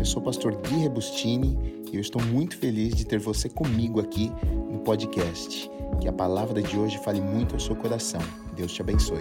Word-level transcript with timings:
eu 0.00 0.06
sou 0.06 0.22
o 0.22 0.24
pastor 0.24 0.56
Gui 0.62 0.76
Rebustini 0.76 1.84
e 1.92 1.96
eu 1.96 2.00
estou 2.00 2.22
muito 2.22 2.56
feliz 2.56 2.94
de 2.94 3.04
ter 3.04 3.18
você 3.18 3.50
comigo 3.50 4.00
aqui 4.00 4.30
no 4.72 4.78
podcast. 4.78 5.70
Que 6.00 6.08
a 6.08 6.12
palavra 6.12 6.62
de 6.62 6.74
hoje 6.78 6.96
fale 7.04 7.20
muito 7.20 7.54
ao 7.54 7.60
seu 7.60 7.76
coração. 7.76 8.22
Deus 8.56 8.72
te 8.72 8.80
abençoe. 8.80 9.20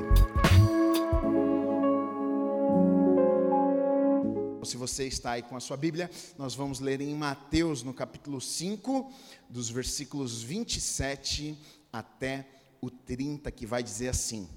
Se 4.64 4.78
você 4.78 5.06
está 5.06 5.32
aí 5.32 5.42
com 5.42 5.58
a 5.58 5.60
sua 5.60 5.76
Bíblia, 5.76 6.10
nós 6.38 6.56
vamos 6.56 6.80
ler 6.80 7.02
em 7.02 7.14
Mateus, 7.14 7.84
no 7.84 7.94
capítulo 7.94 8.40
5, 8.40 9.12
dos 9.50 9.70
versículos 9.70 10.42
27 10.42 11.58
até 11.92 12.48
o 12.80 12.90
30, 12.90 13.52
que 13.52 13.66
vai 13.66 13.84
dizer 13.84 14.08
assim: 14.08 14.48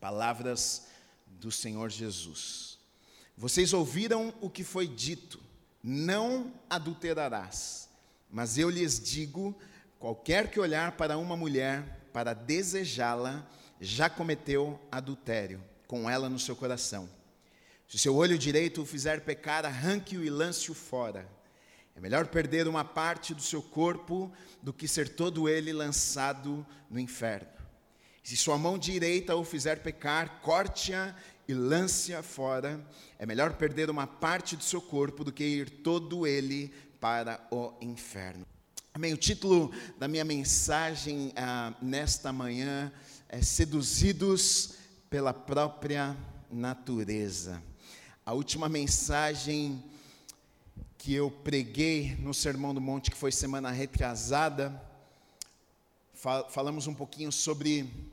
Palavras 0.00 0.88
do 1.28 1.52
Senhor 1.52 1.90
Jesus. 1.90 2.71
Vocês 3.36 3.72
ouviram 3.72 4.32
o 4.40 4.50
que 4.50 4.64
foi 4.64 4.86
dito: 4.86 5.40
não 5.82 6.52
adulterarás. 6.68 7.88
Mas 8.30 8.58
eu 8.58 8.70
lhes 8.70 9.00
digo: 9.00 9.54
qualquer 9.98 10.50
que 10.50 10.60
olhar 10.60 10.92
para 10.92 11.18
uma 11.18 11.36
mulher 11.36 12.00
para 12.12 12.34
desejá-la, 12.34 13.46
já 13.80 14.08
cometeu 14.08 14.78
adultério 14.90 15.62
com 15.88 16.08
ela 16.08 16.28
no 16.28 16.38
seu 16.38 16.54
coração. 16.54 17.08
Se 17.88 17.98
seu 17.98 18.14
olho 18.14 18.38
direito 18.38 18.82
o 18.82 18.86
fizer 18.86 19.22
pecar, 19.22 19.66
arranque-o 19.66 20.22
e 20.22 20.30
lance-o 20.30 20.74
fora. 20.74 21.28
É 21.94 22.00
melhor 22.00 22.26
perder 22.28 22.66
uma 22.66 22.84
parte 22.84 23.34
do 23.34 23.42
seu 23.42 23.62
corpo 23.62 24.32
do 24.62 24.72
que 24.72 24.88
ser 24.88 25.10
todo 25.10 25.48
ele 25.48 25.72
lançado 25.72 26.66
no 26.88 26.98
inferno. 26.98 27.48
Se 28.22 28.36
sua 28.36 28.56
mão 28.56 28.78
direita 28.78 29.34
o 29.34 29.44
fizer 29.44 29.80
pecar, 29.82 30.40
corte-a 30.40 31.14
e 31.52 31.54
lance-a 31.54 32.22
fora. 32.22 32.84
É 33.18 33.26
melhor 33.26 33.52
perder 33.54 33.90
uma 33.90 34.06
parte 34.06 34.56
do 34.56 34.64
seu 34.64 34.80
corpo 34.80 35.22
do 35.22 35.30
que 35.30 35.44
ir 35.44 35.70
todo 35.82 36.26
ele 36.26 36.72
para 36.98 37.46
o 37.50 37.74
inferno. 37.80 38.46
Amém. 38.94 39.12
O 39.12 39.16
título 39.16 39.70
da 39.98 40.08
minha 40.08 40.24
mensagem 40.24 41.32
ah, 41.36 41.74
nesta 41.80 42.32
manhã 42.32 42.92
é 43.28 43.40
Seduzidos 43.42 44.74
pela 45.08 45.32
própria 45.32 46.16
natureza. 46.50 47.62
A 48.24 48.32
última 48.32 48.68
mensagem 48.68 49.82
que 50.96 51.12
eu 51.14 51.30
preguei 51.30 52.16
no 52.16 52.32
Sermão 52.32 52.74
do 52.74 52.80
Monte, 52.80 53.10
que 53.10 53.16
foi 53.16 53.32
semana 53.32 53.70
retrasada, 53.70 54.80
falamos 56.50 56.86
um 56.86 56.94
pouquinho 56.94 57.32
sobre 57.32 58.11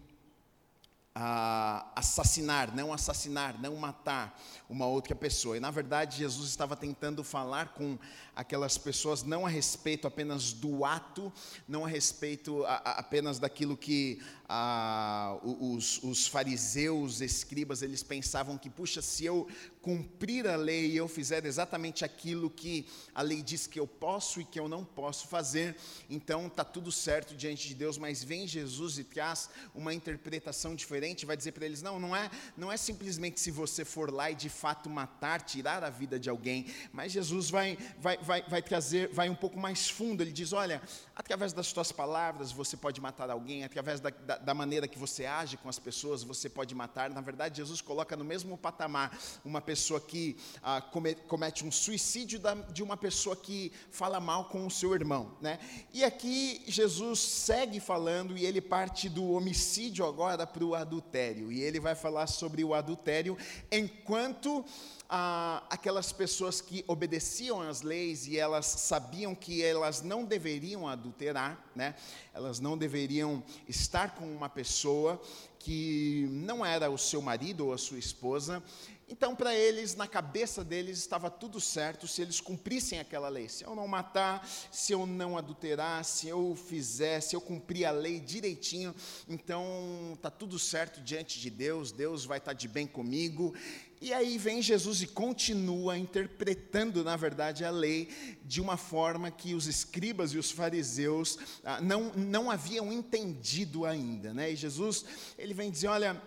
a 1.21 1.85
assassinar, 1.97 2.73
não 2.73 2.93
assassinar, 2.93 3.59
não 3.59 3.75
matar 3.75 4.39
uma 4.69 4.85
outra 4.85 5.13
pessoa. 5.13 5.57
E 5.57 5.59
na 5.59 5.69
verdade, 5.69 6.17
Jesus 6.17 6.49
estava 6.49 6.77
tentando 6.77 7.25
falar 7.25 7.73
com 7.73 7.99
aquelas 8.39 8.77
pessoas 8.77 9.21
não 9.21 9.45
a 9.45 9.49
respeito 9.49 10.07
apenas 10.07 10.53
do 10.53 10.85
ato, 10.85 11.31
não 11.67 11.83
a 11.83 11.89
respeito 11.89 12.63
a, 12.63 12.75
a, 12.75 12.91
apenas 12.99 13.37
daquilo 13.37 13.75
que 13.75 14.21
a, 14.47 15.37
os, 15.43 16.01
os 16.01 16.25
fariseus, 16.25 17.19
escribas, 17.19 17.81
eles 17.81 18.01
pensavam 18.01 18.57
que, 18.57 18.69
puxa, 18.69 19.01
se 19.01 19.25
eu 19.25 19.45
cumprir 19.81 20.47
a 20.47 20.55
lei 20.55 20.87
e 20.87 20.97
eu 20.97 21.07
fizer 21.07 21.45
exatamente 21.45 22.03
aquilo 22.03 22.49
que 22.49 22.85
a 23.13 23.21
lei 23.21 23.41
diz 23.41 23.67
que 23.67 23.79
eu 23.79 23.87
posso 23.87 24.41
e 24.41 24.45
que 24.45 24.59
eu 24.59 24.67
não 24.67 24.83
posso 24.83 25.27
fazer, 25.27 25.75
então 26.09 26.47
está 26.47 26.63
tudo 26.63 26.91
certo 26.91 27.35
diante 27.35 27.67
de 27.67 27.75
Deus, 27.75 27.97
mas 27.97 28.23
vem 28.23 28.47
Jesus 28.47 28.97
e 28.97 29.03
traz 29.03 29.49
uma 29.73 29.93
interpretação 29.93 30.75
diferente, 30.75 31.25
vai 31.25 31.37
dizer 31.37 31.51
para 31.51 31.65
eles, 31.65 31.81
não, 31.81 31.99
não 31.99 32.15
é, 32.15 32.31
não 32.57 32.71
é 32.71 32.77
simplesmente 32.77 33.39
se 33.39 33.51
você 33.51 33.85
for 33.85 34.11
lá 34.11 34.31
e 34.31 34.35
de 34.35 34.49
fato 34.49 34.89
matar, 34.89 35.41
tirar 35.41 35.83
a 35.83 35.89
vida 35.89 36.19
de 36.19 36.29
alguém, 36.29 36.65
mas 36.91 37.11
Jesus 37.11 37.49
vai, 37.49 37.77
vai, 37.99 38.17
vai, 38.29 38.43
vai 38.47 38.61
trazer, 38.61 39.09
vai 39.11 39.27
um 39.27 39.33
pouco 39.33 39.59
mais 39.59 39.89
fundo, 39.89 40.21
ele 40.21 40.31
diz, 40.31 40.53
olha, 40.53 40.79
através 41.15 41.51
das 41.51 41.65
suas 41.65 41.91
palavras 41.91 42.51
você 42.51 42.77
pode 42.77 43.01
matar 43.01 43.27
alguém, 43.31 43.63
através 43.63 43.99
da, 43.99 44.11
da, 44.11 44.37
da 44.37 44.53
maneira 44.53 44.87
que 44.87 44.99
você 44.99 45.25
age 45.25 45.57
com 45.57 45.67
as 45.67 45.79
pessoas 45.79 46.21
você 46.21 46.47
pode 46.47 46.75
matar, 46.75 47.09
na 47.09 47.21
verdade 47.21 47.57
Jesus 47.57 47.81
coloca 47.81 48.15
no 48.15 48.23
mesmo 48.23 48.55
patamar 48.55 49.17
uma 49.43 49.59
pessoa 49.59 49.99
que 49.99 50.37
ah, 50.61 50.79
comete 51.27 51.65
um 51.65 51.71
suicídio 51.71 52.39
da, 52.39 52.53
de 52.53 52.83
uma 52.83 52.95
pessoa 52.95 53.35
que 53.35 53.71
fala 53.89 54.19
mal 54.19 54.45
com 54.45 54.67
o 54.67 54.69
seu 54.69 54.93
irmão, 54.93 55.35
né? 55.41 55.57
E 55.91 56.03
aqui 56.03 56.61
Jesus 56.67 57.19
segue 57.19 57.79
falando 57.79 58.37
e 58.37 58.45
ele 58.45 58.61
parte 58.61 59.09
do 59.09 59.31
homicídio 59.31 60.05
agora 60.05 60.45
para 60.45 60.63
o 60.63 60.75
adultério. 60.75 61.51
E 61.51 61.61
ele 61.61 61.79
vai 61.79 61.95
falar 61.95 62.27
sobre 62.27 62.63
o 62.63 62.75
adultério 62.75 63.35
enquanto 63.71 64.63
ah, 65.09 65.63
aquelas 65.69 66.11
pessoas 66.11 66.61
que 66.61 66.85
obedeciam 66.87 67.61
às 67.61 67.81
leis 67.81 68.27
e 68.27 68.37
elas 68.37 68.67
sabiam 68.67 69.33
que 69.33 69.63
elas 69.63 70.03
não 70.03 70.23
deveriam 70.23 70.87
adulterar, 70.87 71.57
né? 71.75 71.95
Elas 72.33 72.59
não 72.59 72.77
deveriam 72.77 73.43
estar 73.67 74.13
com 74.15 74.31
uma 74.31 74.47
pessoa 74.47 75.19
que 75.57 76.27
não 76.31 76.63
era 76.63 76.89
o 76.89 76.97
seu 76.97 77.21
marido 77.21 77.65
ou 77.65 77.73
a 77.73 77.77
sua 77.77 77.97
esposa, 77.97 78.63
então, 79.11 79.35
para 79.35 79.55
eles, 79.55 79.95
na 79.95 80.07
cabeça 80.07 80.63
deles, 80.63 80.99
estava 80.99 81.31
tudo 81.31 81.59
certo 81.59 82.07
se 82.07 82.21
eles 82.21 82.39
cumprissem 82.39 82.99
aquela 82.99 83.27
lei. 83.27 83.49
Se 83.49 83.63
eu 83.63 83.73
não 83.73 83.87
matar, 83.87 84.47
se 84.71 84.93
eu 84.93 85.07
não 85.07 85.35
adulterar, 85.35 86.05
se 86.05 86.27
eu 86.27 86.55
fizer, 86.55 87.19
se 87.19 87.35
eu 87.35 87.41
cumprir 87.41 87.85
a 87.85 87.91
lei 87.91 88.19
direitinho, 88.19 88.93
então 89.27 90.13
está 90.13 90.29
tudo 90.29 90.59
certo 90.59 91.01
diante 91.01 91.39
de 91.39 91.49
Deus, 91.49 91.91
Deus 91.91 92.23
vai 92.23 92.37
estar 92.37 92.51
tá 92.51 92.57
de 92.57 92.67
bem 92.67 92.85
comigo. 92.85 93.55
E 94.01 94.13
aí 94.13 94.37
vem 94.37 94.61
Jesus 94.61 95.01
e 95.01 95.07
continua 95.07 95.97
interpretando, 95.97 97.03
na 97.03 97.17
verdade, 97.17 97.65
a 97.65 97.69
lei 97.69 98.09
de 98.45 98.61
uma 98.61 98.77
forma 98.77 99.29
que 99.29 99.53
os 99.53 99.67
escribas 99.67 100.31
e 100.31 100.37
os 100.37 100.49
fariseus 100.49 101.37
ah, 101.63 101.81
não, 101.81 102.13
não 102.15 102.49
haviam 102.49 102.93
entendido 102.93 103.85
ainda. 103.85 104.33
Né? 104.33 104.51
E 104.51 104.55
Jesus, 104.55 105.03
ele 105.37 105.53
vem 105.53 105.69
dizer: 105.69 105.87
olha 105.87 106.21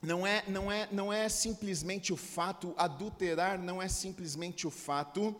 não 0.00 0.26
é, 0.26 0.42
não 0.48 0.72
é, 0.72 0.88
não 0.90 1.12
é 1.12 1.28
simplesmente 1.28 2.12
o 2.12 2.16
fato, 2.16 2.74
adulterar 2.76 3.56
não 3.56 3.80
é 3.80 3.88
simplesmente 3.88 4.66
o 4.66 4.70
fato 4.70 5.36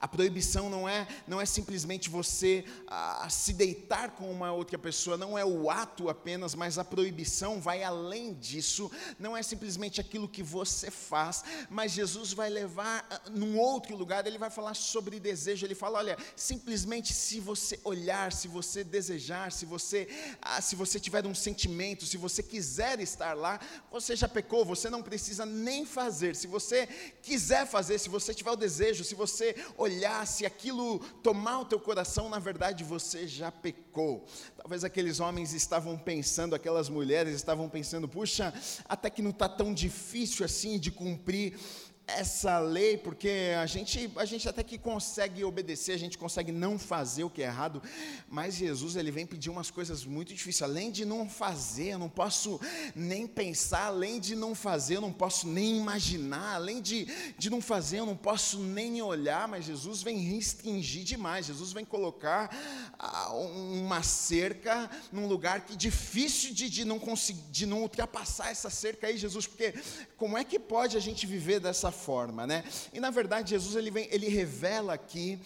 a 0.00 0.08
proibição 0.08 0.68
não 0.68 0.88
é, 0.88 1.06
não 1.26 1.40
é 1.40 1.46
simplesmente 1.46 2.08
você 2.08 2.64
ah, 2.86 3.26
se 3.30 3.52
deitar 3.52 4.10
com 4.10 4.30
uma 4.30 4.52
outra 4.52 4.78
pessoa, 4.78 5.16
não 5.16 5.38
é 5.38 5.44
o 5.44 5.70
ato 5.70 6.08
apenas, 6.08 6.54
mas 6.54 6.78
a 6.78 6.84
proibição 6.84 7.60
vai 7.60 7.82
além 7.82 8.34
disso, 8.34 8.90
não 9.18 9.36
é 9.36 9.42
simplesmente 9.42 10.00
aquilo 10.00 10.28
que 10.28 10.42
você 10.42 10.90
faz, 10.90 11.44
mas 11.70 11.92
Jesus 11.92 12.32
vai 12.32 12.50
levar 12.50 13.06
ah, 13.10 13.30
num 13.30 13.58
outro 13.58 13.96
lugar, 13.96 14.26
ele 14.26 14.38
vai 14.38 14.50
falar 14.50 14.74
sobre 14.74 15.20
desejo, 15.20 15.66
ele 15.66 15.74
fala: 15.74 15.98
olha, 15.98 16.18
simplesmente 16.36 17.12
se 17.12 17.40
você 17.40 17.78
olhar, 17.84 18.32
se 18.32 18.48
você 18.48 18.84
desejar, 18.84 19.52
se 19.52 19.64
você, 19.64 20.08
ah, 20.40 20.60
se 20.60 20.76
você 20.76 20.98
tiver 21.00 21.26
um 21.26 21.34
sentimento, 21.34 22.06
se 22.06 22.16
você 22.16 22.42
quiser 22.42 23.00
estar 23.00 23.34
lá, 23.34 23.60
você 23.90 24.16
já 24.16 24.28
pecou, 24.28 24.64
você 24.64 24.90
não 24.90 25.02
precisa 25.02 25.46
nem 25.46 25.84
fazer, 25.86 26.36
se 26.36 26.46
você 26.46 26.86
quiser 27.22 27.66
fazer, 27.66 27.98
se 27.98 28.08
você 28.08 28.34
tiver 28.34 28.50
o 28.50 28.56
desejo, 28.56 29.04
se 29.04 29.14
você 29.14 29.54
olhar, 29.76 30.26
se 30.26 30.46
aquilo 30.46 30.98
tomar 31.22 31.60
o 31.60 31.64
teu 31.64 31.80
coração, 31.80 32.28
na 32.28 32.38
verdade 32.38 32.84
você 32.84 33.26
já 33.26 33.50
pecou. 33.50 34.24
Talvez 34.56 34.84
aqueles 34.84 35.20
homens 35.20 35.52
estavam 35.52 35.96
pensando, 35.98 36.54
aquelas 36.54 36.88
mulheres 36.88 37.34
estavam 37.34 37.68
pensando, 37.68 38.08
puxa, 38.08 38.52
até 38.88 39.10
que 39.10 39.22
não 39.22 39.30
está 39.30 39.48
tão 39.48 39.74
difícil 39.74 40.44
assim 40.44 40.78
de 40.78 40.90
cumprir 40.90 41.58
essa 42.06 42.58
lei, 42.58 42.98
porque 42.98 43.54
a 43.58 43.64
gente, 43.64 44.10
a 44.16 44.24
gente 44.26 44.46
até 44.46 44.62
que 44.62 44.76
consegue 44.76 45.42
obedecer, 45.42 45.92
a 45.92 45.98
gente 45.98 46.18
consegue 46.18 46.52
não 46.52 46.78
fazer 46.78 47.24
o 47.24 47.30
que 47.30 47.42
é 47.42 47.46
errado, 47.46 47.82
mas 48.28 48.54
Jesus 48.54 48.96
ele 48.96 49.10
vem 49.10 49.24
pedir 49.24 49.48
umas 49.48 49.70
coisas 49.70 50.04
muito 50.04 50.34
difíceis, 50.34 50.62
além 50.62 50.90
de 50.90 51.04
não 51.04 51.28
fazer, 51.28 51.94
eu 51.94 51.98
não 51.98 52.10
posso 52.10 52.60
nem 52.94 53.26
pensar, 53.26 53.86
além 53.86 54.20
de 54.20 54.36
não 54.36 54.54
fazer, 54.54 54.96
eu 54.96 55.00
não 55.00 55.12
posso 55.12 55.48
nem 55.48 55.78
imaginar, 55.78 56.56
além 56.56 56.82
de, 56.82 57.06
de 57.38 57.48
não 57.48 57.62
fazer, 57.62 58.00
eu 58.00 58.06
não 58.06 58.16
posso 58.16 58.58
nem 58.58 59.00
olhar, 59.00 59.48
mas 59.48 59.64
Jesus 59.64 60.02
vem 60.02 60.18
restringir 60.18 61.04
demais, 61.04 61.46
Jesus 61.46 61.72
vem 61.72 61.86
colocar 61.86 62.50
ah, 62.98 63.32
uma 63.32 64.02
cerca 64.02 64.90
num 65.10 65.26
lugar 65.26 65.64
que 65.64 65.74
difícil 65.74 66.52
de, 66.52 66.68
de 66.68 66.84
não 66.84 66.98
conseguir, 66.98 67.40
de 67.50 67.64
não 67.64 67.80
ultrapassar 67.80 68.50
essa 68.50 68.68
cerca 68.68 69.06
aí, 69.06 69.16
Jesus, 69.16 69.46
porque 69.46 69.72
como 70.18 70.36
é 70.36 70.44
que 70.44 70.58
pode 70.58 70.98
a 70.98 71.00
gente 71.00 71.26
viver 71.26 71.60
dessa 71.60 71.93
forma, 71.94 72.46
né? 72.46 72.62
E 72.92 73.00
na 73.00 73.10
verdade 73.10 73.50
Jesus 73.50 73.74
ele 73.74 73.90
vem, 73.90 74.06
ele 74.10 74.28
revela 74.28 74.92
aqui 74.92 75.40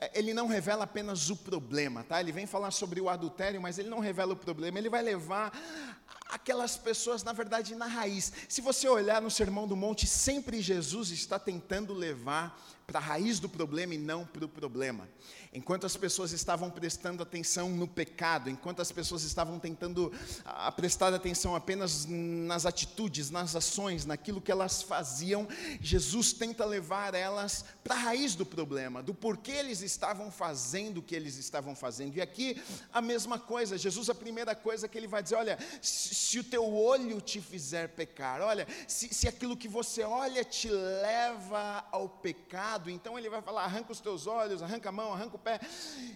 eh, 0.00 0.10
ele 0.14 0.34
não 0.34 0.46
revela 0.46 0.84
apenas 0.84 1.30
o 1.30 1.36
problema, 1.36 2.04
tá? 2.04 2.20
Ele 2.20 2.32
vem 2.32 2.44
falar 2.44 2.70
sobre 2.70 3.00
o 3.00 3.08
adultério, 3.08 3.62
mas 3.62 3.78
ele 3.78 3.88
não 3.88 4.00
revela 4.00 4.34
o 4.34 4.36
problema, 4.36 4.78
ele 4.78 4.90
vai 4.90 5.00
levar 5.00 5.50
aquelas 6.32 6.78
pessoas, 6.78 7.22
na 7.22 7.32
verdade, 7.32 7.74
na 7.74 7.86
raiz. 7.86 8.32
Se 8.48 8.62
você 8.62 8.88
olhar 8.88 9.20
no 9.20 9.30
Sermão 9.30 9.68
do 9.68 9.76
Monte, 9.76 10.06
sempre 10.06 10.62
Jesus 10.62 11.10
está 11.10 11.38
tentando 11.38 11.92
levar 11.92 12.58
para 12.86 12.98
a 12.98 13.02
raiz 13.02 13.38
do 13.38 13.48
problema 13.48 13.94
e 13.94 13.98
não 13.98 14.26
para 14.26 14.44
o 14.44 14.48
problema. 14.48 15.08
Enquanto 15.52 15.86
as 15.86 15.96
pessoas 15.96 16.32
estavam 16.32 16.70
prestando 16.70 17.22
atenção 17.22 17.70
no 17.70 17.86
pecado, 17.86 18.50
enquanto 18.50 18.80
as 18.80 18.90
pessoas 18.90 19.22
estavam 19.22 19.58
tentando 19.58 20.12
a, 20.44 20.68
ah, 20.68 20.72
prestar 20.72 21.12
atenção 21.12 21.54
apenas 21.54 22.06
nas 22.06 22.66
atitudes, 22.66 23.30
nas 23.30 23.54
ações, 23.54 24.04
naquilo 24.04 24.40
que 24.40 24.50
elas 24.50 24.82
faziam, 24.82 25.46
Jesus 25.80 26.32
tenta 26.32 26.64
levar 26.64 27.14
elas 27.14 27.64
para 27.84 27.94
a 27.94 27.98
raiz 27.98 28.34
do 28.34 28.44
problema, 28.44 29.02
do 29.02 29.14
porquê 29.14 29.52
eles 29.52 29.80
estavam 29.80 30.30
fazendo 30.30 30.98
o 30.98 31.02
que 31.02 31.14
eles 31.14 31.36
estavam 31.36 31.74
fazendo. 31.74 32.16
E 32.16 32.20
aqui 32.20 32.60
a 32.92 33.00
mesma 33.00 33.38
coisa, 33.38 33.78
Jesus, 33.78 34.08
a 34.08 34.14
primeira 34.14 34.54
coisa 34.54 34.88
que 34.88 34.98
ele 34.98 35.06
vai 35.06 35.22
dizer: 35.22 35.36
olha, 35.36 35.58
se 36.22 36.38
o 36.38 36.44
teu 36.44 36.72
olho 36.72 37.20
te 37.20 37.40
fizer 37.40 37.88
pecar, 37.88 38.40
olha, 38.40 38.66
se, 38.86 39.12
se 39.12 39.26
aquilo 39.26 39.56
que 39.56 39.68
você 39.68 40.04
olha 40.04 40.44
te 40.44 40.68
leva 40.68 41.84
ao 41.90 42.08
pecado, 42.08 42.88
então 42.88 43.18
ele 43.18 43.28
vai 43.28 43.42
falar: 43.42 43.64
arranca 43.64 43.92
os 43.92 44.00
teus 44.00 44.26
olhos, 44.26 44.62
arranca 44.62 44.88
a 44.88 44.92
mão, 44.92 45.12
arranca 45.12 45.36
o 45.36 45.38
pé. 45.38 45.60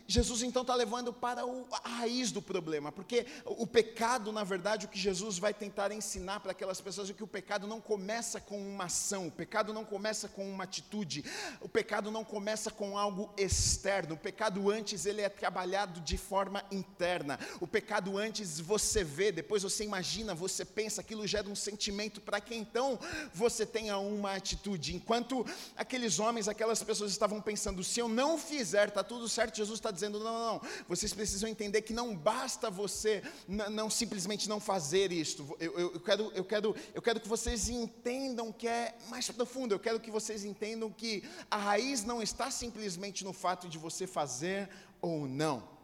Jesus 0.06 0.42
então 0.42 0.62
está 0.62 0.74
levando 0.74 1.12
para 1.12 1.44
o, 1.44 1.66
a 1.82 1.88
raiz 1.88 2.30
do 2.30 2.40
problema, 2.40 2.92
porque 2.92 3.26
o 3.44 3.66
pecado, 3.66 4.30
na 4.30 4.44
verdade, 4.44 4.86
o 4.86 4.88
que 4.88 4.98
Jesus 4.98 5.38
vai 5.38 5.52
tentar 5.52 5.90
ensinar 5.90 6.40
para 6.40 6.52
aquelas 6.52 6.80
pessoas 6.80 7.10
é 7.10 7.12
que 7.12 7.24
o 7.24 7.26
pecado 7.26 7.66
não 7.66 7.80
começa 7.80 8.40
com 8.40 8.58
uma 8.58 8.84
ação, 8.84 9.26
o 9.26 9.32
pecado 9.32 9.74
não 9.74 9.84
começa 9.84 10.28
com 10.28 10.48
uma 10.48 10.64
atitude, 10.64 11.24
o 11.60 11.68
pecado 11.68 12.10
não 12.10 12.24
começa 12.24 12.70
com 12.70 12.96
algo 12.96 13.32
externo, 13.36 14.14
o 14.14 14.18
pecado 14.18 14.70
antes 14.70 15.04
ele 15.04 15.20
é 15.20 15.28
trabalhado 15.28 16.00
de 16.00 16.16
forma 16.16 16.64
interna, 16.70 17.38
o 17.60 17.66
pecado 17.66 18.16
antes 18.16 18.60
você 18.60 19.02
vê, 19.02 19.32
depois 19.32 19.62
você 19.62 19.82
imagina, 19.82 19.95
você 20.34 20.64
pensa, 20.64 21.00
aquilo 21.00 21.26
gera 21.26 21.48
um 21.48 21.54
sentimento 21.54 22.20
para 22.20 22.40
que 22.40 22.54
então 22.54 22.98
você 23.32 23.64
tenha 23.64 23.98
uma 23.98 24.34
atitude, 24.34 24.94
enquanto 24.94 25.44
aqueles 25.76 26.18
homens, 26.18 26.48
aquelas 26.48 26.82
pessoas 26.82 27.10
estavam 27.10 27.40
pensando, 27.40 27.82
se 27.82 28.00
eu 28.00 28.08
não 28.08 28.38
fizer, 28.38 28.88
está 28.88 29.02
tudo 29.02 29.28
certo, 29.28 29.56
Jesus 29.56 29.78
está 29.78 29.90
dizendo: 29.90 30.18
não, 30.18 30.32
não, 30.32 30.52
não, 30.54 30.60
vocês 30.88 31.12
precisam 31.12 31.48
entender 31.48 31.82
que 31.82 31.92
não 31.92 32.14
basta 32.14 32.70
você 32.70 33.22
não 33.46 33.90
simplesmente 33.90 34.48
não 34.48 34.60
fazer 34.60 35.12
isto. 35.12 35.56
Eu, 35.58 35.78
eu, 35.78 35.92
eu, 35.94 36.00
quero, 36.00 36.32
eu, 36.34 36.44
quero, 36.44 36.76
eu 36.94 37.02
quero 37.02 37.20
que 37.20 37.28
vocês 37.28 37.68
entendam 37.68 38.52
que 38.52 38.68
é 38.68 38.94
mais 39.08 39.30
profundo, 39.30 39.74
eu 39.74 39.78
quero 39.78 40.00
que 40.00 40.10
vocês 40.10 40.44
entendam 40.44 40.90
que 40.90 41.22
a 41.50 41.56
raiz 41.56 42.04
não 42.04 42.22
está 42.22 42.50
simplesmente 42.50 43.24
no 43.24 43.32
fato 43.32 43.68
de 43.68 43.78
você 43.78 44.06
fazer 44.06 44.68
ou 45.00 45.26
não. 45.26 45.75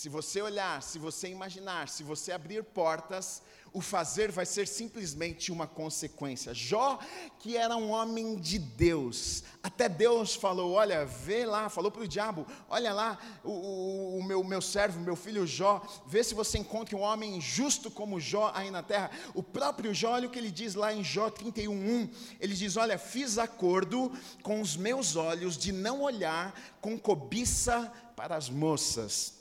Se 0.00 0.08
você 0.08 0.40
olhar, 0.40 0.82
se 0.82 0.98
você 0.98 1.28
imaginar, 1.28 1.86
se 1.86 2.02
você 2.02 2.32
abrir 2.32 2.64
portas, 2.64 3.42
o 3.70 3.82
fazer 3.82 4.32
vai 4.32 4.46
ser 4.46 4.66
simplesmente 4.66 5.52
uma 5.52 5.66
consequência. 5.66 6.54
Jó, 6.54 6.98
que 7.38 7.54
era 7.54 7.76
um 7.76 7.90
homem 7.90 8.36
de 8.36 8.58
Deus, 8.58 9.44
até 9.62 9.90
Deus 9.90 10.34
falou: 10.34 10.72
Olha, 10.72 11.04
vê 11.04 11.44
lá, 11.44 11.68
falou 11.68 11.90
para 11.90 12.00
o 12.00 12.08
diabo: 12.08 12.46
Olha 12.66 12.94
lá, 12.94 13.18
o, 13.44 13.50
o, 13.50 14.18
o 14.20 14.24
meu, 14.24 14.42
meu 14.42 14.62
servo, 14.62 14.98
meu 15.00 15.14
filho 15.14 15.46
Jó, 15.46 15.86
vê 16.06 16.24
se 16.24 16.34
você 16.34 16.56
encontra 16.56 16.96
um 16.96 17.02
homem 17.02 17.38
justo 17.38 17.90
como 17.90 18.18
Jó 18.18 18.52
aí 18.54 18.70
na 18.70 18.82
terra. 18.82 19.10
O 19.34 19.42
próprio 19.42 19.92
Jó, 19.92 20.12
olha 20.12 20.28
o 20.28 20.30
que 20.30 20.38
ele 20.38 20.50
diz 20.50 20.74
lá 20.74 20.94
em 20.94 21.04
Jó 21.04 21.28
31:1. 21.28 22.08
Ele 22.40 22.54
diz: 22.54 22.78
Olha, 22.78 22.96
fiz 22.96 23.36
acordo 23.36 24.10
com 24.42 24.62
os 24.62 24.78
meus 24.78 25.14
olhos 25.14 25.58
de 25.58 25.72
não 25.72 26.00
olhar 26.00 26.58
com 26.80 26.98
cobiça 26.98 27.92
para 28.16 28.34
as 28.34 28.48
moças 28.48 29.38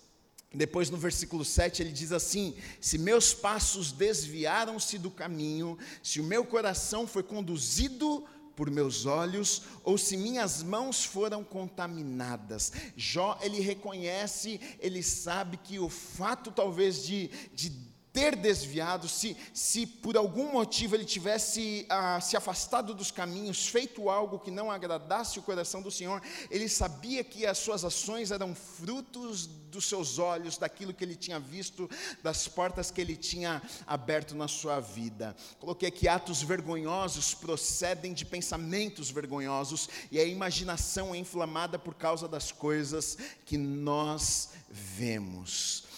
depois 0.53 0.89
no 0.89 0.97
versículo 0.97 1.45
7 1.45 1.83
ele 1.83 1.91
diz 1.91 2.11
assim: 2.11 2.55
Se 2.81 2.97
meus 2.97 3.33
passos 3.33 3.91
desviaram-se 3.91 4.97
do 4.97 5.11
caminho, 5.11 5.77
se 6.01 6.19
o 6.19 6.23
meu 6.23 6.43
coração 6.43 7.05
foi 7.05 7.21
conduzido 7.21 8.25
por 8.55 8.69
meus 8.69 9.05
olhos, 9.05 9.61
ou 9.85 9.97
se 9.97 10.17
minhas 10.17 10.61
mãos 10.61 11.05
foram 11.05 11.45
contaminadas. 11.45 12.73
Jó, 12.97 13.39
ele 13.41 13.61
reconhece, 13.61 14.59
ele 14.81 15.01
sabe 15.01 15.55
que 15.55 15.79
o 15.79 15.87
fato 15.87 16.51
talvez 16.51 17.05
de, 17.05 17.29
de 17.53 17.69
ter 18.11 18.35
desviado, 18.35 19.07
se, 19.07 19.37
se 19.53 19.85
por 19.85 20.17
algum 20.17 20.51
motivo 20.51 20.95
ele 20.95 21.05
tivesse 21.05 21.85
ah, 21.89 22.19
se 22.19 22.35
afastado 22.35 22.93
dos 22.93 23.11
caminhos, 23.11 23.67
feito 23.67 24.09
algo 24.09 24.39
que 24.39 24.49
não 24.49 24.71
agradasse 24.71 25.37
o 25.37 25.43
coração 25.43 25.81
do 25.81 25.91
Senhor, 25.91 26.21
ele 26.49 26.67
sabia 26.67 27.23
que 27.23 27.45
as 27.45 27.57
suas 27.57 27.85
ações 27.85 28.31
eram 28.31 28.55
frutos 28.55 29.45
dos 29.45 29.85
seus 29.87 30.17
olhos, 30.17 30.57
daquilo 30.57 30.93
que 30.93 31.03
ele 31.03 31.15
tinha 31.15 31.39
visto, 31.39 31.89
das 32.23 32.47
portas 32.47 32.89
que 32.89 32.99
ele 32.99 33.15
tinha 33.15 33.61
aberto 33.85 34.35
na 34.35 34.47
sua 34.47 34.79
vida. 34.79 35.35
Coloquei 35.59 35.91
que 35.91 36.07
atos 36.07 36.41
vergonhosos 36.41 37.33
procedem 37.35 38.13
de 38.13 38.25
pensamentos 38.25 39.11
vergonhosos 39.11 39.87
e 40.11 40.19
a 40.19 40.23
imaginação 40.23 41.13
é 41.13 41.17
inflamada 41.17 41.77
por 41.77 41.93
causa 41.93 42.27
das 42.27 42.51
coisas 42.51 43.17
que 43.45 43.57
nós 43.57 44.49
vemos. 44.69 45.88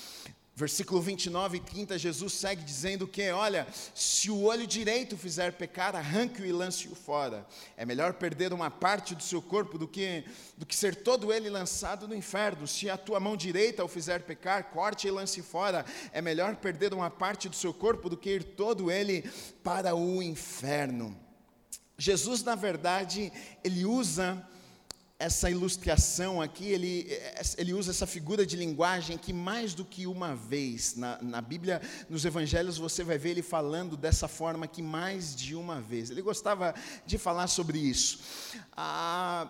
Versículo 0.62 1.02
29 1.02 1.58
e 1.58 1.60
30, 1.60 1.98
Jesus 1.98 2.34
segue 2.34 2.62
dizendo 2.64 3.08
que, 3.08 3.32
olha, 3.32 3.68
se 3.96 4.30
o 4.30 4.44
olho 4.44 4.68
direito 4.68 5.18
fizer 5.18 5.54
pecar, 5.54 5.96
arranque-o 5.96 6.46
e 6.46 6.52
lance-o 6.52 6.94
fora. 6.94 7.48
É 7.76 7.84
melhor 7.84 8.14
perder 8.14 8.54
uma 8.54 8.70
parte 8.70 9.16
do 9.16 9.24
seu 9.24 9.42
corpo 9.42 9.80
do 9.80 9.88
que, 9.88 10.24
do 10.56 10.64
que 10.64 10.76
ser 10.76 10.98
todo 10.98 11.34
ele 11.34 11.50
lançado 11.50 12.08
no 12.08 12.14
inferno. 12.14 12.68
Se 12.68 12.92
a 12.92 12.96
tua 12.96 13.20
mão 13.20 13.36
direita 13.36 13.84
o 13.84 13.88
fizer 13.88 14.22
pecar, 14.22 14.66
corte 14.66 15.08
e 15.08 15.10
lance 15.10 15.42
fora. 15.42 15.84
É 16.14 16.22
melhor 16.22 16.56
perder 16.56 16.94
uma 16.94 17.10
parte 17.10 17.50
do 17.50 17.56
seu 17.56 17.74
corpo 17.74 18.08
do 18.08 18.16
que 18.16 18.30
ir 18.30 18.44
todo 18.44 18.92
ele 18.92 19.28
para 19.64 19.96
o 19.96 20.22
inferno. 20.22 21.18
Jesus, 21.98 22.44
na 22.44 22.54
verdade, 22.54 23.34
ele 23.64 23.84
usa 23.84 24.48
essa 25.22 25.52
ilustração 25.52 26.42
aqui, 26.42 26.66
ele, 26.66 27.08
ele 27.56 27.74
usa 27.74 27.92
essa 27.92 28.08
figura 28.08 28.44
de 28.44 28.58
linguagem 28.58 29.18
que 29.20 29.32
mais 29.32 29.76
do 29.76 29.86
que 29.86 30.08
uma 30.08 30.36
vez, 30.36 30.96
na, 30.96 31.22
na 31.22 31.40
Bíblia, 31.40 31.80
nos 32.10 32.26
Evangelhos, 32.26 32.80
você 32.80 33.04
vai 33.04 33.20
ver 33.20 33.30
ele 33.30 33.44
falando 33.44 33.96
dessa 33.96 34.28
forma 34.28 34.68
que 34.68 34.82
mais 34.82 35.36
de 35.36 35.56
uma 35.56 35.80
vez. 35.80 36.10
Ele 36.10 36.24
gostava 36.24 36.74
de 37.06 37.20
falar 37.20 37.46
sobre 37.48 37.78
isso. 37.78 38.20
Ah, 38.76 39.48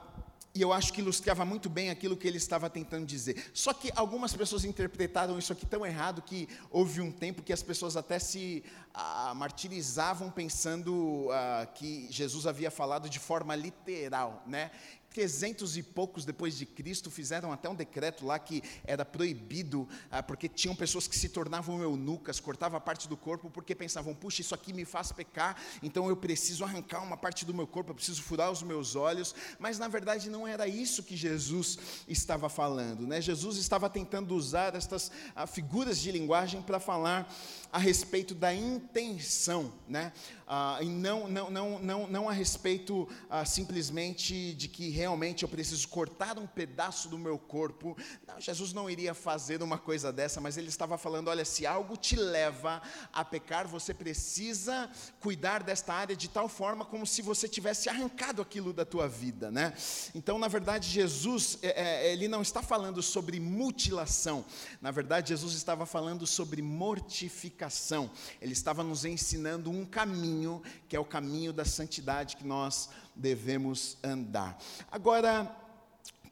e 0.53 0.61
eu 0.61 0.73
acho 0.73 0.91
que 0.91 0.99
ilustrava 0.99 1.45
muito 1.45 1.69
bem 1.69 1.89
aquilo 1.89 2.17
que 2.17 2.27
ele 2.27 2.35
estava 2.35 2.69
tentando 2.69 3.05
dizer. 3.05 3.49
Só 3.53 3.73
que 3.73 3.89
algumas 3.95 4.33
pessoas 4.33 4.65
interpretaram 4.65 5.39
isso 5.39 5.53
aqui 5.53 5.65
tão 5.65 5.85
errado 5.85 6.21
que 6.21 6.49
houve 6.69 6.99
um 6.99 7.09
tempo 7.09 7.41
que 7.41 7.53
as 7.53 7.63
pessoas 7.63 7.95
até 7.95 8.19
se 8.19 8.61
ah, 8.93 9.33
martirizavam 9.33 10.29
pensando 10.29 11.29
ah, 11.31 11.65
que 11.73 12.07
Jesus 12.11 12.45
havia 12.45 12.69
falado 12.69 13.09
de 13.09 13.19
forma 13.19 13.55
literal, 13.55 14.43
né? 14.45 14.71
Trezentos 15.13 15.75
e 15.75 15.83
poucos 15.83 16.25
depois 16.25 16.57
de 16.57 16.65
Cristo 16.65 17.11
fizeram 17.11 17.51
até 17.51 17.69
um 17.69 17.75
decreto 17.75 18.25
lá 18.25 18.39
que 18.39 18.63
era 18.85 19.03
proibido, 19.03 19.87
ah, 20.09 20.23
porque 20.23 20.47
tinham 20.47 20.75
pessoas 20.75 21.07
que 21.07 21.17
se 21.17 21.29
tornavam 21.29 21.81
eunucas, 21.81 22.39
cortavam 22.39 22.77
a 22.77 22.81
parte 22.81 23.07
do 23.07 23.17
corpo 23.17 23.49
porque 23.49 23.75
pensavam, 23.75 24.15
puxa, 24.15 24.41
isso 24.41 24.55
aqui 24.55 24.71
me 24.73 24.85
faz 24.85 25.11
pecar, 25.11 25.57
então 25.83 26.07
eu 26.07 26.15
preciso 26.15 26.63
arrancar 26.63 27.03
uma 27.03 27.17
parte 27.17 27.45
do 27.45 27.53
meu 27.53 27.67
corpo, 27.67 27.91
eu 27.91 27.95
preciso 27.95 28.23
furar 28.23 28.49
os 28.49 28.63
meus 28.63 28.95
olhos, 28.95 29.35
mas 29.59 29.77
na 29.77 29.87
verdade 29.87 30.29
não 30.29 30.47
era 30.47 30.67
isso 30.67 31.03
que 31.03 31.17
Jesus 31.17 31.77
estava 32.07 32.47
falando, 32.47 33.05
né? 33.05 33.19
Jesus 33.21 33.57
estava 33.57 33.89
tentando 33.89 34.33
usar 34.33 34.75
estas 34.75 35.11
ah, 35.35 35.45
figuras 35.45 35.99
de 35.99 36.11
linguagem 36.11 36.61
para 36.61 36.79
falar 36.79 37.31
a 37.71 37.77
respeito 37.77 38.33
da 38.33 38.53
intenção, 38.53 39.73
né? 39.87 40.13
Ah, 40.53 40.79
e 40.81 40.89
não, 40.89 41.29
não, 41.29 41.49
não, 41.49 41.79
não, 41.79 42.07
não 42.07 42.29
a 42.29 42.33
respeito 42.33 43.07
ah, 43.29 43.45
simplesmente 43.45 44.53
de 44.53 44.67
que 44.67 44.89
realmente 44.89 45.43
eu 45.43 45.49
preciso 45.49 45.87
cortar 45.87 46.37
um 46.37 46.45
pedaço 46.45 47.07
do 47.07 47.17
meu 47.17 47.39
corpo. 47.39 47.97
Não, 48.27 48.37
Jesus 48.37 48.73
não 48.73 48.89
iria 48.89 49.13
fazer 49.13 49.63
uma 49.63 49.77
coisa 49.77 50.11
dessa, 50.11 50.41
mas 50.41 50.57
ele 50.57 50.67
estava 50.67 50.97
falando: 50.97 51.29
olha, 51.29 51.45
se 51.45 51.65
algo 51.65 51.95
te 51.95 52.17
leva 52.17 52.81
a 53.13 53.23
pecar, 53.23 53.65
você 53.65 53.93
precisa 53.93 54.89
cuidar 55.21 55.63
desta 55.63 55.93
área 55.93 56.17
de 56.17 56.29
tal 56.29 56.49
forma 56.49 56.83
como 56.83 57.07
se 57.07 57.21
você 57.21 57.47
tivesse 57.47 57.87
arrancado 57.87 58.41
aquilo 58.41 58.73
da 58.73 58.83
tua 58.83 59.07
vida, 59.07 59.49
né? 59.49 59.73
Então, 60.13 60.37
na 60.37 60.49
verdade, 60.49 60.89
Jesus, 60.89 61.59
é, 61.61 62.07
é, 62.09 62.11
ele 62.11 62.27
não 62.27 62.41
está 62.41 62.61
falando 62.61 63.01
sobre 63.01 63.39
mutilação, 63.39 64.43
na 64.81 64.91
verdade, 64.91 65.29
Jesus 65.29 65.53
estava 65.53 65.85
falando 65.85 66.27
sobre 66.27 66.61
mortificação, 66.61 68.11
ele 68.41 68.51
estava 68.51 68.83
nos 68.83 69.05
ensinando 69.05 69.71
um 69.71 69.85
caminho 69.85 70.40
caminho, 70.41 70.61
que 70.87 70.95
é 70.95 70.99
o 70.99 71.05
caminho 71.05 71.53
da 71.53 71.65
santidade 71.65 72.35
que 72.35 72.45
nós 72.45 72.89
devemos 73.15 73.97
andar. 74.03 74.57
Agora, 74.91 75.55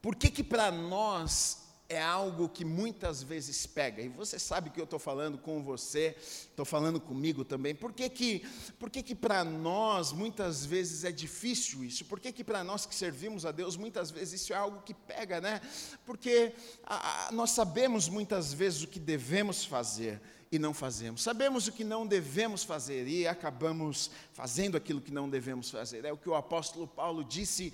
por 0.02 0.16
que 0.16 0.32
que 0.32 0.44
para 0.44 0.72
nós 0.72 1.60
é 1.88 2.00
algo 2.00 2.48
que 2.48 2.64
muitas 2.64 3.24
vezes 3.24 3.66
pega, 3.66 4.00
e 4.00 4.10
você 4.10 4.38
sabe 4.38 4.70
que 4.70 4.80
eu 4.80 4.84
estou 4.84 5.00
falando 5.00 5.40
com 5.40 5.64
você, 5.64 6.16
estou 6.20 6.64
falando 6.64 7.02
comigo 7.02 7.44
também, 7.44 7.74
por 7.74 7.92
que 7.92 8.08
que, 8.08 8.46
por 8.78 8.92
que, 8.92 9.02
que 9.02 9.16
para 9.16 9.44
nós 9.44 10.12
muitas 10.12 10.64
vezes 10.64 11.04
é 11.04 11.12
difícil 11.12 11.84
isso? 11.84 12.06
Por 12.06 12.20
que 12.20 12.32
que 12.32 12.44
para 12.44 12.64
nós 12.64 12.86
que 12.86 12.94
servimos 12.94 13.44
a 13.44 13.52
Deus 13.52 13.76
muitas 13.76 14.12
vezes 14.12 14.42
isso 14.42 14.54
é 14.54 14.56
algo 14.56 14.84
que 14.84 14.94
pega, 14.94 15.42
né? 15.42 15.62
Porque 16.06 16.54
a, 16.84 17.30
a, 17.30 17.32
nós 17.32 17.52
sabemos 17.52 18.08
muitas 18.08 18.54
vezes 18.54 18.84
o 18.84 18.88
que 18.88 19.00
devemos 19.00 19.66
fazer, 19.66 20.22
e 20.52 20.58
não 20.58 20.74
fazemos. 20.74 21.22
Sabemos 21.22 21.68
o 21.68 21.72
que 21.72 21.84
não 21.84 22.08
devemos 22.08 22.64
fazer 22.64 23.08
e 23.08 23.28
acabamos 23.28 24.10
fazendo 24.34 24.76
aquilo 24.76 25.00
que 25.00 25.14
não 25.14 25.30
devemos 25.30 25.70
fazer. 25.70 26.06
É 26.06 26.12
o 26.12 26.18
que 26.18 26.28
o 26.28 26.34
apóstolo 26.34 26.88
Paulo 26.88 27.24
disse. 27.24 27.72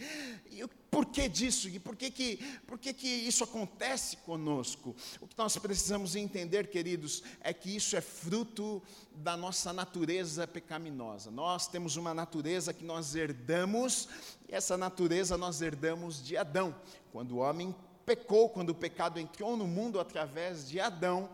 E 0.51 0.67
por 0.91 1.05
que 1.05 1.29
disso? 1.29 1.69
E 1.69 1.79
por 1.79 1.95
que, 1.95 2.11
que, 2.11 2.37
por 2.67 2.77
que, 2.77 2.91
que 2.93 3.07
isso 3.07 3.45
acontece 3.45 4.17
conosco? 4.17 4.93
O 5.21 5.27
que 5.27 5.37
nós 5.37 5.57
precisamos 5.57 6.17
entender, 6.17 6.67
queridos, 6.67 7.23
é 7.39 7.53
que 7.53 7.73
isso 7.73 7.95
é 7.95 8.01
fruto 8.01 8.83
da 9.13 9.37
nossa 9.37 9.71
natureza 9.71 10.45
pecaminosa. 10.45 11.31
Nós 11.31 11.67
temos 11.67 11.95
uma 11.95 12.13
natureza 12.13 12.73
que 12.73 12.83
nós 12.83 13.15
herdamos, 13.15 14.09
e 14.49 14.55
essa 14.55 14.77
natureza 14.77 15.37
nós 15.37 15.61
herdamos 15.61 16.21
de 16.21 16.35
Adão. 16.35 16.75
Quando 17.11 17.33
o 17.33 17.37
homem 17.37 17.73
pecou, 18.05 18.49
quando 18.49 18.69
o 18.69 18.75
pecado 18.75 19.19
entrou 19.19 19.57
no 19.57 19.65
mundo 19.65 19.99
através 19.99 20.67
de 20.69 20.79
Adão, 20.79 21.29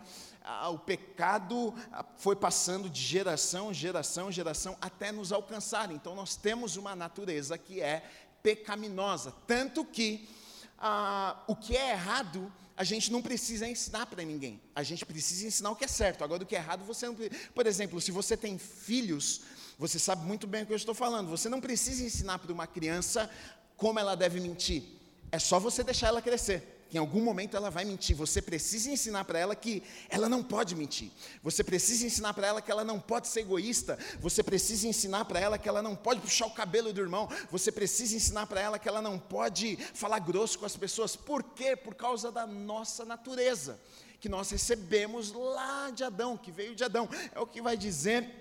o 0.72 0.78
pecado 0.80 1.74
foi 2.18 2.36
passando 2.36 2.90
de 2.90 3.02
geração, 3.02 3.74
geração, 3.74 4.32
geração, 4.32 4.78
até 4.82 5.12
nos 5.12 5.32
alcançar. 5.32 5.92
Então, 5.92 6.16
nós 6.16 6.36
temos 6.36 6.76
uma 6.76 6.96
natureza 6.96 7.58
que 7.58 7.82
é 7.82 8.04
pecaminosa. 8.42 9.34
Tanto 9.46 9.86
que 9.86 10.28
ah, 10.80 11.44
o 11.48 11.56
que 11.56 11.78
é 11.78 11.92
errado, 11.92 12.52
a 12.76 12.84
gente 12.84 13.12
não 13.12 13.22
precisa 13.22 13.68
ensinar 13.68 14.08
para 14.08 14.24
ninguém. 14.24 14.60
A 14.76 14.82
gente 14.82 15.06
precisa 15.06 15.46
ensinar 15.46 15.70
o 15.70 15.76
que 15.76 15.86
é 15.86 15.88
certo. 15.88 16.24
Agora, 16.24 16.44
o 16.44 16.46
que 16.46 16.56
é 16.56 16.60
errado, 16.60 16.84
você 16.84 17.06
não 17.06 17.16
Por 17.54 17.68
exemplo, 17.68 18.02
se 18.02 18.12
você 18.12 18.36
tem 18.36 18.58
filhos, 18.58 19.42
você 19.78 20.00
sabe 20.00 20.26
muito 20.26 20.48
bem 20.48 20.64
o 20.64 20.66
que 20.66 20.74
eu 20.74 20.78
estou 20.78 20.96
falando. 20.96 21.30
Você 21.30 21.50
não 21.50 21.62
precisa 21.62 22.04
ensinar 22.04 22.40
para 22.40 22.52
uma 22.52 22.66
criança 22.66 23.30
como 23.78 24.00
ela 24.00 24.16
deve 24.16 24.40
mentir. 24.40 24.84
É 25.32 25.38
só 25.38 25.60
você 25.60 25.84
deixar 25.84 26.08
ela 26.08 26.22
crescer 26.22 26.81
em 26.94 26.98
algum 26.98 27.22
momento 27.22 27.56
ela 27.56 27.70
vai 27.70 27.86
mentir. 27.86 28.16
Você 28.16 28.42
precisa 28.42 28.92
ensinar 28.92 29.24
para 29.26 29.40
ela 29.40 29.56
que 29.56 29.84
ela 30.10 30.28
não 30.28 30.44
pode 30.44 30.76
mentir. 30.76 31.12
Você 31.42 31.64
precisa 31.64 32.06
ensinar 32.06 32.34
para 32.34 32.48
ela 32.48 32.62
que 32.62 32.72
ela 32.72 32.84
não 32.84 33.00
pode 33.00 33.28
ser 33.28 33.42
egoísta. 33.42 33.98
Você 34.20 34.44
precisa 34.44 34.88
ensinar 34.88 35.26
para 35.26 35.40
ela 35.40 35.58
que 35.58 35.70
ela 35.70 35.82
não 35.82 35.96
pode 35.96 36.22
puxar 36.22 36.48
o 36.48 36.52
cabelo 36.52 36.92
do 36.92 37.02
irmão. 37.02 37.30
Você 37.50 37.72
precisa 37.72 38.16
ensinar 38.16 38.48
para 38.48 38.60
ela 38.60 38.80
que 38.80 38.90
ela 38.90 39.02
não 39.02 39.18
pode 39.18 39.78
falar 39.94 40.20
grosso 40.20 40.60
com 40.60 40.66
as 40.66 40.76
pessoas. 40.76 41.16
Por 41.16 41.44
quê? 41.44 41.76
Por 41.76 41.96
causa 41.96 42.32
da 42.32 42.46
nossa 42.46 43.06
natureza 43.06 43.80
que 44.20 44.30
nós 44.30 44.52
recebemos 44.52 45.32
lá 45.32 45.90
de 45.90 46.04
Adão, 46.04 46.38
que 46.38 46.52
veio 46.52 46.76
de 46.76 46.84
Adão. 46.84 47.10
É 47.34 47.40
o 47.40 47.48
que 47.48 47.60
vai 47.60 47.76
dizer 47.76 48.41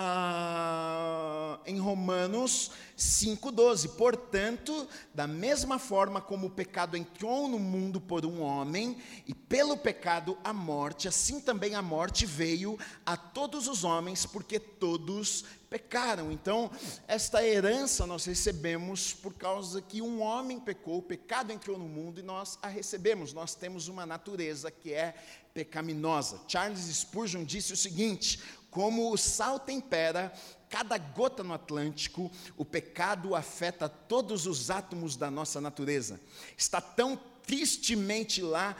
ah, 0.00 1.58
em 1.66 1.80
Romanos 1.80 2.70
5,12. 2.96 3.96
Portanto, 3.96 4.88
da 5.12 5.26
mesma 5.26 5.76
forma 5.76 6.20
como 6.20 6.46
o 6.46 6.50
pecado 6.50 6.96
entrou 6.96 7.48
no 7.48 7.58
mundo 7.58 8.00
por 8.00 8.24
um 8.24 8.40
homem, 8.40 8.96
e 9.26 9.34
pelo 9.34 9.76
pecado 9.76 10.38
a 10.44 10.52
morte, 10.52 11.08
assim 11.08 11.40
também 11.40 11.74
a 11.74 11.82
morte 11.82 12.24
veio 12.24 12.78
a 13.04 13.16
todos 13.16 13.66
os 13.66 13.82
homens, 13.82 14.24
porque 14.24 14.60
todos 14.60 15.44
pecaram. 15.68 16.30
Então, 16.30 16.70
esta 17.06 17.44
herança 17.44 18.06
nós 18.06 18.24
recebemos 18.24 19.12
por 19.12 19.34
causa 19.34 19.82
que 19.82 20.00
um 20.00 20.22
homem 20.22 20.60
pecou, 20.60 20.98
o 20.98 21.02
pecado 21.02 21.52
entrou 21.52 21.76
no 21.76 21.88
mundo 21.88 22.20
e 22.20 22.22
nós 22.22 22.56
a 22.62 22.68
recebemos. 22.68 23.32
Nós 23.32 23.54
temos 23.54 23.88
uma 23.88 24.06
natureza 24.06 24.70
que 24.70 24.92
é 24.92 25.14
pecaminosa. 25.52 26.40
Charles 26.46 26.80
Spurgeon 26.80 27.44
disse 27.44 27.72
o 27.72 27.76
seguinte: 27.76 28.40
como 28.78 29.12
o 29.12 29.16
sal 29.16 29.58
tempera 29.58 30.32
cada 30.70 30.96
gota 30.98 31.42
no 31.42 31.52
Atlântico, 31.52 32.30
o 32.56 32.64
pecado 32.64 33.34
afeta 33.34 33.88
todos 33.88 34.46
os 34.46 34.70
átomos 34.70 35.16
da 35.16 35.28
nossa 35.28 35.60
natureza. 35.60 36.20
Está 36.56 36.80
tão 36.80 37.18
tristemente 37.42 38.40
lá, 38.40 38.76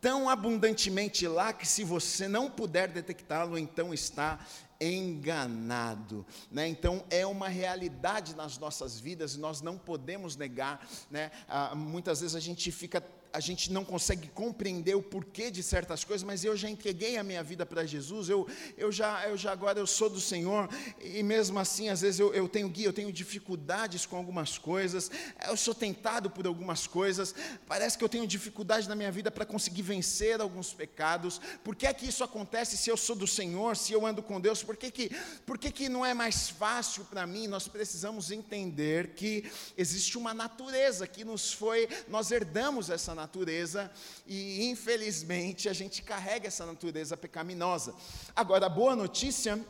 tão 0.00 0.26
abundantemente 0.26 1.28
lá, 1.28 1.52
que 1.52 1.68
se 1.68 1.84
você 1.84 2.26
não 2.26 2.50
puder 2.50 2.88
detectá-lo, 2.88 3.58
então 3.58 3.92
está 3.92 4.40
enganado. 4.80 6.24
Né? 6.50 6.66
Então, 6.66 7.04
é 7.10 7.26
uma 7.26 7.48
realidade 7.48 8.34
nas 8.34 8.56
nossas 8.56 8.98
vidas 8.98 9.34
e 9.34 9.38
nós 9.38 9.60
não 9.60 9.76
podemos 9.76 10.34
negar. 10.34 10.88
Né? 11.10 11.30
Ah, 11.46 11.74
muitas 11.74 12.22
vezes 12.22 12.34
a 12.34 12.40
gente 12.40 12.72
fica 12.72 13.04
a 13.32 13.40
gente 13.40 13.72
não 13.72 13.84
consegue 13.84 14.28
compreender 14.28 14.94
o 14.94 15.02
porquê 15.02 15.50
de 15.50 15.62
certas 15.62 16.04
coisas, 16.04 16.22
mas 16.22 16.44
eu 16.44 16.56
já 16.56 16.68
entreguei 16.68 17.16
a 17.16 17.22
minha 17.22 17.42
vida 17.42 17.64
para 17.64 17.86
Jesus, 17.86 18.28
eu, 18.28 18.46
eu, 18.76 18.92
já, 18.92 19.26
eu 19.26 19.36
já 19.36 19.52
agora 19.52 19.78
eu 19.78 19.86
sou 19.86 20.10
do 20.10 20.20
Senhor, 20.20 20.68
e 21.00 21.22
mesmo 21.22 21.58
assim, 21.58 21.88
às 21.88 22.02
vezes 22.02 22.20
eu, 22.20 22.34
eu 22.34 22.48
tenho 22.48 22.68
guia, 22.68 22.86
eu 22.86 22.92
tenho 22.92 23.10
dificuldades 23.12 24.04
com 24.04 24.16
algumas 24.16 24.58
coisas, 24.58 25.10
eu 25.48 25.56
sou 25.56 25.74
tentado 25.74 26.28
por 26.28 26.46
algumas 26.46 26.86
coisas, 26.86 27.34
parece 27.66 27.96
que 27.96 28.04
eu 28.04 28.08
tenho 28.08 28.26
dificuldade 28.26 28.88
na 28.88 28.94
minha 28.94 29.10
vida 29.10 29.30
para 29.30 29.46
conseguir 29.46 29.82
vencer 29.82 30.40
alguns 30.40 30.74
pecados, 30.74 31.40
por 31.64 31.74
que 31.74 31.86
é 31.86 31.94
que 31.94 32.06
isso 32.06 32.22
acontece 32.22 32.76
se 32.76 32.90
eu 32.90 32.96
sou 32.96 33.16
do 33.16 33.26
Senhor, 33.26 33.76
se 33.76 33.92
eu 33.92 34.06
ando 34.06 34.22
com 34.22 34.40
Deus, 34.40 34.62
por 34.62 34.76
que, 34.76 34.90
que, 34.90 35.10
por 35.46 35.56
que, 35.56 35.70
que 35.70 35.88
não 35.88 36.04
é 36.04 36.12
mais 36.12 36.50
fácil 36.50 37.04
para 37.04 37.26
mim? 37.26 37.46
Nós 37.46 37.66
precisamos 37.66 38.30
entender 38.30 39.14
que 39.14 39.50
existe 39.76 40.18
uma 40.18 40.34
natureza 40.34 41.06
que 41.06 41.24
nos 41.24 41.52
foi, 41.52 41.88
nós 42.08 42.30
herdamos 42.30 42.90
essa 42.90 43.14
natureza, 43.14 43.21
natureza 43.22 43.90
e, 44.26 44.64
infelizmente, 44.64 45.68
a 45.68 45.72
gente 45.72 46.02
carrega 46.02 46.48
essa 46.48 46.66
natureza 46.66 47.16
pecaminosa. 47.16 47.94
Agora, 48.34 48.66
a 48.66 48.68
boa 48.68 48.96
notícia, 48.96 49.64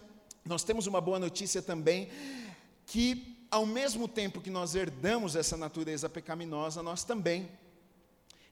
nós 0.44 0.64
temos 0.64 0.86
uma 0.86 1.00
boa 1.00 1.18
notícia 1.18 1.60
também, 1.60 2.08
que 2.86 3.46
ao 3.50 3.66
mesmo 3.66 4.08
tempo 4.08 4.40
que 4.40 4.48
nós 4.48 4.74
herdamos 4.74 5.36
essa 5.36 5.56
natureza 5.56 6.08
pecaminosa, 6.08 6.82
nós 6.82 7.04
também 7.04 7.50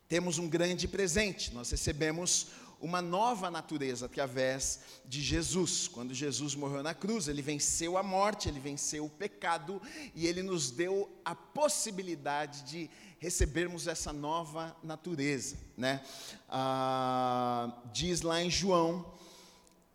temos 0.07 0.38
um 0.38 0.49
grande 0.49 0.87
presente. 0.87 1.54
Nós 1.54 1.71
recebemos 1.71 2.49
uma 2.81 3.03
nova 3.03 3.51
natureza 3.51 4.07
através 4.07 4.81
de 5.05 5.23
Jesus. 5.23 5.87
Quando 5.87 6.15
Jesus 6.15 6.55
morreu 6.55 6.83
na 6.83 6.95
cruz, 6.95 7.29
ele 7.29 7.43
venceu 7.43 7.99
a 7.99 8.03
morte, 8.03 8.49
ele 8.49 8.61
venceu 8.61 9.05
o 9.05 9.11
pecado 9.11 9.81
e 10.15 10.27
ele 10.27 10.43
nos 10.43 10.71
deu 10.71 11.11
a 11.25 11.35
possibilidade 11.35 12.63
de 12.63 12.91
recebermos 13.19 13.87
essa 13.87 14.13
nova 14.13 14.77
natureza. 14.83 15.57
Né? 15.77 16.03
Ah, 16.49 17.83
diz 17.93 18.23
lá 18.23 18.43
em 18.43 18.51
João 18.51 19.13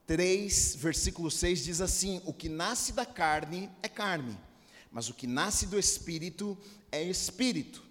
3, 0.06 0.76
versículo 0.76 1.32
6, 1.32 1.64
diz 1.64 1.82
assim: 1.82 2.22
O 2.26 2.34
que 2.34 2.48
nasce 2.48 2.94
da 2.94 3.06
carne 3.06 3.70
é 3.82 3.90
carne, 3.90 4.38
mas 4.92 5.10
o 5.10 5.14
que 5.14 5.26
nasce 5.26 5.66
do 5.66 5.80
espírito 5.80 6.58
é 6.92 7.04
espírito. 7.04 7.85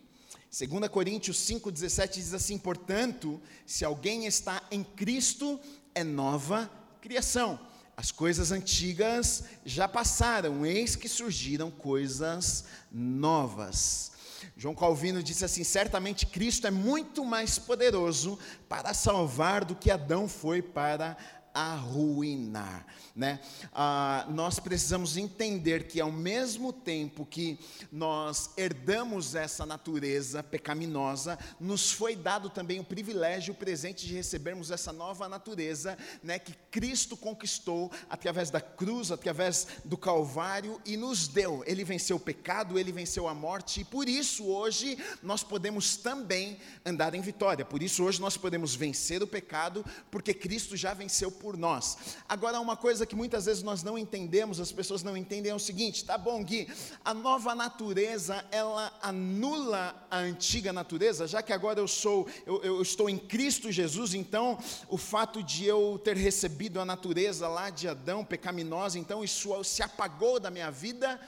2 0.56 0.88
Coríntios 0.88 1.38
5,17 1.38 2.14
diz 2.14 2.32
assim: 2.32 2.56
Portanto, 2.56 3.42
se 3.66 3.84
alguém 3.84 4.24
está 4.24 4.62
em 4.70 4.84
Cristo, 4.84 5.58
é 5.92 6.04
nova 6.04 6.70
criação. 7.00 7.58
As 7.96 8.12
coisas 8.12 8.52
antigas 8.52 9.42
já 9.64 9.88
passaram, 9.88 10.64
eis 10.64 10.94
que 10.94 11.08
surgiram 11.08 11.72
coisas 11.72 12.66
novas. 12.92 14.12
João 14.56 14.76
Calvino 14.76 15.24
disse 15.24 15.44
assim: 15.44 15.64
certamente 15.64 16.24
Cristo 16.24 16.68
é 16.68 16.70
muito 16.70 17.24
mais 17.24 17.58
poderoso 17.58 18.38
para 18.68 18.94
salvar 18.94 19.64
do 19.64 19.74
que 19.74 19.90
Adão 19.90 20.28
foi 20.28 20.62
para 20.62 21.16
arruinar. 21.54 22.84
Né? 23.14 23.38
Ah, 23.72 24.26
nós 24.28 24.58
precisamos 24.58 25.16
entender 25.16 25.86
que, 25.86 26.00
ao 26.00 26.10
mesmo 26.10 26.72
tempo 26.72 27.24
que 27.24 27.56
nós 27.92 28.50
herdamos 28.56 29.36
essa 29.36 29.64
natureza 29.64 30.42
pecaminosa, 30.42 31.38
nos 31.60 31.92
foi 31.92 32.16
dado 32.16 32.50
também 32.50 32.80
o 32.80 32.84
privilégio, 32.84 33.54
o 33.54 33.56
presente 33.56 34.04
de 34.04 34.14
recebermos 34.14 34.72
essa 34.72 34.92
nova 34.92 35.28
natureza 35.28 35.96
né, 36.24 36.40
que 36.40 36.54
Cristo 36.72 37.16
conquistou 37.16 37.92
através 38.10 38.50
da 38.50 38.60
cruz, 38.60 39.12
através 39.12 39.68
do 39.84 39.96
Calvário 39.96 40.80
e 40.84 40.96
nos 40.96 41.28
deu. 41.28 41.62
Ele 41.66 41.84
venceu 41.84 42.16
o 42.16 42.20
pecado, 42.20 42.78
ele 42.78 42.90
venceu 42.90 43.28
a 43.28 43.34
morte, 43.34 43.82
e 43.82 43.84
por 43.84 44.08
isso 44.08 44.44
hoje 44.46 44.98
nós 45.22 45.44
podemos 45.44 45.96
também 45.96 46.58
andar 46.84 47.14
em 47.14 47.20
vitória. 47.20 47.64
Por 47.64 47.80
isso 47.80 48.02
hoje 48.02 48.20
nós 48.20 48.36
podemos 48.36 48.74
vencer 48.74 49.22
o 49.22 49.26
pecado, 49.26 49.84
porque 50.10 50.34
Cristo 50.34 50.76
já 50.76 50.92
venceu 50.92 51.30
por 51.44 51.58
nós. 51.58 51.98
Agora, 52.26 52.58
uma 52.58 52.74
coisa 52.74 53.04
que 53.04 53.14
muitas 53.14 53.44
vezes 53.44 53.62
nós 53.62 53.82
não 53.82 53.98
entendemos, 53.98 54.58
as 54.58 54.72
pessoas 54.72 55.02
não 55.02 55.14
entendem, 55.14 55.52
é 55.52 55.54
o 55.54 55.58
seguinte: 55.58 56.02
tá 56.02 56.16
bom, 56.16 56.42
Gui, 56.42 56.66
a 57.04 57.12
nova 57.12 57.54
natureza, 57.54 58.42
ela 58.50 58.90
anula 59.02 59.94
a 60.10 60.16
antiga 60.16 60.72
natureza, 60.72 61.26
já 61.26 61.42
que 61.42 61.52
agora 61.52 61.78
eu 61.78 61.86
sou, 61.86 62.26
eu, 62.46 62.62
eu 62.62 62.80
estou 62.80 63.10
em 63.10 63.18
Cristo 63.18 63.70
Jesus, 63.70 64.14
então 64.14 64.58
o 64.88 64.96
fato 64.96 65.42
de 65.42 65.66
eu 65.66 66.00
ter 66.02 66.16
recebido 66.16 66.80
a 66.80 66.84
natureza 66.86 67.46
lá 67.46 67.68
de 67.68 67.86
Adão, 67.88 68.24
pecaminosa, 68.24 68.98
então 68.98 69.22
isso 69.22 69.62
se 69.64 69.82
apagou 69.82 70.40
da 70.40 70.50
minha 70.50 70.70
vida? 70.70 71.20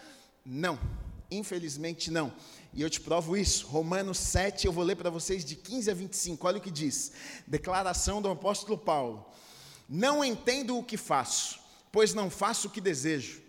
Não, 0.43 0.79
infelizmente 1.31 2.11
não. 2.11 2.33
E 2.73 2.81
eu 2.81 2.91
te 2.91 3.01
provo 3.01 3.37
isso. 3.37 3.67
Romanos 3.67 4.19
7, 4.19 4.67
eu 4.67 4.73
vou 4.73 4.85
ler 4.85 4.97
para 4.97 5.11
vocês 5.11 5.45
de 5.45 5.57
15 5.57 5.91
a 5.91 5.95
25. 5.95 6.47
Olha 6.47 6.59
o 6.59 6.61
que 6.61 6.71
diz. 6.71 7.13
Declaração 7.47 8.21
do 8.21 8.31
apóstolo 8.31 8.77
Paulo. 8.79 9.27
Não 9.89 10.25
entendo 10.25 10.77
o 10.77 10.83
que 10.83 10.97
faço, 10.97 11.61
pois 11.93 12.13
não 12.13 12.29
faço 12.29 12.69
o 12.69 12.71
que 12.71 12.81
desejo, 12.81 13.41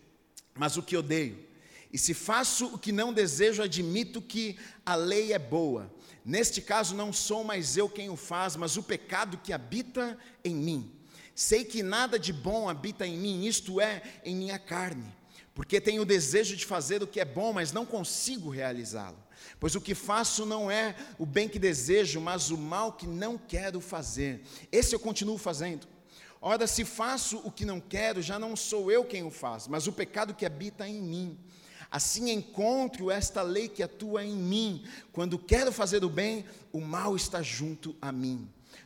mas 0.53 0.77
o 0.77 0.83
que 0.83 0.95
odeio. 0.95 1.45
E 1.91 1.97
se 1.97 2.13
faço 2.13 2.67
o 2.67 2.77
que 2.77 2.91
não 2.91 3.13
desejo, 3.13 3.63
admito 3.63 4.21
que 4.21 4.57
a 4.85 4.95
lei 4.95 5.33
é 5.33 5.39
boa. 5.39 5.91
Neste 6.23 6.61
caso, 6.61 6.93
não 6.93 7.13
sou 7.13 7.43
mais 7.43 7.77
eu 7.77 7.87
quem 7.87 8.09
o 8.09 8.15
faz, 8.15 8.55
mas 8.55 8.75
o 8.75 8.83
pecado 8.83 9.37
que 9.37 9.53
habita 9.53 10.17
em 10.43 10.53
mim. 10.53 10.91
Sei 11.33 11.63
que 11.63 11.81
nada 11.81 12.19
de 12.19 12.33
bom 12.33 12.67
habita 12.67 13.07
em 13.07 13.17
mim, 13.17 13.45
isto 13.45 13.79
é, 13.79 14.01
em 14.25 14.35
minha 14.35 14.59
carne, 14.59 15.05
porque 15.53 15.79
tenho 15.79 16.01
o 16.01 16.05
desejo 16.05 16.55
de 16.55 16.65
fazer 16.65 17.01
o 17.01 17.07
que 17.07 17.19
é 17.19 17.25
bom, 17.25 17.53
mas 17.53 17.71
não 17.71 17.85
consigo 17.85 18.49
realizá-lo. 18.49 19.17
Pois 19.59 19.75
o 19.75 19.81
que 19.81 19.95
faço 19.95 20.45
não 20.45 20.69
é 20.69 20.95
o 21.17 21.25
bem 21.25 21.47
que 21.47 21.59
desejo, 21.59 22.19
mas 22.19 22.49
o 22.51 22.57
mal 22.57 22.93
que 22.93 23.07
não 23.07 23.37
quero 23.37 23.79
fazer. 23.79 24.43
Esse 24.71 24.93
eu 24.93 24.99
continuo 24.99 25.37
fazendo. 25.37 25.87
Ora, 26.41 26.67
se 26.67 26.85
faço 26.85 27.37
o 27.43 27.51
que 27.51 27.65
não 27.65 27.79
quero, 27.79 28.21
já 28.21 28.37
não 28.37 28.55
sou 28.55 28.91
eu 28.91 29.03
quem 29.03 29.23
o 29.23 29.31
faz, 29.31 29.67
mas 29.67 29.87
o 29.87 29.91
pecado 29.91 30.33
que 30.33 30.45
habita 30.45 30.87
em 30.87 31.01
mim. 31.01 31.37
Assim 31.89 32.31
encontro 32.31 33.09
esta 33.09 33.41
lei 33.41 33.67
que 33.67 33.81
atua 33.81 34.23
em 34.23 34.35
mim. 34.35 34.83
Quando 35.11 35.39
quero 35.39 35.71
fazer 35.71 36.03
o 36.03 36.09
bem, 36.09 36.45
o 36.71 36.81
mal 36.81 37.15
está 37.15 37.41
junto 37.41 37.95
a 38.01 38.11
mim. 38.11 38.47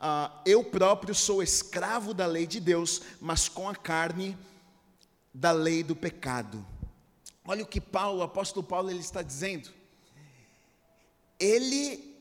ah, 0.00 0.40
eu 0.46 0.62
próprio 0.62 1.14
sou 1.14 1.42
escravo 1.42 2.14
da 2.14 2.26
lei 2.26 2.46
de 2.46 2.60
Deus, 2.60 3.02
mas 3.20 3.48
com 3.48 3.68
a 3.68 3.74
carne 3.74 4.36
da 5.34 5.50
lei 5.50 5.82
do 5.82 5.96
pecado. 5.96 6.64
Olha 7.44 7.64
o 7.64 7.66
que 7.66 7.80
Paulo, 7.80 8.20
o 8.20 8.22
apóstolo 8.22 8.64
Paulo, 8.66 8.90
ele 8.90 9.00
está 9.00 9.22
dizendo. 9.22 9.70
Ele 11.40 12.16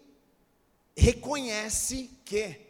reconhece 0.95 2.09
que, 2.25 2.66